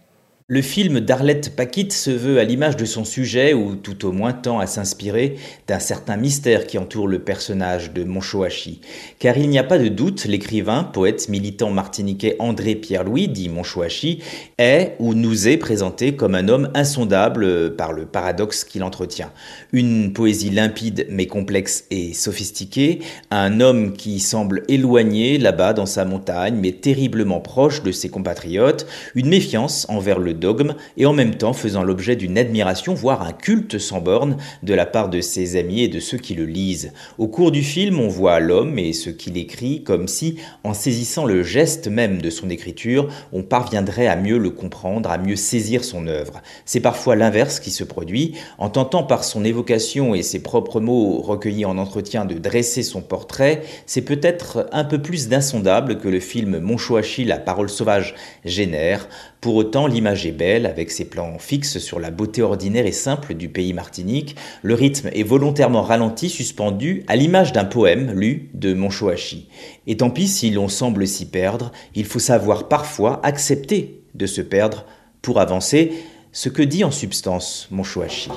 Le 0.48 0.62
film 0.62 1.00
d'Arlette 1.00 1.56
Paquette 1.56 1.92
se 1.92 2.12
veut 2.12 2.38
à 2.38 2.44
l'image 2.44 2.76
de 2.76 2.84
son 2.84 3.04
sujet, 3.04 3.52
ou 3.52 3.74
tout 3.74 4.06
au 4.06 4.12
moins 4.12 4.32
tend 4.32 4.60
à 4.60 4.68
s'inspirer 4.68 5.34
d'un 5.66 5.80
certain 5.80 6.16
mystère 6.16 6.68
qui 6.68 6.78
entoure 6.78 7.08
le 7.08 7.18
personnage 7.18 7.92
de 7.92 8.04
Monchoachi. 8.04 8.80
Car 9.18 9.36
il 9.38 9.48
n'y 9.48 9.58
a 9.58 9.64
pas 9.64 9.76
de 9.76 9.88
doute, 9.88 10.24
l'écrivain, 10.26 10.84
poète, 10.84 11.28
militant 11.28 11.70
martiniquais 11.70 12.36
André 12.38 12.76
Pierre-Louis, 12.76 13.26
dit 13.26 13.48
Monchoachi, 13.48 14.22
est 14.56 14.94
ou 15.00 15.14
nous 15.14 15.48
est 15.48 15.56
présenté 15.56 16.14
comme 16.14 16.36
un 16.36 16.46
homme 16.46 16.70
insondable 16.74 17.74
par 17.74 17.92
le 17.92 18.06
paradoxe 18.06 18.62
qu'il 18.62 18.84
entretient. 18.84 19.32
Une 19.72 20.12
poésie 20.12 20.50
limpide 20.50 21.08
mais 21.10 21.26
complexe 21.26 21.86
et 21.90 22.14
sophistiquée, 22.14 23.00
un 23.32 23.60
homme 23.60 23.94
qui 23.94 24.20
semble 24.20 24.62
éloigné 24.68 25.38
là-bas 25.38 25.72
dans 25.72 25.86
sa 25.86 26.04
montagne 26.04 26.54
mais 26.54 26.70
terriblement 26.70 27.40
proche 27.40 27.82
de 27.82 27.90
ses 27.90 28.10
compatriotes, 28.10 28.86
une 29.16 29.28
méfiance 29.28 29.86
envers 29.88 30.20
le 30.20 30.35
dogme 30.36 30.74
et 30.96 31.06
en 31.06 31.12
même 31.12 31.34
temps 31.34 31.52
faisant 31.52 31.82
l'objet 31.82 32.16
d'une 32.16 32.38
admiration, 32.38 32.94
voire 32.94 33.22
un 33.22 33.32
culte 33.32 33.78
sans 33.78 34.00
borne 34.00 34.36
de 34.62 34.74
la 34.74 34.86
part 34.86 35.08
de 35.08 35.20
ses 35.20 35.56
amis 35.56 35.82
et 35.82 35.88
de 35.88 36.00
ceux 36.00 36.18
qui 36.18 36.34
le 36.34 36.44
lisent. 36.44 36.92
Au 37.18 37.28
cours 37.28 37.50
du 37.50 37.62
film, 37.62 38.00
on 38.00 38.08
voit 38.08 38.40
l'homme 38.40 38.78
et 38.78 38.92
ce 38.92 39.10
qu'il 39.10 39.36
écrit 39.36 39.82
comme 39.82 40.08
si, 40.08 40.38
en 40.64 40.74
saisissant 40.74 41.24
le 41.24 41.42
geste 41.42 41.88
même 41.88 42.20
de 42.22 42.30
son 42.30 42.50
écriture, 42.50 43.08
on 43.32 43.42
parviendrait 43.42 44.06
à 44.06 44.16
mieux 44.16 44.38
le 44.38 44.50
comprendre, 44.50 45.10
à 45.10 45.18
mieux 45.18 45.36
saisir 45.36 45.84
son 45.84 46.06
œuvre. 46.06 46.42
C'est 46.64 46.80
parfois 46.80 47.16
l'inverse 47.16 47.60
qui 47.60 47.70
se 47.70 47.84
produit, 47.84 48.34
en 48.58 48.68
tentant 48.68 49.02
par 49.02 49.24
son 49.24 49.44
évocation 49.44 50.14
et 50.14 50.22
ses 50.22 50.40
propres 50.40 50.80
mots 50.80 51.20
recueillis 51.20 51.64
en 51.64 51.78
entretien 51.78 52.24
de 52.24 52.34
dresser 52.34 52.82
son 52.82 53.00
portrait, 53.00 53.62
c'est 53.86 54.02
peut-être 54.02 54.68
un 54.72 54.84
peu 54.84 55.00
plus 55.00 55.28
d'insondable 55.28 55.98
que 55.98 56.08
le 56.08 56.20
film 56.20 56.58
Monchoachi, 56.58 57.24
la 57.24 57.38
parole 57.38 57.68
sauvage 57.68 58.14
génère, 58.44 59.08
pour 59.40 59.54
autant, 59.54 59.86
l'image 59.86 60.26
est 60.26 60.32
belle, 60.32 60.66
avec 60.66 60.90
ses 60.90 61.04
plans 61.04 61.38
fixes 61.38 61.78
sur 61.78 62.00
la 62.00 62.10
beauté 62.10 62.42
ordinaire 62.42 62.86
et 62.86 62.92
simple 62.92 63.34
du 63.34 63.48
pays 63.48 63.72
martinique. 63.72 64.34
Le 64.62 64.74
rythme 64.74 65.08
est 65.12 65.22
volontairement 65.22 65.82
ralenti, 65.82 66.28
suspendu, 66.28 67.04
à 67.06 67.16
l'image 67.16 67.52
d'un 67.52 67.64
poème 67.64 68.12
lu 68.12 68.50
de 68.54 68.74
Monchoachi. 68.74 69.48
Et 69.86 69.98
tant 69.98 70.10
pis 70.10 70.26
si 70.26 70.50
l'on 70.50 70.68
semble 70.68 71.06
s'y 71.06 71.26
perdre, 71.26 71.70
il 71.94 72.06
faut 72.06 72.18
savoir 72.18 72.68
parfois 72.68 73.20
accepter 73.24 74.00
de 74.14 74.26
se 74.26 74.40
perdre 74.40 74.84
pour 75.22 75.38
avancer, 75.38 75.92
ce 76.32 76.48
que 76.48 76.62
dit 76.62 76.84
en 76.84 76.90
substance 76.90 77.68
Monchoachi. 77.70 78.30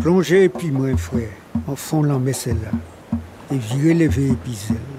Plongez 0.00 0.48
puis 0.48 0.70
moi 0.70 0.96
frère, 0.96 1.28
en 1.68 1.76
fond 1.76 2.02
là 2.02 2.18
et 3.52 3.56
virez 3.56 3.94
les 3.94 4.06
épizelles 4.06 4.91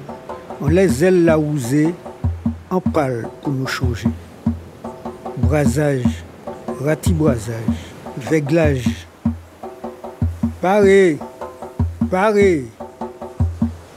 on 0.62 0.68
les 0.68 1.04
ailes 1.04 1.26
la 1.26 1.38
ousée, 1.38 1.94
en 2.70 2.80
parle 2.80 3.28
pour 3.42 3.54
nous 3.54 3.68
changer. 3.68 4.10
Brasage, 5.38 6.24
ratiboisage, 6.82 7.56
véglage. 8.18 9.08
Paré, 10.62 11.18
paré. 12.10 12.66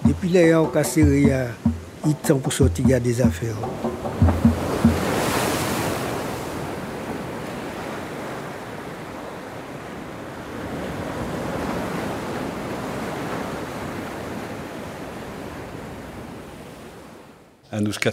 Depuis 0.04 0.28
les 0.28 0.54
ans 0.54 0.66
cassé, 0.66 1.02
il 2.04 2.14
temps 2.14 2.38
pour 2.38 2.52
sortir 2.52 3.00
des 3.00 3.20
affaires. 3.20 3.56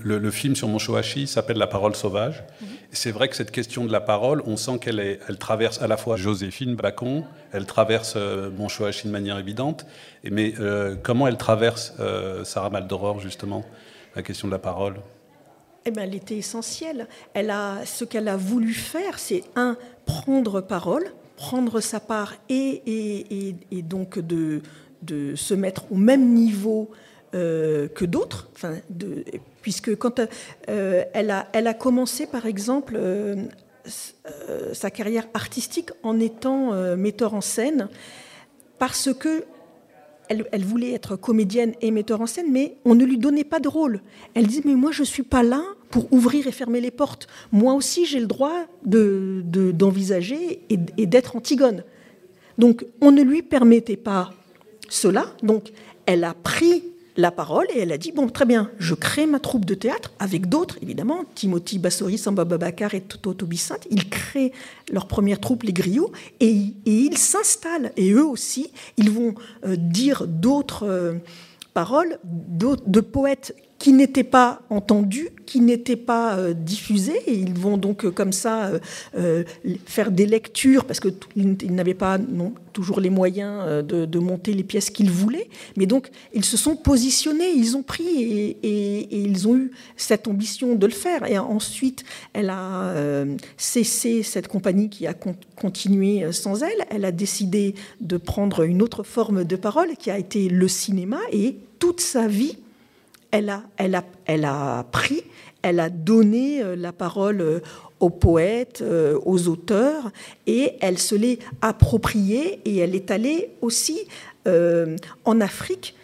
Le, 0.03 0.31
film 0.31 0.55
sur 0.55 0.67
Monshoashi 0.67 1.27
s'appelle 1.27 1.57
La 1.57 1.67
parole 1.67 1.95
sauvage. 1.95 2.43
Mhm. 2.61 2.67
C'est 2.91 3.11
vrai 3.11 3.29
que 3.29 3.35
cette 3.35 3.51
question 3.51 3.85
de 3.85 3.91
la 3.91 4.01
parole, 4.01 4.43
on 4.45 4.57
sent 4.57 4.79
qu'elle 4.79 4.99
elle 4.99 5.37
traverse 5.37 5.81
à 5.81 5.87
la 5.87 5.97
fois 5.97 6.15
Joséphine 6.17 6.75
Bacon, 6.75 7.23
elle 7.51 7.65
traverse 7.65 8.13
euh, 8.15 8.49
de 8.49 9.09
manière 9.09 9.37
évidente, 9.37 9.85
mais 10.29 10.53
euh, 10.59 10.95
comment 11.01 11.27
elle 11.27 11.37
traverse 11.37 11.93
euh, 11.99 12.43
Sarah 12.43 12.69
Maldoror, 12.69 13.19
justement, 13.19 13.63
la 14.15 14.21
question 14.21 14.47
de 14.47 14.53
la 14.53 14.59
parole? 14.59 14.95
Eh 15.85 15.91
ben, 15.91 16.03
elle 16.03 16.15
était 16.15 16.37
essentielle. 16.37 17.07
Elle 17.33 17.49
a, 17.49 17.85
ce 17.85 18.05
qu'elle 18.05 18.27
a 18.27 18.37
voulu 18.37 18.73
faire, 18.73 19.19
c'est 19.19 19.43
un, 19.55 19.75
prendre 20.05 20.61
parole, 20.61 21.05
prendre 21.35 21.81
sa 21.81 21.99
part 21.99 22.35
et, 22.47 23.55
et, 23.71 23.81
donc 23.81 24.19
de, 24.19 24.61
de, 25.01 25.35
se 25.35 25.53
mettre 25.53 25.91
au 25.91 25.97
même 25.97 26.33
niveau 26.33 26.89
euh, 27.35 27.87
que 27.87 28.05
d'autres. 28.05 28.51
Puisque 29.63 29.95
quand 29.95 30.19
euh, 30.69 31.03
elle, 31.13 31.31
a, 31.31 31.73
commencé, 31.73 32.27
par 32.27 32.45
exemple, 32.45 32.95
euh, 32.95 33.45
sa 34.73 34.91
carrière 34.91 35.27
artistique 35.33 35.89
en 36.03 36.19
étant 36.19 36.73
metteur 36.95 37.33
en 37.33 37.41
scène, 37.41 37.89
parce 38.77 39.09
que 39.13 39.45
elle, 40.29 40.63
voulait 40.63 40.93
être 40.93 41.15
comédienne 41.15 41.73
et 41.81 41.89
metteur 41.89 42.21
en 42.21 42.27
scène, 42.27 42.51
mais 42.51 42.77
on 42.85 42.93
ne 42.93 43.03
lui 43.03 43.17
donnait 43.17 43.43
pas 43.43 43.59
de 43.59 43.67
rôle. 43.67 44.01
Elle 44.35 44.47
disait, 44.47 44.61
mais 44.65 44.75
moi, 44.75 44.91
je 44.91 45.01
ne 45.01 45.07
suis 45.07 45.23
pas 45.23 45.43
là 45.43 45.63
pour 45.89 46.11
ouvrir 46.13 46.47
et 46.47 46.51
fermer 46.51 46.81
les 46.81 46.91
portes. 46.91 47.27
Moi 47.51 47.73
aussi, 47.73 48.05
j'ai 48.05 48.19
le 48.19 48.27
droit 48.27 48.67
d'envisager 48.83 50.61
de, 50.69 50.75
et, 50.75 51.03
et 51.03 51.05
d'être 51.07 51.35
Antigone. 51.35 51.83
Donc, 52.57 52.85
on 53.01 53.11
ne 53.11 53.23
lui 53.23 53.41
permettait 53.41 53.97
pas 53.97 54.31
cela. 54.87 55.25
Donc, 55.41 55.71
elle 56.05 56.23
a 56.23 56.33
pris 56.33 56.92
la 57.15 57.31
parole 57.31 57.67
et 57.73 57.79
elle 57.79 57.91
a 57.91 57.97
dit 57.97 58.11
bon 58.11 58.27
très 58.27 58.45
bien 58.45 58.71
je 58.79 58.93
crée 58.93 59.25
ma 59.25 59.39
troupe 59.39 59.65
de 59.65 59.75
théâtre 59.75 60.11
avec 60.19 60.47
d'autres 60.47 60.77
évidemment 60.81 61.25
Timothy 61.35 61.79
Bassori, 61.79 62.17
Samba 62.17 62.45
Babacar 62.45 62.93
et 62.93 63.01
Toto 63.01 63.33
Tobissante 63.33 63.87
ils 63.91 64.09
créent 64.09 64.51
leur 64.91 65.07
première 65.07 65.39
troupe 65.39 65.63
les 65.63 65.73
griots 65.73 66.11
et, 66.39 66.73
ils 66.85 67.17
s'installent. 67.17 67.91
Et 67.97 68.11
eux 68.11 68.25
aussi 68.25 68.71
ils 68.97 69.11
vont 69.11 69.35
euh, 69.65 69.75
dire 69.77 70.25
d'autres 70.27 70.83
euh, 70.87 71.13
paroles 71.73 72.19
de 72.23 72.99
poètes 72.99 73.55
qui 73.83 73.91
n'étaient 73.91 74.23
pas 74.23 74.61
entendus, 74.69 75.27
qui 75.45 75.59
n'étaient 75.59 75.97
pas 75.97 76.37
euh, 76.37 76.53
diffusés. 76.53 77.19
Ils 77.27 77.53
vont 77.53 77.75
donc 77.75 78.05
euh, 78.05 78.11
comme 78.11 78.31
ça 78.31 78.71
euh, 79.17 79.43
faire 79.85 80.09
des 80.09 80.25
lectures, 80.25 80.85
parce 80.85 81.01
qu'ils 81.01 81.75
n'avaient 81.75 81.93
pas 81.93 82.17
toujours 82.71 83.01
les 83.01 83.09
moyens 83.09 83.83
de, 83.83 84.19
monter 84.19 84.53
les 84.53 84.63
pièces 84.63 84.89
qu'ils 84.89 85.11
voulaient. 85.11 85.49
Mais 85.75 85.85
donc, 85.85 86.11
ils 86.33 86.45
se 86.45 86.55
sont 86.55 86.77
positionnés, 86.77 87.51
ils 87.53 87.75
ont 87.75 87.83
pris 87.83 88.05
et, 88.63 89.07
ils 89.11 89.49
ont 89.49 89.57
eu 89.57 89.71
cette 89.97 90.29
ambition 90.29 90.75
de 90.75 90.85
le 90.85 90.93
faire. 90.93 91.29
Et 91.29 91.37
ensuite, 91.37 92.05
elle 92.31 92.51
a 92.51 92.93
cessé 93.57 94.23
cette 94.23 94.47
compagnie 94.47 94.89
qui 94.89 95.07
a 95.07 95.13
continué 95.57 96.31
sans 96.31 96.63
elle. 96.63 96.85
Elle 96.89 97.03
a 97.03 97.11
décidé 97.11 97.75
de 97.99 98.15
prendre 98.15 98.63
une 98.63 98.81
autre 98.81 99.03
forme 99.03 99.43
de 99.43 99.55
parole 99.57 99.97
qui 99.99 100.09
a 100.09 100.17
été 100.17 100.47
le 100.47 100.69
cinéma. 100.69 101.19
Et 101.33 101.57
toute 101.79 101.99
sa 101.99 102.27
vie, 102.27 102.55
elle 103.33 103.49
a, 103.49 103.63
elle 103.77 103.95
a, 103.95 104.05
elle 104.25 104.45
a 104.45 104.85
pris, 104.91 105.23
elle 105.63 105.79
a 105.79 105.89
donné 105.89 106.61
euh, 106.61 106.75
la 106.75 106.93
parole 106.93 107.41
euh, 107.41 107.59
aux 107.99 108.11
poètes, 108.11 108.81
euh, 108.83 109.19
aux 109.25 109.47
auteurs, 109.47 110.11
et 110.45 110.73
elle 110.81 110.99
se 110.99 111.15
l'est 111.15 111.39
appropriée, 111.61 112.59
et 112.63 112.77
elle 112.77 112.95
est 112.95 113.11
allée 113.11 113.49
aussi 113.61 114.07
en 114.45 115.39
Afrique 115.39 115.95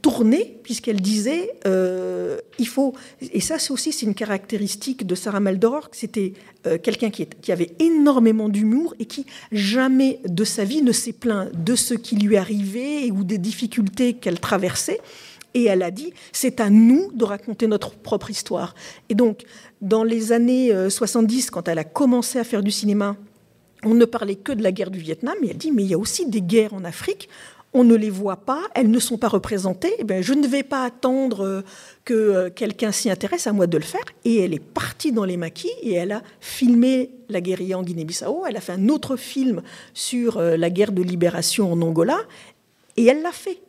tourner, 0.00 0.58
puisqu'elle 0.62 1.00
disait 1.00 1.50
il 1.64 2.68
faut 2.68 2.92
et 3.20 3.40
ça 3.40 3.58
c'est 3.58 3.72
aussi 3.72 3.90
c'est 3.90 4.06
une 4.06 4.14
caractéristique 4.14 5.04
de 5.04 5.16
Sarah 5.16 5.40
Maldoror 5.40 5.88
c'était 5.90 6.34
quelqu'un 6.84 7.10
qui, 7.10 7.50
avait 7.50 7.72
énormément 7.80 8.48
d'humour 8.48 8.94
et 9.00 9.06
qui 9.06 9.26
jamais 9.50 10.20
de 10.24 10.44
sa 10.44 10.62
vie 10.62 10.82
ne 10.82 10.92
s'est 10.92 11.12
plaint 11.12 11.50
de 11.52 11.74
ce 11.74 11.94
qui 11.94 12.14
lui 12.14 12.36
arrivait 12.36 13.10
ou 13.10 13.24
des 13.24 13.38
difficultés 13.38 14.14
qu'elle 14.14 14.38
traversait 14.38 15.00
et 15.54 15.64
elle 15.64 15.82
a 15.82 15.90
dit, 15.90 16.12
c'est 16.32 16.60
à 16.60 16.68
nous 16.68 17.10
de 17.14 17.24
raconter 17.24 17.66
notre 17.66 17.94
propre 17.94 18.30
histoire. 18.30 18.74
Et 19.08 19.14
donc, 19.14 19.44
dans 19.80 20.04
les 20.04 20.32
années 20.32 20.72
70, 20.90 21.46
euh, 21.46 21.50
quand 21.52 21.68
elle 21.68 21.78
a 21.78 21.84
commencé 21.84 22.38
à 22.38 22.44
faire 22.44 22.62
du 22.62 22.72
cinéma, 22.72 23.16
on 23.84 23.94
ne 23.94 24.04
parlait 24.04 24.34
que 24.34 24.52
de 24.52 24.62
la 24.62 24.72
guerre 24.72 24.90
du 24.90 24.98
Vietnam, 24.98 25.34
et 25.42 25.50
elle 25.50 25.56
dit, 25.56 25.70
mais 25.70 25.84
il 25.84 25.90
y 25.90 25.94
a 25.94 25.98
aussi 25.98 26.26
des 26.26 26.42
guerres 26.42 26.74
en 26.74 26.84
Afrique, 26.84 27.28
on 27.76 27.84
ne 27.84 27.94
les 27.96 28.10
voit 28.10 28.36
pas, 28.36 28.62
elles 28.74 28.90
ne 28.90 28.98
sont 29.00 29.18
pas 29.18 29.28
représentées, 29.28 29.94
eh 29.98 30.22
je 30.22 30.32
ne 30.32 30.46
vais 30.46 30.62
pas 30.62 30.84
attendre 30.84 31.44
euh, 31.44 31.62
que 32.04 32.14
euh, 32.14 32.50
quelqu'un 32.50 32.92
s'y 32.92 33.10
intéresse, 33.10 33.46
à 33.46 33.52
moi 33.52 33.66
de 33.66 33.76
le 33.76 33.84
faire. 33.84 34.04
Et 34.24 34.38
elle 34.38 34.54
est 34.54 34.62
partie 34.62 35.12
dans 35.12 35.24
les 35.24 35.36
maquis 35.36 35.72
et 35.82 35.94
elle 35.94 36.12
a 36.12 36.22
filmé 36.40 37.10
la 37.28 37.40
guérilla 37.40 37.78
en 37.78 37.82
Guinée-Bissau, 37.82 38.44
elle 38.48 38.56
a 38.56 38.60
fait 38.60 38.72
un 38.72 38.88
autre 38.88 39.16
film 39.16 39.62
sur 39.92 40.40
la 40.40 40.70
guerre 40.70 40.92
de 40.92 41.02
libération 41.02 41.72
en 41.72 41.80
Angola, 41.82 42.18
et 42.96 43.06
elle 43.06 43.22
l'a 43.22 43.32
fait. 43.32 43.63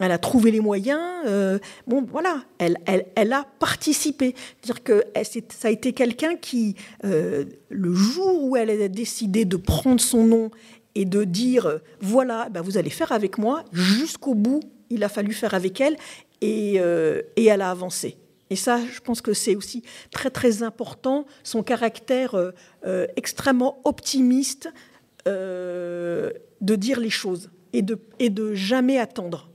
Elle 0.00 0.12
a 0.12 0.18
trouvé 0.18 0.50
les 0.50 0.60
moyens. 0.60 1.00
Euh, 1.26 1.58
bon, 1.86 2.02
voilà, 2.10 2.42
elle, 2.58 2.78
elle, 2.86 3.06
elle 3.14 3.32
a 3.32 3.46
participé. 3.58 4.34
Dire 4.62 4.82
que 4.82 5.04
ça 5.50 5.68
a 5.68 5.70
été 5.70 5.92
quelqu'un 5.92 6.36
qui, 6.36 6.76
euh, 7.04 7.44
le 7.68 7.94
jour 7.94 8.44
où 8.44 8.56
elle 8.56 8.70
a 8.70 8.88
décidé 8.88 9.44
de 9.44 9.56
prendre 9.56 10.00
son 10.00 10.24
nom 10.24 10.50
et 10.94 11.04
de 11.04 11.24
dire, 11.24 11.80
voilà, 12.00 12.48
ben 12.48 12.62
vous 12.62 12.78
allez 12.78 12.90
faire 12.90 13.12
avec 13.12 13.38
moi, 13.38 13.64
jusqu'au 13.72 14.34
bout, 14.34 14.60
il 14.88 15.04
a 15.04 15.08
fallu 15.08 15.32
faire 15.32 15.54
avec 15.54 15.80
elle, 15.80 15.96
et, 16.40 16.76
et 17.36 17.44
elle 17.44 17.60
a 17.60 17.70
avancé. 17.70 18.16
Et 18.48 18.56
ça, 18.56 18.80
je 18.92 18.98
pense 18.98 19.20
que 19.20 19.32
c'est 19.32 19.54
aussi 19.54 19.84
très 20.10 20.30
très 20.30 20.64
important, 20.64 21.26
son 21.44 21.62
caractère 21.62 22.34
extrêmement 23.14 23.80
optimiste 23.84 24.68
de 25.26 26.32
dire 26.60 26.98
les 26.98 27.10
choses 27.10 27.50
et 27.72 27.82
de, 27.82 27.98
et 28.18 28.30
de 28.30 28.54
jamais 28.54 28.98
attendre. 28.98 29.49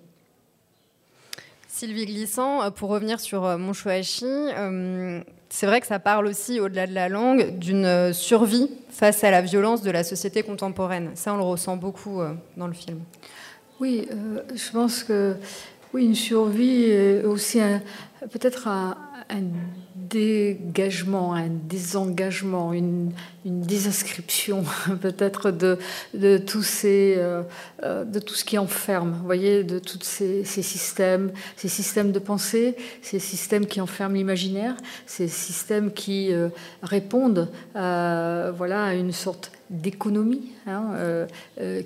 Sylvie 1.77 2.05
Glissant, 2.05 2.63
euh, 2.63 2.69
pour 2.69 2.89
revenir 2.89 3.19
sur 3.19 3.43
euh, 3.43 3.57
mon 3.57 3.73
euh, 3.75 5.21
c'est 5.49 5.65
vrai 5.65 5.81
que 5.81 5.87
ça 5.87 5.99
parle 5.99 6.25
aussi, 6.25 6.61
au-delà 6.61 6.87
de 6.87 6.93
la 6.93 7.09
langue, 7.09 7.59
d'une 7.59 8.13
survie 8.13 8.69
face 8.89 9.25
à 9.25 9.31
la 9.31 9.41
violence 9.41 9.81
de 9.81 9.91
la 9.91 10.05
société 10.05 10.41
contemporaine. 10.41 11.11
Ça, 11.15 11.33
on 11.33 11.37
le 11.37 11.43
ressent 11.43 11.75
beaucoup 11.75 12.21
dans 12.55 12.67
le 12.67 12.73
film. 12.73 12.99
Oui, 13.81 14.07
je 14.53 14.71
pense 14.71 15.03
que 15.03 15.35
oui, 15.93 16.05
une 16.05 16.15
survie 16.15 16.83
est 16.83 17.23
aussi 17.23 17.59
peut-être 18.31 18.69
un 18.69 18.95
dégagement, 20.09 21.33
un 21.33 21.49
désengagement, 21.49 22.73
une, 22.73 23.11
désinscription 23.45 24.63
peut-être 25.01 25.51
de, 25.51 25.77
de, 26.15 26.41
ces, 26.63 27.15
euh, 27.17 27.43
euh, 27.83 28.03
de 28.03 28.19
tout 28.19 28.33
ce 28.33 28.43
qui 28.43 28.57
enferme, 28.57 29.21
voyez, 29.23 29.63
de 29.63 29.77
tous 29.77 30.01
ces, 30.01 30.43
systèmes, 30.43 31.31
ces 31.55 31.67
systèmes 31.67 32.11
de 32.11 32.19
pensée, 32.19 32.75
ces 33.03 33.19
systèmes 33.19 33.67
qui 33.67 33.81
enferment 33.81 34.15
l'imaginaire, 34.15 34.75
ces 35.05 35.27
systèmes 35.27 35.91
qui 35.91 36.33
euh, 36.33 36.49
répondent 36.81 37.51
à, 37.75 38.51
voilà, 38.57 38.85
à 38.85 38.93
une 38.95 39.11
sorte 39.11 39.51
d'économie. 39.69 40.51
Hein, 40.67 41.27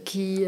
qui, 0.06 0.46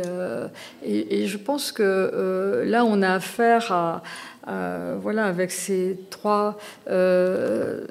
et, 0.85 1.23
et, 1.23 1.27
je 1.27 1.37
pense 1.37 1.73
que 1.73 2.63
là, 2.65 2.85
on 2.85 3.01
a 3.01 3.15
affaire 3.15 3.73
à, 3.73 4.03
euh, 4.47 4.97
voilà, 4.99 5.25
avec 5.25 5.51
ces 5.51 5.99
trois, 6.09 6.57
euh, 6.89 7.85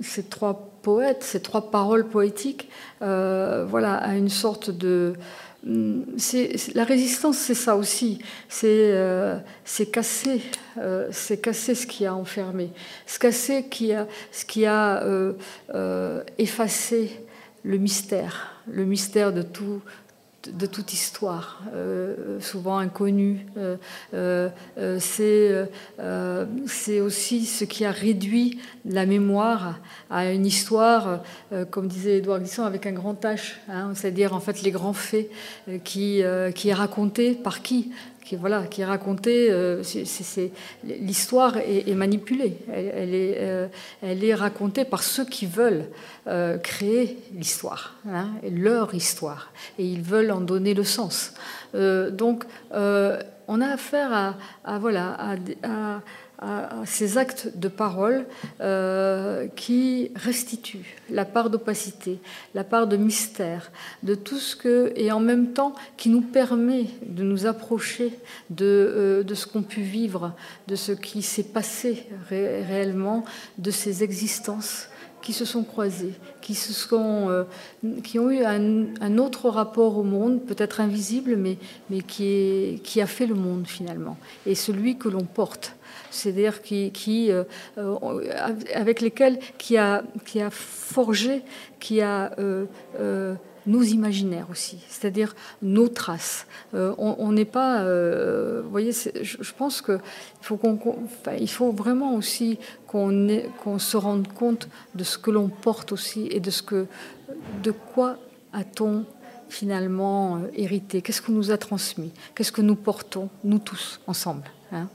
ces 0.00 0.24
trois 0.24 0.70
poètes, 0.82 1.22
ces 1.22 1.40
trois 1.40 1.70
paroles 1.70 2.08
poétiques, 2.08 2.70
euh, 3.02 3.66
voilà, 3.68 3.94
à 3.96 4.14
une 4.14 4.30
sorte 4.30 4.70
de 4.70 5.12
mm, 5.64 6.02
la 6.74 6.84
résistance, 6.84 7.36
c'est 7.36 7.54
ça 7.54 7.76
aussi. 7.76 8.18
C'est 8.48 8.92
casser, 9.92 10.40
c'est 11.10 11.40
casser 11.40 11.74
ce 11.74 11.86
qui 11.86 12.06
a 12.06 12.14
enfermé, 12.14 12.70
c'est 13.04 13.20
casser 13.20 13.66
qui 13.70 13.92
a, 13.92 14.06
ce 14.32 14.44
qui 14.44 14.64
a 14.64 15.04
effacé 16.38 17.20
le 17.62 17.76
mystère, 17.76 18.62
le 18.66 18.86
mystère 18.86 19.34
de 19.34 19.42
tout, 19.42 19.82
de 20.48 20.66
toute 20.66 20.92
histoire, 20.92 21.62
euh, 21.74 22.40
souvent 22.40 22.78
inconnue. 22.78 23.46
Euh, 23.58 23.76
euh, 24.78 24.98
c'est 26.66 27.00
aussi 27.00 27.44
ce 27.44 27.64
qui 27.64 27.84
a 27.84 27.90
réduit 27.90 28.58
la 28.84 29.04
mémoire 29.06 29.78
à 30.08 30.30
une 30.32 30.46
histoire, 30.46 31.22
comme 31.70 31.88
disait 31.88 32.18
Édouard 32.18 32.38
Glissant, 32.40 32.64
avec 32.64 32.86
un 32.86 32.92
grand 32.92 33.22
H, 33.22 33.54
hein, 33.68 33.92
c'est-à-dire 33.94 34.34
en 34.34 34.40
fait 34.40 34.62
les 34.62 34.70
grands 34.70 34.92
faits 34.92 35.30
qui 35.84 36.20
est 36.20 36.74
raconté 36.74 37.34
par 37.34 37.62
qui? 37.62 37.92
Qui, 38.30 38.36
voilà, 38.36 38.62
qui 38.62 38.82
est 38.82 38.84
racontée. 38.84 39.48
Euh, 39.50 39.82
l'histoire 40.84 41.56
est, 41.56 41.94
manipulée. 41.94 42.56
Elle, 42.72 43.12
est, 43.12 43.34
euh, 43.38 43.66
elle, 44.02 44.22
est, 44.22 44.34
racontée 44.34 44.84
par 44.84 45.02
ceux 45.02 45.24
qui 45.24 45.46
veulent 45.46 45.86
euh, 46.28 46.56
créer 46.58 47.18
l'histoire, 47.34 47.96
hein, 48.08 48.28
leur 48.48 48.94
histoire, 48.94 49.52
et 49.80 49.84
ils 49.84 50.02
veulent 50.02 50.30
en 50.30 50.40
donner 50.40 50.74
le 50.74 50.84
sens. 50.84 51.34
donc, 51.74 52.44
on 53.52 53.60
a 53.60 53.66
affaire 53.66 54.36
à, 54.64 54.78
voilà, 54.78 55.36
à, 55.64 56.00
ces 56.86 57.18
actes 57.18 57.50
de 57.56 57.68
parole 57.68 58.26
euh, 58.60 59.46
qui 59.56 60.10
restituent 60.14 60.96
la 61.10 61.24
part 61.24 61.50
d'opacité, 61.50 62.18
la 62.54 62.64
part 62.64 62.86
de 62.86 62.96
mystère, 62.96 63.70
de 64.02 64.14
tout 64.14 64.38
ce 64.38 64.56
que, 64.56 64.92
et 64.96 65.12
en 65.12 65.20
même 65.20 65.52
temps 65.52 65.74
qui 65.96 66.08
nous 66.08 66.22
permet 66.22 66.86
de 67.04 67.22
nous 67.22 67.46
approcher 67.46 68.18
de, 68.48 68.64
euh, 68.64 69.22
de 69.22 69.34
ce 69.34 69.46
qu'ont 69.46 69.62
pu 69.62 69.82
vivre, 69.82 70.34
de 70.66 70.76
ce 70.76 70.92
qui 70.92 71.22
s'est 71.22 71.42
passé 71.42 72.06
réellement, 72.30 73.24
de 73.58 73.70
ces 73.70 74.02
existences 74.02 74.89
qui 75.22 75.32
se 75.32 75.44
sont 75.44 75.62
croisées, 75.62 76.14
qui, 76.40 76.54
se 76.54 76.72
sont, 76.72 77.28
euh, 77.28 77.44
qui 78.02 78.18
ont 78.18 78.30
eu 78.30 78.44
un, 78.44 79.18
autre 79.18 79.48
rapport 79.48 79.98
au 79.98 80.02
monde, 80.02 80.40
peut-être 80.46 80.80
invisible, 80.80 81.36
mais, 81.36 81.58
mais 81.90 82.00
qui, 82.00 82.24
est, 82.24 82.82
qui 82.82 83.00
a 83.00 83.06
fait 83.06 83.26
le 83.26 83.34
monde 83.34 83.66
finalement, 83.66 84.16
et 84.46 84.54
celui 84.54 84.96
que 84.96 85.08
l'on 85.08 85.24
porte. 85.24 85.74
C'est-à-dire 86.10 86.62
qui, 86.62 86.90
qui 86.90 87.30
euh, 87.30 87.44
euh, 87.78 88.32
avec 88.74 89.00
lesquels 89.00 89.38
qui 89.58 89.76
a, 89.76 90.02
qui 90.24 90.40
a 90.40 90.50
forgé, 90.50 91.42
qui 91.78 92.00
a 92.00 92.32
euh, 92.38 93.34
nos 93.66 93.82
imaginaires 93.82 94.46
aussi, 94.50 94.78
c'est-à-dire 94.88 95.34
nos 95.62 95.88
traces. 95.88 96.46
on 96.72 97.32
n'est 97.32 97.44
pas, 97.44 97.84
vous 97.84 98.70
voyez, 98.70 98.92
je, 98.92 99.52
pense 99.56 99.82
qu'il 99.82 101.48
faut, 101.48 101.72
vraiment 101.72 102.14
aussi 102.14 102.58
qu'on, 102.86 103.78
se 103.78 103.96
rende 103.96 104.28
compte 104.28 104.68
de 104.94 105.04
ce 105.04 105.18
que 105.18 105.30
l'on 105.30 105.48
porte 105.48 105.92
aussi 105.92 106.28
et 106.30 106.40
de 106.40 106.50
ce 106.50 106.62
que, 106.62 106.86
de 107.62 107.70
quoi 107.70 108.16
a-t-on 108.52 109.04
finalement 109.48 110.40
hérité. 110.54 111.02
Qu'est-ce 111.02 111.20
qu'on 111.20 111.32
nous 111.32 111.50
a 111.50 111.58
transmis? 111.58 112.12
Qu'est-ce 112.34 112.52
que 112.52 112.62
nous 112.62 112.76
portons, 112.76 113.28
nous 113.44 113.58
tous, 113.58 114.00
ensemble 114.06 114.44
hein? 114.72 114.88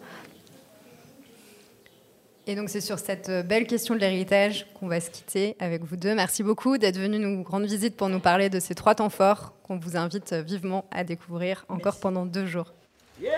Et 2.48 2.56
donc 2.56 2.70
c'est 2.70 2.82
sur 2.82 3.00
cette 3.00 3.30
euh, 3.30 3.44
belle 3.44 3.66
question 3.68 3.96
de 3.96 4.00
l'héritage 4.00 4.68
qu'on 4.80 4.88
va 4.88 5.00
se 5.00 5.10
quitter 5.10 5.56
avec 5.60 5.84
vous 5.84 5.96
deux. 5.96 6.14
Merci 6.14 6.44
beaucoup 6.44 6.78
d'être 6.78 6.98
venus 6.98 7.20
nous 7.20 7.44
rendre 7.44 7.66
visite 7.66 7.96
pour 7.96 8.10
nous 8.10 8.20
parler 8.20 8.50
de 8.50 8.60
ces 8.60 8.76
trois 8.76 8.96
temps 8.96 9.10
forts 9.10 9.54
qu'on 9.64 9.78
vous 9.78 9.98
invite 9.98 10.34
euh, 10.34 10.42
vivement 10.42 10.86
à 10.92 11.04
découvrir 11.04 11.66
encore 11.70 11.98
pendant 12.00 12.26
deux 12.26 12.46
jours. 12.46 12.74
Yeah, 13.22 13.32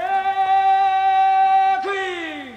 queen. 1.83 2.53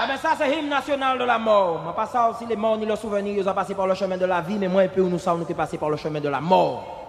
Ah 0.00 0.06
ben 0.08 0.16
ça 0.16 0.34
c'est 0.36 0.48
l'hymne 0.50 0.68
national 0.68 1.18
de 1.18 1.24
la 1.24 1.38
mort. 1.38 1.82
Mais 1.86 1.92
pas 1.94 2.06
ça 2.06 2.28
aussi 2.30 2.46
les 2.46 2.56
morts 2.56 2.76
ni 2.76 2.86
leurs 2.86 2.98
souvenirs, 2.98 3.36
ils 3.38 3.48
ont 3.48 3.54
passé 3.54 3.74
par 3.74 3.86
le 3.86 3.94
chemin 3.94 4.16
de 4.16 4.26
la 4.26 4.40
vie, 4.40 4.56
mais 4.58 4.68
moi 4.68 4.82
un 4.82 4.88
peu 4.88 5.00
où 5.00 5.08
nous 5.08 5.18
sommes, 5.18 5.40
nous 5.40 5.44
qui 5.44 5.54
passé 5.54 5.78
par 5.78 5.90
le 5.90 5.96
chemin 5.96 6.20
de 6.20 6.28
la 6.28 6.40
mort. 6.40 7.01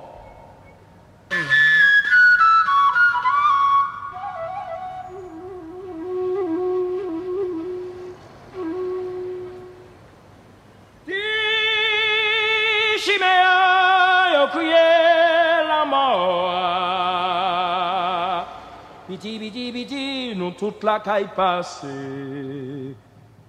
Toute 20.63 20.81
la 20.83 21.01
caille 21.01 21.27
passée. 21.35 22.95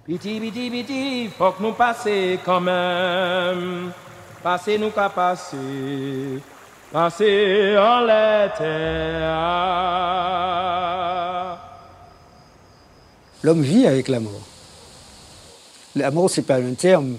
Piti, 0.05 0.37
piti, 0.37 0.69
piti, 0.69 1.29
faut 1.29 1.51
que 1.53 1.63
nous 1.63 1.71
passer 1.71 2.37
quand 2.43 2.59
même. 2.59 3.93
Passer 4.43 4.77
nous 4.77 4.89
qu'à 4.89 5.07
passer. 5.07 6.41
Passer 6.91 7.77
en 7.77 8.01
l'éther. 8.01 8.67
L'homme 13.43 13.61
vit 13.61 13.87
avec 13.87 14.09
la 14.09 14.19
mort. 14.19 14.41
La 15.95 16.11
mort, 16.11 16.29
c'est 16.29 16.41
pas 16.41 16.57
un 16.57 16.73
terme. 16.73 17.15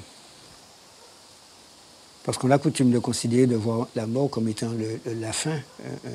Parce 2.23 2.37
qu'on 2.37 2.51
a 2.51 2.59
coutume 2.59 2.91
de 2.91 2.99
considérer, 2.99 3.47
de 3.47 3.57
voir 3.57 3.89
la 3.97 4.07
mort 4.07 4.29
comme 4.29 4.49
étant 4.49 4.73
la 5.07 5.33
fin. 5.33 5.53
Euh, 5.53 5.97
euh, 6.05 6.11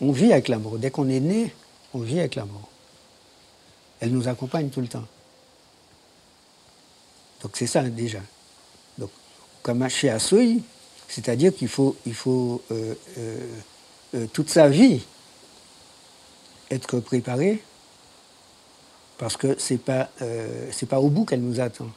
on 0.00 0.10
vit 0.10 0.32
avec 0.32 0.48
la 0.48 0.58
mort. 0.58 0.76
Dès 0.76 0.90
qu'on 0.90 1.08
est 1.08 1.20
né, 1.20 1.54
on 1.94 2.00
vit 2.00 2.18
avec 2.18 2.34
la 2.34 2.46
mort. 2.46 2.71
Elle 4.02 4.10
nous 4.10 4.26
accompagne 4.26 4.68
tout 4.68 4.80
le 4.80 4.88
temps. 4.88 5.06
Donc 7.40 7.52
c'est 7.54 7.68
ça 7.68 7.82
déjà. 7.82 8.18
Donc, 8.98 9.10
comme 9.62 9.88
chez 9.88 10.10
Assoy, 10.10 10.60
c'est-à-dire 11.06 11.54
qu'il 11.54 11.68
faut, 11.68 11.96
il 12.04 12.14
faut 12.14 12.62
euh, 12.72 12.94
euh, 13.18 13.38
euh, 14.16 14.26
toute 14.32 14.50
sa 14.50 14.68
vie 14.68 15.02
être 16.68 16.98
préparé 16.98 17.62
parce 19.18 19.36
que 19.36 19.54
c'est 19.56 19.78
pas 19.78 20.10
c'est 20.72 20.88
pas 20.88 20.98
au 20.98 21.08
bout 21.08 21.24
qu'elle 21.24 21.42
nous 21.42 21.60
attend. 21.60 21.90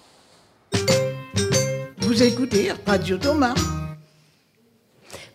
Vous 2.02 2.22
écoutez 2.22 2.72
Radio 2.86 3.18
Thomas. 3.18 3.56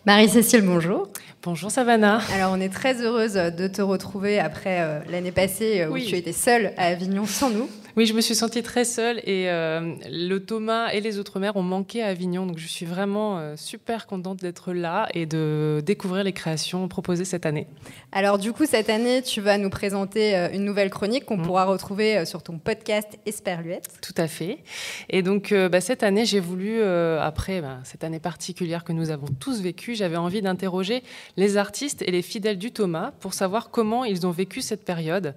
Marie-Cécile, 0.07 0.61
bonjour. 0.61 1.07
Bonjour 1.43 1.69
Savannah. 1.69 2.21
Alors 2.33 2.53
on 2.53 2.59
est 2.59 2.73
très 2.73 3.03
heureuse 3.03 3.33
de 3.33 3.67
te 3.67 3.83
retrouver 3.83 4.39
après 4.39 5.03
l'année 5.07 5.31
passée 5.31 5.85
où 5.85 5.99
tu 5.99 6.15
étais 6.15 6.33
seule 6.33 6.73
à 6.77 6.87
Avignon 6.87 7.27
sans 7.27 7.51
nous. 7.51 7.69
Oui, 7.97 8.05
je 8.05 8.13
me 8.13 8.21
suis 8.21 8.35
sentie 8.35 8.63
très 8.63 8.85
seule 8.85 9.19
et 9.19 9.49
euh, 9.49 9.95
le 10.09 10.39
Thomas 10.39 10.91
et 10.93 11.01
les 11.01 11.19
Outre-mer 11.19 11.57
ont 11.57 11.61
manqué 11.61 12.01
à 12.01 12.07
Avignon. 12.07 12.45
Donc 12.45 12.57
je 12.57 12.67
suis 12.67 12.85
vraiment 12.85 13.37
euh, 13.37 13.55
super 13.57 14.07
contente 14.07 14.39
d'être 14.39 14.71
là 14.71 15.09
et 15.13 15.25
de 15.25 15.83
découvrir 15.85 16.23
les 16.23 16.31
créations 16.31 16.87
proposées 16.87 17.25
cette 17.25 17.45
année. 17.45 17.67
Alors 18.13 18.37
du 18.37 18.53
coup, 18.53 18.65
cette 18.65 18.89
année, 18.89 19.21
tu 19.21 19.41
vas 19.41 19.57
nous 19.57 19.69
présenter 19.69 20.37
euh, 20.37 20.49
une 20.53 20.63
nouvelle 20.63 20.89
chronique 20.89 21.25
qu'on 21.25 21.35
mm. 21.35 21.41
pourra 21.41 21.65
retrouver 21.65 22.25
sur 22.25 22.43
ton 22.43 22.59
podcast 22.59 23.19
Esperluette. 23.25 23.89
Tout 24.01 24.15
à 24.15 24.27
fait. 24.27 24.59
Et 25.09 25.21
donc 25.21 25.53
bah, 25.53 25.81
cette 25.81 26.03
année, 26.03 26.25
j'ai 26.25 26.39
voulu, 26.39 26.81
après 26.81 27.61
bah, 27.61 27.79
cette 27.83 28.05
année 28.05 28.19
particulière 28.19 28.85
que 28.85 28.93
nous 28.93 29.09
avons 29.09 29.27
tous 29.39 29.61
vécue, 29.61 29.95
j'avais 29.95 30.15
envie 30.15 30.41
d'interroger 30.41 31.03
les 31.35 31.57
artistes 31.57 32.01
et 32.03 32.11
les 32.11 32.21
fidèles 32.21 32.57
du 32.57 32.71
Thomas 32.71 33.11
pour 33.19 33.33
savoir 33.33 33.69
comment 33.69 34.05
ils 34.05 34.25
ont 34.25 34.31
vécu 34.31 34.61
cette 34.61 34.85
période, 34.85 35.35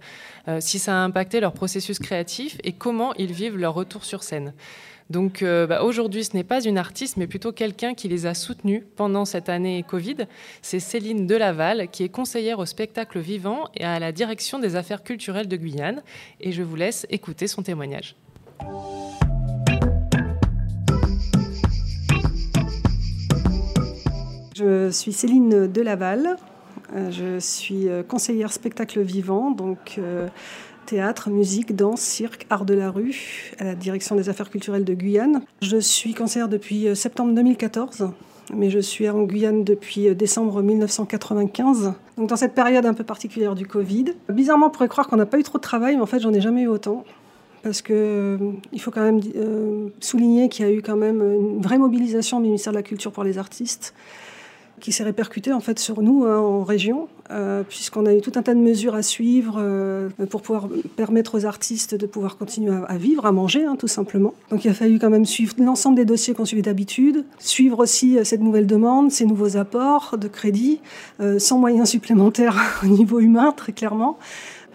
si 0.61 0.79
ça 0.79 0.93
a 0.93 0.99
impacté 0.99 1.41
leur 1.41 1.53
processus 1.53 1.99
créatif 1.99 2.43
et 2.62 2.72
comment 2.72 3.14
ils 3.14 3.32
vivent 3.32 3.57
leur 3.57 3.74
retour 3.74 4.05
sur 4.05 4.22
scène. 4.22 4.55
Donc 5.11 5.42
euh, 5.42 5.66
bah, 5.66 5.82
aujourd'hui, 5.82 6.24
ce 6.24 6.34
n'est 6.34 6.45
pas 6.45 6.62
une 6.62 6.78
artiste, 6.78 7.16
mais 7.18 7.26
plutôt 7.26 7.53
quelqu'un 7.53 7.95
qui 7.95 8.09
les 8.09 8.26
a 8.26 8.34
soutenus 8.34 8.84
pendant 8.97 9.24
cette 9.24 9.49
année 9.49 9.84
Covid. 9.86 10.26
C'est 10.62 10.80
Céline 10.80 11.26
Delaval, 11.26 11.88
qui 11.90 12.05
est 12.05 12.09
conseillère 12.09 12.59
au 12.59 12.66
spectacle 12.66 13.18
vivant 13.18 13.68
et 13.76 13.84
à 13.84 13.99
la 13.99 14.12
direction 14.12 14.59
des 14.59 14.76
affaires 14.76 15.03
culturelles 15.03 15.49
de 15.49 15.57
Guyane. 15.57 16.03
Et 16.40 16.53
je 16.53 16.62
vous 16.62 16.76
laisse 16.76 17.07
écouter 17.11 17.47
son 17.47 17.62
témoignage. 17.62 18.16
Je 24.57 24.88
suis 24.90 25.12
Céline 25.12 25.70
Delaval. 25.70 26.36
Euh, 26.95 27.11
je 27.11 27.38
suis 27.40 27.88
euh, 27.88 28.03
conseillère 28.03 28.53
spectacle 28.53 29.03
vivant, 29.03 29.51
donc 29.51 29.99
théâtre, 30.85 31.30
musique, 31.30 31.74
danse, 31.74 32.01
cirque, 32.01 32.47
art 32.51 32.64
de 32.64 32.74
la 32.74 32.91
rue, 32.91 33.53
à 33.59 33.64
la 33.64 33.74
direction 33.74 34.14
des 34.16 34.28
affaires 34.28 34.51
culturelles 34.51 34.85
de 34.85 34.95
Guyane. 34.95 35.43
Je 35.62 35.78
suis 35.78 36.14
conseillère 36.14 36.49
depuis 36.49 36.89
euh, 36.89 36.95
septembre 36.95 37.35
2014 37.35 38.11
mais 38.53 38.68
je 38.68 38.78
suis 38.78 39.09
en 39.09 39.22
Guyane 39.22 39.64
depuis 39.64 40.09
euh, 40.09 40.14
décembre 40.14 40.62
1995. 40.62 41.95
Donc 42.18 42.28
dans 42.28 42.37
cette 42.37 42.55
période 42.55 42.85
un 42.85 42.95
peu 42.95 43.05
particulière 43.05 43.55
du 43.55 43.66
Covid. 43.66 44.07
Bizarrement, 44.28 44.66
on 44.66 44.70
pourrait 44.70 44.89
croire 44.89 45.09
qu'on 45.09 45.16
n'a 45.16 45.26
pas 45.26 45.39
eu 45.39 45.43
trop 45.43 45.59
de 45.59 45.62
travail, 45.62 45.97
mais 45.97 46.03
en 46.03 46.07
fait, 46.07 46.20
j'en 46.20 46.32
ai 46.32 46.41
jamais 46.41 46.62
eu 46.62 46.68
autant. 46.68 47.05
Parce 47.62 47.80
qu'il 47.80 47.95
euh, 47.97 48.39
faut 48.78 48.91
quand 48.91 49.03
même 49.03 49.20
souligner 50.01 50.51
qu'il 50.51 50.66
y 50.66 50.68
a 50.68 50.72
eu 50.72 50.82
quand 50.82 50.97
même 50.97 51.22
une 51.22 51.62
vraie 51.62 51.78
mobilisation 51.78 52.39
du 52.41 52.47
ministère 52.47 52.74
de 52.74 52.78
la 52.78 52.82
Culture 52.82 53.11
pour 53.11 53.24
les 53.24 53.39
artistes 53.39 53.95
qui 54.81 54.93
s'est 54.93 55.05
répercuté 55.05 55.53
en 55.53 55.61
fait 55.61 55.79
sur 55.79 56.03
nous 56.03 56.25
hein, 56.25 56.39
en 56.39 56.64
région, 56.64 57.09
euh, 57.31 57.62
puisqu'on 57.66 58.07
a 58.07 58.14
eu 58.14 58.20
tout 58.20 58.33
un 58.37 58.43
tas 58.43 58.55
de 58.55 58.61
mesures 58.61 58.95
à 58.95 59.03
suivre 59.03 59.57
euh, 59.59 60.09
pour 60.31 60.43
pouvoir 60.43 60.68
permettre 60.97 61.39
aux 61.39 61.47
artistes 61.47 61.95
de 61.95 62.07
pouvoir 62.07 62.37
continuer 62.37 62.75
à, 62.87 62.97
vivre, 62.97 63.27
à 63.27 63.33
manger, 63.33 63.64
hein, 63.64 63.77
tout 63.77 63.89
simplement. 63.89 64.35
Donc 64.51 64.64
il 64.64 64.70
a 64.70 64.75
fallu 64.75 64.99
quand 64.99 65.11
même 65.11 65.25
suivre 65.25 65.55
l'ensemble 65.59 65.97
des 65.97 66.05
dossiers 66.05 66.35
qu'on 66.35 66.45
suivait 66.45 66.62
d'habitude, 66.62 67.25
suivre 67.39 67.79
aussi 67.79 68.18
euh, 68.18 68.25
cette 68.25 68.41
nouvelle 68.41 68.66
demande, 68.66 69.11
ces 69.11 69.25
nouveaux 69.25 69.57
apports 69.57 70.16
de 70.18 70.29
crédit, 70.29 70.81
sans 71.39 71.59
moyens 71.59 71.89
supplémentaires 71.89 72.81
au 72.83 72.87
niveau 72.87 73.20
humain, 73.20 73.53
très 73.57 73.72
clairement. 73.72 74.18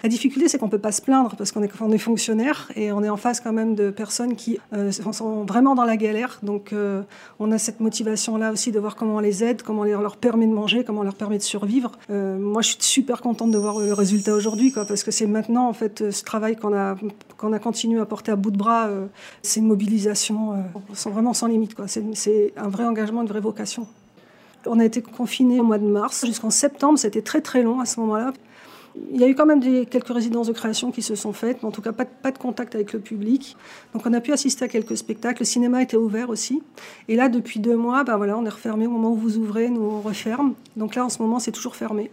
La 0.02 0.10
difficulté, 0.10 0.48
c'est 0.48 0.58
qu'on 0.58 0.68
ne 0.68 0.72
peut 0.72 0.80
pas 0.80 0.94
se 0.94 1.02
plaindre 1.02 1.36
parce 1.36 1.52
qu'on 1.52 1.62
est, 1.62 1.72
on 1.82 1.92
est 1.92 1.98
fonctionnaire 1.98 2.72
et 2.76 2.92
on 2.92 3.04
est 3.04 3.10
en 3.10 3.18
face 3.18 3.42
quand 3.42 3.52
même 3.52 3.76
de 3.76 3.90
personnes 3.90 4.36
qui 4.36 4.58
euh, 4.74 4.92
sont 4.92 5.44
vraiment 5.44 5.76
dans 5.76 5.84
la 5.84 5.98
galère. 5.98 6.40
Donc 6.42 6.72
euh, 6.72 7.02
on 7.40 7.52
a 7.52 7.58
cette 7.58 7.82
motivation-là 7.82 8.52
aussi 8.52 8.72
de 8.72 8.80
voir 8.80 8.96
comment 8.96 9.16
on 9.16 9.20
les 9.20 9.44
aide, 9.44 9.62
comment 9.62 9.82
on 9.82 10.02
leur 10.02 10.16
permet 10.16 10.48
de 10.48 10.54
manger, 10.54 10.86
comment 10.86 11.02
on 11.02 11.04
leur 11.04 11.16
permet 11.16 11.38
de 11.38 11.44
survivre. 11.44 11.92
Euh, 12.10 12.38
moi, 12.40 12.62
je 12.62 12.70
suis 12.70 12.78
super 12.80 13.22
contente 13.22 13.52
de 13.52 13.58
voir 13.58 13.80
le 13.80 13.94
résultat 13.94 14.34
aujourd'hui 14.34 14.72
parce 14.72 15.04
que 15.04 15.12
c'est 15.12 15.28
maintenant, 15.28 15.68
en 15.68 15.74
fait, 15.74 16.12
ce 16.12 16.24
travail 16.24 16.56
qu'on 16.56 16.74
a, 16.74 16.96
qu'on 17.38 17.52
a 17.52 17.60
continué 17.60 18.00
à 18.00 18.06
porter 18.06 18.32
à 18.32 18.36
bout 18.38 18.52
de 18.52 18.58
bras, 18.58 18.90
c'est 19.42 19.60
une 19.60 19.68
mobilisation 19.68 20.64
vraiment 21.06 21.34
sans 21.34 21.48
limite. 21.48 21.76
C'est 21.88 22.54
un 22.56 22.70
vrai 22.70 22.86
engagement, 22.86 23.22
une 23.22 23.28
vraie 23.28 23.42
vocation. 23.42 23.88
On 24.66 24.80
a 24.80 24.86
été 24.86 25.02
confinés 25.02 25.60
au 25.60 25.64
mois 25.64 25.78
de 25.78 25.88
mars 25.88 26.26
jusqu'en 26.26 26.50
septembre, 26.50 27.00
c'était 27.00 27.22
très 27.22 27.42
très 27.42 27.64
long 27.64 27.80
à 27.80 27.86
ce 27.86 28.00
moment-là. 28.02 28.34
Il 29.12 29.20
y 29.20 29.24
a 29.24 29.28
eu 29.28 29.36
quand 29.36 29.46
même 29.46 29.60
des, 29.60 29.86
quelques 29.86 30.14
résidences 30.14 30.48
de 30.48 30.54
création 30.54 30.92
qui 30.92 31.02
se 31.02 31.16
sont 31.16 31.34
faites, 31.34 31.62
mais 31.62 31.70
en 31.70 31.72
tout 31.72 31.82
cas 31.82 31.92
pas, 31.92 32.32
de 32.32 32.38
contact 32.38 32.76
avec 32.76 32.94
le 32.94 33.00
public. 33.00 33.56
Donc 33.94 34.06
on 34.06 34.14
a 34.14 34.22
pu 34.22 34.32
assister 34.32 34.66
à 34.66 34.68
quelques 34.68 34.98
spectacles. 34.98 35.42
Le 35.42 35.46
cinéma 35.46 35.82
était 35.82 35.98
ouvert 35.98 36.30
aussi. 36.30 36.62
Et 37.08 37.16
là, 37.16 37.30
depuis 37.30 37.60
deux 37.60 37.76
mois, 37.76 38.04
ben 38.04 38.18
voilà, 38.18 38.38
on 38.38 38.46
est 38.46 38.50
refermé. 38.50 38.88
Au 38.88 38.92
moment 38.92 39.12
où 39.12 39.16
vous 39.16 39.38
ouvrez, 39.38 39.70
nous 39.70 39.82
on 39.82 40.02
referme. 40.02 40.54
Donc 40.76 40.96
là, 40.96 41.06
en 41.06 41.10
ce 41.10 41.22
moment, 41.22 41.40
c'est 41.40 41.52
toujours 41.52 41.76
fermé. 41.76 42.12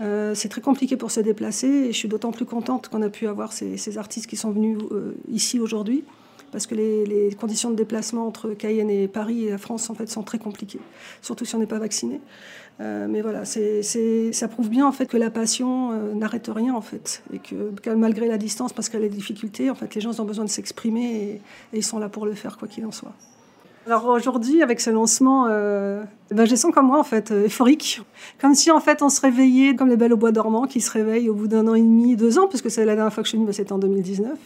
Euh, 0.00 0.34
c'est 0.34 0.48
très 0.48 0.62
compliqué 0.62 0.96
pour 0.96 1.10
se 1.10 1.20
déplacer 1.20 1.66
et 1.66 1.92
je 1.92 1.96
suis 1.96 2.08
d'autant 2.08 2.32
plus 2.32 2.46
contente 2.46 2.88
qu'on 2.88 3.02
a 3.02 3.10
pu 3.10 3.26
avoir 3.26 3.52
ces, 3.52 3.98
artistes 3.98 4.26
qui 4.26 4.36
sont 4.36 4.50
venus 4.50 4.78
euh, 4.92 5.14
ici 5.28 5.60
aujourd'hui 5.60 6.04
parce 6.52 6.66
que 6.66 6.74
les, 6.74 7.34
conditions 7.38 7.70
de 7.70 7.76
déplacement 7.76 8.26
entre 8.26 8.50
Cayenne 8.50 8.90
et 8.90 9.08
Paris 9.08 9.46
et 9.46 9.50
la 9.50 9.58
France 9.58 9.88
en 9.90 9.94
fait 9.94 10.08
sont 10.08 10.22
très 10.22 10.38
compliquées, 10.38 10.80
surtout 11.22 11.44
si 11.44 11.54
on 11.54 11.58
n'est 11.58 11.66
pas 11.66 11.78
vacciné. 11.78 12.20
Euh, 12.80 13.06
mais 13.08 13.20
voilà, 13.20 13.44
ça 13.44 14.48
prouve 14.48 14.70
bien 14.70 14.86
en 14.86 14.92
fait 14.92 15.06
que 15.06 15.18
la 15.18 15.30
passion 15.30 15.92
euh, 15.92 16.14
n'arrête 16.14 16.50
rien 16.52 16.74
en 16.74 16.80
fait, 16.80 17.22
et 17.32 17.38
que, 17.38 17.90
malgré 17.90 18.26
la 18.26 18.38
distance, 18.38 18.72
parce 18.72 18.88
qu'elle 18.88 19.04
a 19.04 19.08
des 19.08 19.14
difficultés, 19.14 19.68
en 19.68 19.74
fait, 19.74 19.94
les 19.94 20.00
gens 20.00 20.18
ont 20.18 20.24
besoin 20.24 20.46
de 20.46 20.50
s'exprimer 20.50 21.22
et, 21.22 21.40
ils 21.74 21.84
sont 21.84 21.98
là 21.98 22.08
pour 22.08 22.24
le 22.24 22.34
faire 22.34 22.56
quoi 22.56 22.68
qu'il 22.68 22.86
en 22.86 22.92
soit. 22.92 23.12
Alors 23.86 24.06
aujourd'hui, 24.06 24.62
avec 24.62 24.78
ce 24.78 24.90
lancement, 24.90 25.46
euh, 25.48 26.02
ben, 26.30 26.44
je 26.44 26.54
sens 26.54 26.72
comme 26.72 26.86
moi 26.86 26.98
en 26.98 27.04
fait 27.04 27.32
euphorique, 27.32 28.02
comme 28.38 28.54
si 28.54 28.70
en 28.70 28.78
fait 28.78 29.02
on 29.02 29.08
se 29.08 29.22
réveillait 29.22 29.74
comme 29.74 29.88
les 29.88 29.96
belles 29.96 30.12
au 30.12 30.18
bois 30.18 30.32
dormant 30.32 30.66
qui 30.66 30.82
se 30.82 30.90
réveillent 30.90 31.30
au 31.30 31.34
bout 31.34 31.48
d'un 31.48 31.66
an 31.66 31.74
et 31.74 31.80
demi, 31.80 32.14
deux 32.14 32.38
ans, 32.38 32.46
puisque 32.46 32.70
c'est 32.70 32.84
la 32.84 32.94
dernière 32.94 33.12
fois 33.12 33.22
que 33.22 33.26
je 33.26 33.30
suis 33.30 33.38
venue, 33.38 33.46
ben, 33.46 33.52
c'était 33.52 33.72
en 33.72 33.78
2019 33.78 34.36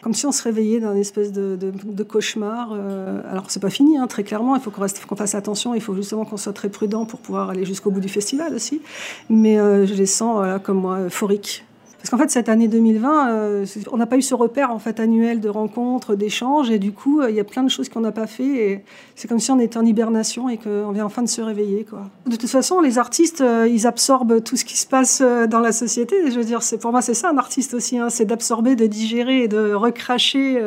comme 0.00 0.14
si 0.14 0.26
on 0.26 0.32
se 0.32 0.42
réveillait 0.44 0.78
d'un 0.78 0.94
espèce 0.94 1.32
de, 1.32 2.02
cauchemar. 2.04 2.70
Euh, 2.72 3.20
alors 3.30 3.46
c'est 3.48 3.60
pas 3.60 3.68
fini, 3.68 3.98
hein, 3.98 4.06
très 4.06 4.22
clairement, 4.22 4.54
il 4.54 4.62
faut 4.62 4.70
qu'on 4.70 5.16
fasse 5.16 5.34
attention, 5.34 5.74
il 5.74 5.80
faut 5.80 5.94
justement 5.94 6.24
qu'on 6.24 6.36
soit 6.36 6.52
très 6.52 6.68
prudent 6.68 7.04
pour 7.04 7.18
pouvoir 7.18 7.50
aller 7.50 7.64
jusqu'au 7.64 7.90
bout 7.90 8.00
du 8.00 8.08
festival 8.08 8.54
aussi. 8.54 8.80
Mais 9.28 9.58
euh, 9.58 9.86
je 9.86 9.94
les 9.94 10.06
sens 10.06 10.60
comme 10.62 10.80
moi 10.80 11.00
euphoriques. 11.00 11.64
Parce 11.98 12.10
qu'en 12.10 12.18
fait, 12.18 12.30
cette 12.30 12.48
année 12.48 12.68
2020, 12.68 13.30
euh, 13.30 13.66
on 13.90 13.96
n'a 13.96 14.06
pas 14.06 14.16
eu 14.16 14.22
ce 14.22 14.34
repère 14.34 14.70
annuel 14.98 15.40
de 15.40 15.48
rencontres, 15.48 16.14
d'échanges, 16.14 16.70
et 16.70 16.78
du 16.78 16.92
coup, 16.92 17.22
il 17.28 17.34
y 17.34 17.40
a 17.40 17.44
plein 17.44 17.64
de 17.64 17.68
choses 17.68 17.88
qu'on 17.88 18.00
n'a 18.00 18.12
pas 18.12 18.28
fait. 18.28 18.84
C'est 19.16 19.26
comme 19.26 19.40
si 19.40 19.50
on 19.50 19.58
était 19.58 19.78
en 19.78 19.84
hibernation 19.84 20.48
et 20.48 20.58
qu'on 20.58 20.92
vient 20.92 21.04
enfin 21.04 21.22
de 21.22 21.28
se 21.28 21.40
réveiller. 21.40 21.86
De 22.26 22.36
toute 22.36 22.48
façon, 22.48 22.80
les 22.80 22.98
artistes, 22.98 23.40
euh, 23.40 23.68
ils 23.68 23.86
absorbent 23.86 24.42
tout 24.42 24.56
ce 24.56 24.64
qui 24.64 24.76
se 24.76 24.86
passe 24.86 25.20
euh, 25.22 25.46
dans 25.48 25.58
la 25.58 25.72
société. 25.72 26.30
Je 26.30 26.36
veux 26.36 26.44
dire, 26.44 26.60
pour 26.80 26.92
moi, 26.92 27.02
c'est 27.02 27.14
ça 27.14 27.30
un 27.30 27.36
artiste 27.36 27.74
aussi, 27.74 27.98
hein, 27.98 28.10
c'est 28.10 28.24
d'absorber, 28.24 28.76
de 28.76 28.86
digérer 28.86 29.42
et 29.42 29.48
de 29.48 29.72
recracher 29.72 30.62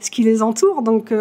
ce 0.00 0.10
qui 0.10 0.22
les 0.22 0.42
entoure. 0.42 0.82
Donc, 0.82 1.12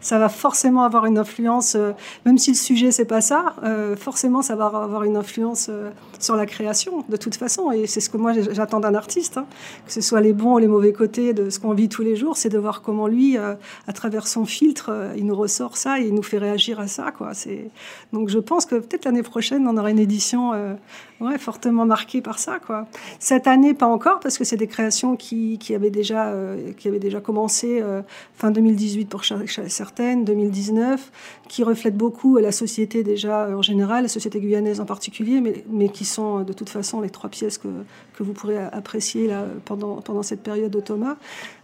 ça 0.00 0.18
va 0.18 0.28
forcément 0.28 0.82
avoir 0.82 1.06
une 1.06 1.18
influence, 1.18 1.76
même 2.24 2.38
si 2.38 2.50
le 2.50 2.56
sujet 2.56 2.90
c'est 2.90 3.04
pas 3.04 3.20
ça, 3.20 3.54
forcément, 3.96 4.42
ça 4.42 4.56
va 4.56 4.66
avoir 4.66 5.04
une 5.04 5.16
influence 5.16 5.70
sur 6.18 6.36
la 6.36 6.46
création, 6.46 7.04
de 7.08 7.16
toute 7.16 7.36
façon. 7.36 7.72
Et 7.72 7.86
c'est 7.86 8.00
ce 8.00 8.10
que 8.10 8.16
moi 8.16 8.32
j'attends 8.52 8.80
d'un 8.80 8.94
artiste 8.94 9.05
Hein. 9.36 9.46
que 9.86 9.92
ce 9.92 10.00
soit 10.00 10.20
les 10.20 10.32
bons 10.32 10.54
ou 10.54 10.58
les 10.58 10.66
mauvais 10.66 10.92
côtés 10.92 11.32
de 11.32 11.50
ce 11.50 11.58
qu'on 11.58 11.72
vit 11.74 11.88
tous 11.88 12.02
les 12.02 12.16
jours, 12.16 12.36
c'est 12.36 12.48
de 12.48 12.58
voir 12.58 12.82
comment 12.82 13.06
lui, 13.06 13.38
euh, 13.38 13.54
à 13.86 13.92
travers 13.92 14.26
son 14.26 14.44
filtre, 14.44 14.90
euh, 14.90 15.14
il 15.16 15.26
nous 15.26 15.36
ressort 15.36 15.76
ça 15.76 16.00
et 16.00 16.06
il 16.06 16.14
nous 16.14 16.22
fait 16.22 16.38
réagir 16.38 16.80
à 16.80 16.86
ça. 16.86 17.12
Quoi. 17.12 17.32
Donc 18.12 18.28
je 18.28 18.38
pense 18.38 18.66
que 18.66 18.76
peut-être 18.76 19.04
l'année 19.04 19.22
prochaine, 19.22 19.66
on 19.66 19.76
aura 19.76 19.90
une 19.90 19.98
édition 19.98 20.52
euh, 20.52 20.74
ouais, 21.20 21.38
fortement 21.38 21.86
marquée 21.86 22.20
par 22.20 22.38
ça. 22.38 22.58
Quoi. 22.58 22.86
Cette 23.18 23.46
année, 23.46 23.74
pas 23.74 23.86
encore, 23.86 24.20
parce 24.20 24.38
que 24.38 24.44
c'est 24.44 24.56
des 24.56 24.66
créations 24.66 25.16
qui, 25.16 25.58
qui, 25.58 25.74
avaient, 25.74 25.90
déjà, 25.90 26.32
qui 26.76 26.88
avaient 26.88 26.98
déjà 26.98 27.20
commencé 27.20 27.82
fin 28.34 28.50
2018 28.50 29.06
pour 29.06 29.24
certaines, 29.24 30.24
2019, 30.24 31.12
qui 31.48 31.64
reflètent 31.64 31.96
beaucoup 31.96 32.36
la 32.38 32.52
société 32.52 33.02
déjà 33.02 33.48
en 33.48 33.62
général, 33.62 34.02
la 34.02 34.08
société 34.08 34.40
guyanaise 34.40 34.80
en 34.80 34.84
particulier, 34.84 35.40
mais, 35.40 35.64
mais 35.68 35.88
qui 35.88 36.04
sont 36.04 36.40
de 36.42 36.52
toute 36.52 36.68
façon 36.68 37.00
les 37.00 37.10
trois 37.10 37.30
pièces 37.30 37.58
que, 37.58 37.68
que 38.14 38.22
vous 38.22 38.32
pourrez 38.32 38.58
apprécier 38.58 39.26
là, 39.26 39.44
pendant, 39.64 40.00
pendant 40.00 40.22
cette 40.22 40.42
période 40.42 40.70
de 40.70 40.80
Thomas. 40.80 41.16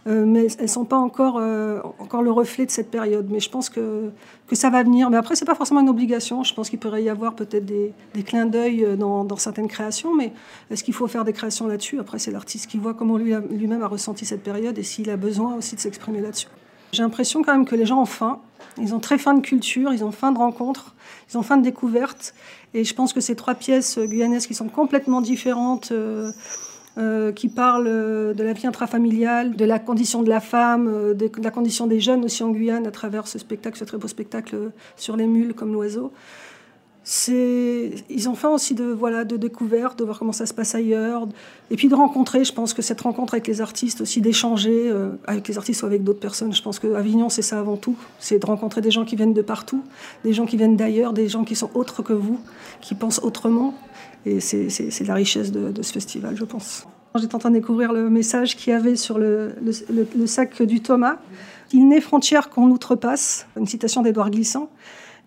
Euh, 0.05 0.25
mais 0.25 0.47
elles 0.57 0.63
ne 0.63 0.67
sont 0.67 0.83
pas 0.83 0.97
encore, 0.97 1.37
euh, 1.37 1.79
encore 1.99 2.23
le 2.23 2.31
reflet 2.31 2.65
de 2.65 2.71
cette 2.71 2.91
période. 2.91 3.27
Mais 3.29 3.39
je 3.39 3.49
pense 3.49 3.69
que, 3.69 4.11
que 4.47 4.55
ça 4.55 4.69
va 4.69 4.83
venir. 4.83 5.09
Mais 5.09 5.17
après, 5.17 5.35
ce 5.35 5.43
n'est 5.43 5.45
pas 5.45 5.55
forcément 5.55 5.79
une 5.79 5.89
obligation. 5.89 6.43
Je 6.43 6.53
pense 6.53 6.69
qu'il 6.69 6.79
pourrait 6.79 7.03
y 7.03 7.09
avoir 7.09 7.35
peut-être 7.35 7.65
des, 7.65 7.93
des, 8.13 8.23
clins 8.23 8.45
d'œil 8.45 8.83
euh, 8.83 8.95
dans, 8.95 9.23
dans, 9.23 9.37
certaines 9.37 9.67
créations. 9.67 10.13
Mais 10.13 10.33
est-ce 10.69 10.83
qu'il 10.83 10.93
faut 10.93 11.07
faire 11.07 11.23
des 11.23 11.33
créations 11.33 11.67
là-dessus? 11.67 11.99
Après, 11.99 12.19
c'est 12.19 12.31
l'artiste 12.31 12.67
qui 12.67 12.77
voit 12.77 12.93
comment 12.93 13.17
lui, 13.17 13.33
lui-même 13.49 13.81
a 13.81 13.87
ressenti 13.87 14.25
cette 14.25 14.43
période 14.43 14.77
et 14.77 14.83
s'il 14.83 15.09
a 15.09 15.17
besoin 15.17 15.55
aussi 15.55 15.75
de 15.75 15.79
s'exprimer 15.79 16.19
là-dessus. 16.19 16.47
J'ai 16.91 17.01
l'impression 17.01 17.41
quand 17.41 17.53
même 17.53 17.65
que 17.65 17.75
les 17.75 17.85
gens 17.85 18.01
ont 18.01 18.05
faim. 18.05 18.39
Ils 18.77 18.93
ont 18.93 18.99
très 18.99 19.17
faim 19.17 19.35
de 19.35 19.41
culture, 19.41 19.93
ils 19.93 20.03
ont 20.03 20.11
faim 20.11 20.31
de 20.31 20.37
rencontres, 20.37 20.95
ils 21.31 21.37
ont 21.37 21.43
faim 21.43 21.57
de 21.57 21.63
découvertes. 21.63 22.33
Et 22.73 22.83
je 22.83 22.93
pense 22.93 23.13
que 23.13 23.21
ces 23.21 23.35
trois 23.35 23.55
pièces 23.55 23.99
guyanaises 23.99 24.47
qui 24.47 24.53
sont 24.53 24.67
complètement 24.67 25.21
différentes, 25.21 25.93
euh, 26.99 27.31
qui 27.31 27.49
parlent 27.49 27.85
de 27.85 28.43
la 28.43 28.53
vie 28.53 28.67
intrafamiliale, 28.67 29.55
de 29.55 29.65
la 29.65 29.79
condition 29.79 30.21
de 30.21 30.29
la 30.29 30.39
femme, 30.39 30.87
euh, 30.87 31.15
de, 31.15 31.27
la 31.41 31.49
condition 31.49 31.87
des 31.87 31.99
jeunes 31.99 32.23
aussi 32.23 32.43
en 32.43 32.51
Guyane 32.51 32.85
à 32.85 32.91
travers 32.91 33.27
ce 33.27 33.39
spectacle, 33.39 33.79
ce 33.79 33.83
très 33.83 33.97
beau 33.97 34.07
spectacle 34.07 34.55
sur 34.95 35.15
les 35.15 35.25
mules 35.25 35.55
comme 35.55 35.73
l'oiseau. 35.73 36.11
ils 37.25 38.29
ont 38.29 38.35
faim 38.35 38.49
aussi 38.49 38.75
de 38.75 38.83
voilà 38.83 39.25
de 39.25 39.37
découverte, 39.37 39.97
de 39.97 40.03
voir 40.03 40.19
comment 40.19 40.33
ça 40.33 40.45
se 40.45 40.53
passe 40.53 40.75
ailleurs, 40.75 41.27
et 41.71 41.77
puis 41.77 41.87
de 41.87 41.95
rencontrer. 41.95 42.43
Je 42.43 42.53
pense 42.53 42.75
que 42.75 42.83
cette 42.83 43.01
rencontre 43.01 43.33
avec 43.33 43.47
les 43.47 43.59
artistes 43.59 44.01
aussi, 44.01 44.21
d'échanger 44.21 44.91
euh, 44.91 45.13
avec 45.25 45.47
les 45.47 45.57
artistes 45.57 45.81
ou 45.81 45.87
avec 45.87 46.03
d'autres 46.03 46.19
personnes. 46.19 46.53
Je 46.53 46.61
pense 46.61 46.77
que 46.77 46.93
Avignon 46.93 47.29
c'est 47.29 47.41
ça 47.41 47.57
avant 47.57 47.75
tout, 47.75 47.95
c'est 48.19 48.37
de 48.37 48.45
rencontrer 48.45 48.81
des 48.81 48.91
gens 48.91 49.03
qui 49.03 49.15
viennent 49.15 49.33
de 49.33 49.41
partout, 49.41 49.83
des 50.23 50.33
gens 50.33 50.45
qui 50.45 50.57
viennent 50.57 50.77
d'ailleurs, 50.77 51.11
des 51.11 51.27
gens 51.27 51.43
qui 51.43 51.55
sont 51.55 51.71
autres 51.73 52.03
que 52.03 52.13
vous, 52.13 52.39
qui 52.81 52.93
pensent 52.93 53.21
autrement. 53.23 53.73
Et 54.25 54.39
c'est 54.39 55.05
la 55.05 55.13
richesse 55.13 55.51
de, 55.51 55.81
ce 55.81 55.91
festival, 55.91 56.35
je 56.35 56.45
pense. 56.45 56.87
J'étais 57.15 57.35
en 57.35 57.39
train 57.39 57.51
de 57.51 57.55
découvrir 57.55 57.93
le 57.93 58.09
message 58.09 58.55
qu'il 58.55 58.71
y 58.71 58.75
avait 58.75 58.95
sur 58.95 59.19
le, 59.19 59.53
sac 60.25 60.61
du 60.63 60.81
Thomas. 60.81 61.17
Il 61.71 61.87
n'est 61.87 62.01
frontière 62.01 62.49
qu'on 62.49 62.69
outrepasse, 62.69 63.47
une 63.57 63.67
citation 63.67 64.01
d'Édouard 64.01 64.31
Glissant. 64.31 64.69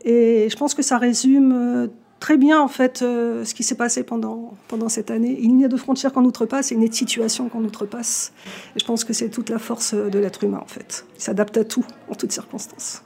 Et 0.05 0.49
je 0.51 0.57
pense 0.57 0.75
que 0.75 0.83
ça 0.83 0.99
résume 0.99 1.53
euh, 1.53 1.87
très 2.21 2.37
bien 2.37 2.61
en 2.61 2.69
fait 2.69 3.03
euh, 3.03 3.45
ce 3.45 3.55
qui 3.55 3.65
s'est 3.65 3.75
passé 3.75 4.05
pendant, 4.05 4.55
pendant 4.69 4.89
cette 4.89 5.11
année. 5.11 5.37
Il 5.41 5.57
n'y 5.57 5.65
a 5.65 5.69
de 5.69 5.77
frontières 5.77 6.13
qu'on 6.13 6.25
outrepasse 6.25 6.71
et 6.71 6.75
il 6.75 6.79
n'y 6.79 6.87
a 6.87 6.89
de 6.89 6.95
situation 6.95 7.49
qu'on 7.49 7.65
outrepasse. 7.65 8.33
Et 8.77 8.79
je 8.79 8.85
pense 8.85 9.05
que 9.05 9.13
c'est 9.13 9.31
toute 9.31 9.49
la 9.49 9.59
force 9.59 9.95
de 9.95 10.19
l'être 10.19 10.45
humain 10.45 10.61
en 10.63 10.69
fait. 10.69 11.05
Il 11.17 11.23
s'adapte 11.23 11.57
à 11.57 11.65
tout, 11.65 11.85
en 12.09 12.15
toutes 12.15 12.33
circonstances. 12.33 13.03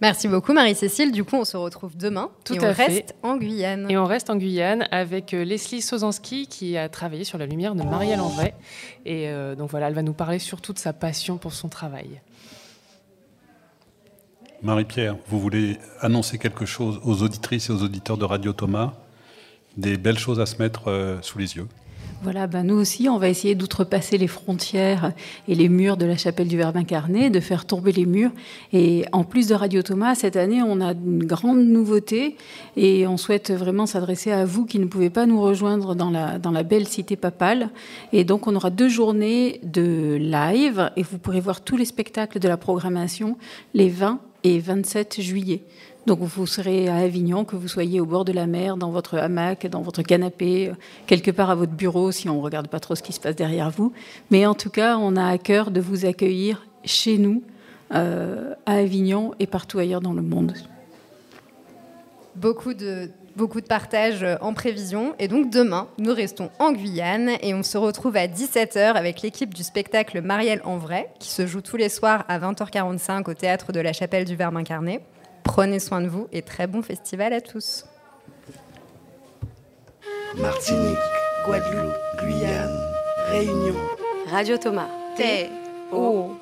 Merci 0.00 0.28
beaucoup 0.28 0.52
Marie-Cécile. 0.52 1.10
Du 1.10 1.24
coup, 1.24 1.36
on 1.36 1.44
se 1.44 1.56
retrouve 1.56 1.96
demain. 1.96 2.30
Tout 2.44 2.54
et 2.54 2.64
à 2.64 2.70
on 2.70 2.72
reste 2.72 3.16
en 3.24 3.36
Guyane. 3.36 3.90
Et 3.90 3.96
on 3.96 4.04
reste 4.04 4.30
en 4.30 4.36
Guyane 4.36 4.86
avec 4.92 5.34
euh, 5.34 5.44
Leslie 5.44 5.82
Sozanski 5.82 6.46
qui 6.46 6.76
a 6.76 6.88
travaillé 6.88 7.24
sur 7.24 7.36
la 7.36 7.46
lumière 7.46 7.74
de 7.74 7.82
Marielle 7.82 8.20
Envray. 8.20 8.54
Et 9.04 9.28
euh, 9.28 9.56
donc 9.56 9.70
voilà, 9.70 9.88
elle 9.88 9.94
va 9.94 10.02
nous 10.02 10.12
parler 10.12 10.38
surtout 10.38 10.72
de 10.72 10.78
sa 10.78 10.92
passion 10.92 11.36
pour 11.36 11.52
son 11.52 11.68
travail. 11.68 12.20
Marie-Pierre, 14.62 15.16
vous 15.26 15.40
voulez 15.40 15.78
annoncer 16.00 16.38
quelque 16.38 16.64
chose 16.64 17.00
aux 17.04 17.22
auditrices 17.22 17.68
et 17.68 17.72
aux 17.72 17.82
auditeurs 17.82 18.18
de 18.18 18.24
Radio 18.24 18.52
Thomas? 18.52 18.94
Des 19.76 19.96
belles 19.96 20.18
choses 20.18 20.38
à 20.38 20.46
se 20.46 20.62
mettre 20.62 20.88
euh, 20.88 21.18
sous 21.22 21.38
les 21.38 21.56
yeux 21.56 21.68
voilà, 22.20 22.48
ben 22.48 22.64
nous 22.64 22.74
aussi, 22.74 23.08
on 23.08 23.16
va 23.16 23.28
essayer 23.28 23.54
d'outrepasser 23.54 24.18
les 24.18 24.26
frontières 24.26 25.12
et 25.46 25.54
les 25.54 25.68
murs 25.68 25.96
de 25.96 26.04
la 26.04 26.16
chapelle 26.16 26.48
du 26.48 26.56
Verbe 26.56 26.76
incarné, 26.76 27.30
de 27.30 27.38
faire 27.38 27.64
tomber 27.64 27.92
les 27.92 28.06
murs. 28.06 28.32
Et 28.72 29.04
en 29.12 29.22
plus 29.22 29.46
de 29.46 29.54
Radio 29.54 29.82
Thomas, 29.82 30.16
cette 30.16 30.34
année, 30.34 30.60
on 30.60 30.80
a 30.80 30.92
une 30.92 31.24
grande 31.24 31.64
nouveauté 31.64 32.36
et 32.76 33.06
on 33.06 33.16
souhaite 33.16 33.52
vraiment 33.52 33.86
s'adresser 33.86 34.32
à 34.32 34.44
vous 34.44 34.66
qui 34.66 34.80
ne 34.80 34.86
pouvez 34.86 35.10
pas 35.10 35.26
nous 35.26 35.40
rejoindre 35.40 35.94
dans 35.94 36.10
la, 36.10 36.40
dans 36.40 36.50
la 36.50 36.64
belle 36.64 36.88
cité 36.88 37.14
papale. 37.14 37.70
Et 38.12 38.24
donc, 38.24 38.48
on 38.48 38.56
aura 38.56 38.70
deux 38.70 38.88
journées 38.88 39.60
de 39.62 40.16
live 40.20 40.90
et 40.96 41.02
vous 41.04 41.18
pourrez 41.18 41.40
voir 41.40 41.60
tous 41.60 41.76
les 41.76 41.84
spectacles 41.84 42.40
de 42.40 42.48
la 42.48 42.56
programmation 42.56 43.36
les 43.74 43.88
20 43.88 44.20
et 44.44 44.58
27 44.58 45.20
juillet. 45.20 45.62
Donc 46.06 46.20
vous 46.20 46.46
serez 46.46 46.88
à 46.88 46.96
Avignon, 46.96 47.44
que 47.44 47.54
vous 47.54 47.68
soyez 47.68 48.00
au 48.00 48.06
bord 48.06 48.24
de 48.24 48.32
la 48.32 48.46
mer, 48.46 48.76
dans 48.76 48.90
votre 48.90 49.18
hamac, 49.18 49.66
dans 49.66 49.82
votre 49.82 50.02
canapé, 50.02 50.72
quelque 51.06 51.30
part 51.30 51.50
à 51.50 51.54
votre 51.54 51.72
bureau, 51.72 52.12
si 52.12 52.28
on 52.30 52.36
ne 52.36 52.40
regarde 52.40 52.68
pas 52.68 52.80
trop 52.80 52.94
ce 52.94 53.02
qui 53.02 53.12
se 53.12 53.20
passe 53.20 53.36
derrière 53.36 53.70
vous. 53.70 53.92
Mais 54.30 54.46
en 54.46 54.54
tout 54.54 54.70
cas, 54.70 54.96
on 54.96 55.16
a 55.16 55.26
à 55.26 55.36
cœur 55.36 55.70
de 55.70 55.80
vous 55.80 56.06
accueillir 56.06 56.66
chez 56.84 57.18
nous, 57.18 57.42
euh, 57.94 58.54
à 58.64 58.76
Avignon 58.76 59.34
et 59.38 59.46
partout 59.46 59.78
ailleurs 59.78 60.00
dans 60.00 60.14
le 60.14 60.22
monde. 60.22 60.54
Beaucoup 62.36 62.72
de, 62.72 63.10
beaucoup 63.38 63.62
de 63.62 63.66
partage 63.66 64.26
en 64.42 64.52
prévision. 64.52 65.14
Et 65.18 65.28
donc 65.28 65.48
demain, 65.48 65.88
nous 65.96 66.12
restons 66.12 66.50
en 66.58 66.72
Guyane 66.72 67.30
et 67.40 67.54
on 67.54 67.62
se 67.62 67.78
retrouve 67.78 68.16
à 68.16 68.26
17h 68.26 68.94
avec 68.94 69.22
l'équipe 69.22 69.54
du 69.54 69.62
spectacle 69.62 70.20
Marielle 70.20 70.60
en 70.64 70.76
vrai, 70.76 71.08
qui 71.20 71.30
se 71.30 71.46
joue 71.46 71.62
tous 71.62 71.76
les 71.76 71.88
soirs 71.88 72.24
à 72.28 72.40
20h45 72.40 73.30
au 73.30 73.34
théâtre 73.34 73.72
de 73.72 73.78
la 73.80 73.94
Chapelle 73.94 74.24
du 74.24 74.34
Verbe 74.34 74.56
incarné. 74.56 75.00
Prenez 75.44 75.78
soin 75.78 76.00
de 76.02 76.08
vous 76.08 76.26
et 76.32 76.42
très 76.42 76.66
bon 76.66 76.82
festival 76.82 77.32
à 77.32 77.40
tous. 77.40 77.86
Martinique, 80.36 80.98
Guadeloupe, 81.46 81.94
Guyane, 82.20 82.76
Réunion. 83.30 83.76
Radio 84.26 84.58
Thomas. 84.58 84.88
T-O-M-A. 85.16 86.40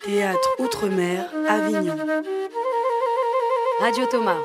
Théâtre 0.00 0.48
Outre-mer, 0.60 1.28
Avignon. 1.48 1.96
Radio 3.80 4.06
Thomas. 4.10 4.38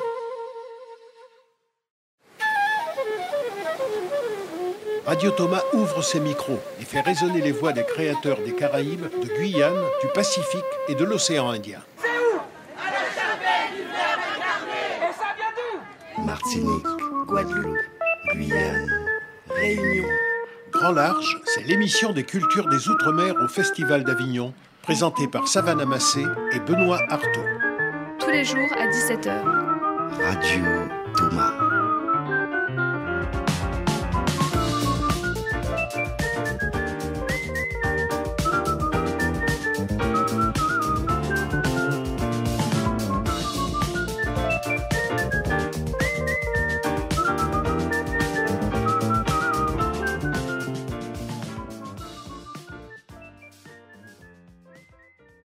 Radio 5.05 5.31
Thomas 5.31 5.61
ouvre 5.73 6.01
ses 6.01 6.21
micros 6.21 6.61
et 6.79 6.85
fait 6.85 7.01
résonner 7.01 7.41
les 7.41 7.51
voix 7.51 7.73
des 7.73 7.83
créateurs 7.83 8.37
des 8.45 8.53
Caraïbes, 8.53 9.05
de 9.21 9.27
Guyane, 9.35 9.73
du 10.01 10.07
Pacifique 10.13 10.63
et 10.87 10.95
de 10.95 11.03
l'océan 11.03 11.49
Indien. 11.49 11.79
Martinique, 16.25 16.85
Guadeloupe, 17.27 17.77
Guyane, 18.33 18.87
Réunion. 19.49 20.07
Grand 20.71 20.91
Large, 20.93 21.37
c'est 21.45 21.63
l'émission 21.63 22.13
des 22.13 22.23
cultures 22.23 22.69
des 22.69 22.87
Outre-mer 22.87 23.35
au 23.43 23.49
Festival 23.49 24.05
d'Avignon, 24.05 24.53
présentée 24.83 25.27
par 25.27 25.49
Savannah 25.49 25.85
Massé 25.85 26.25
et 26.53 26.59
Benoît 26.61 27.01
Artaud. 27.09 27.45
Tous 28.19 28.29
les 28.29 28.45
jours 28.45 28.71
à 28.77 28.87
17h. 28.87 29.43
Radio 30.21 30.63
Thomas. 31.17 31.72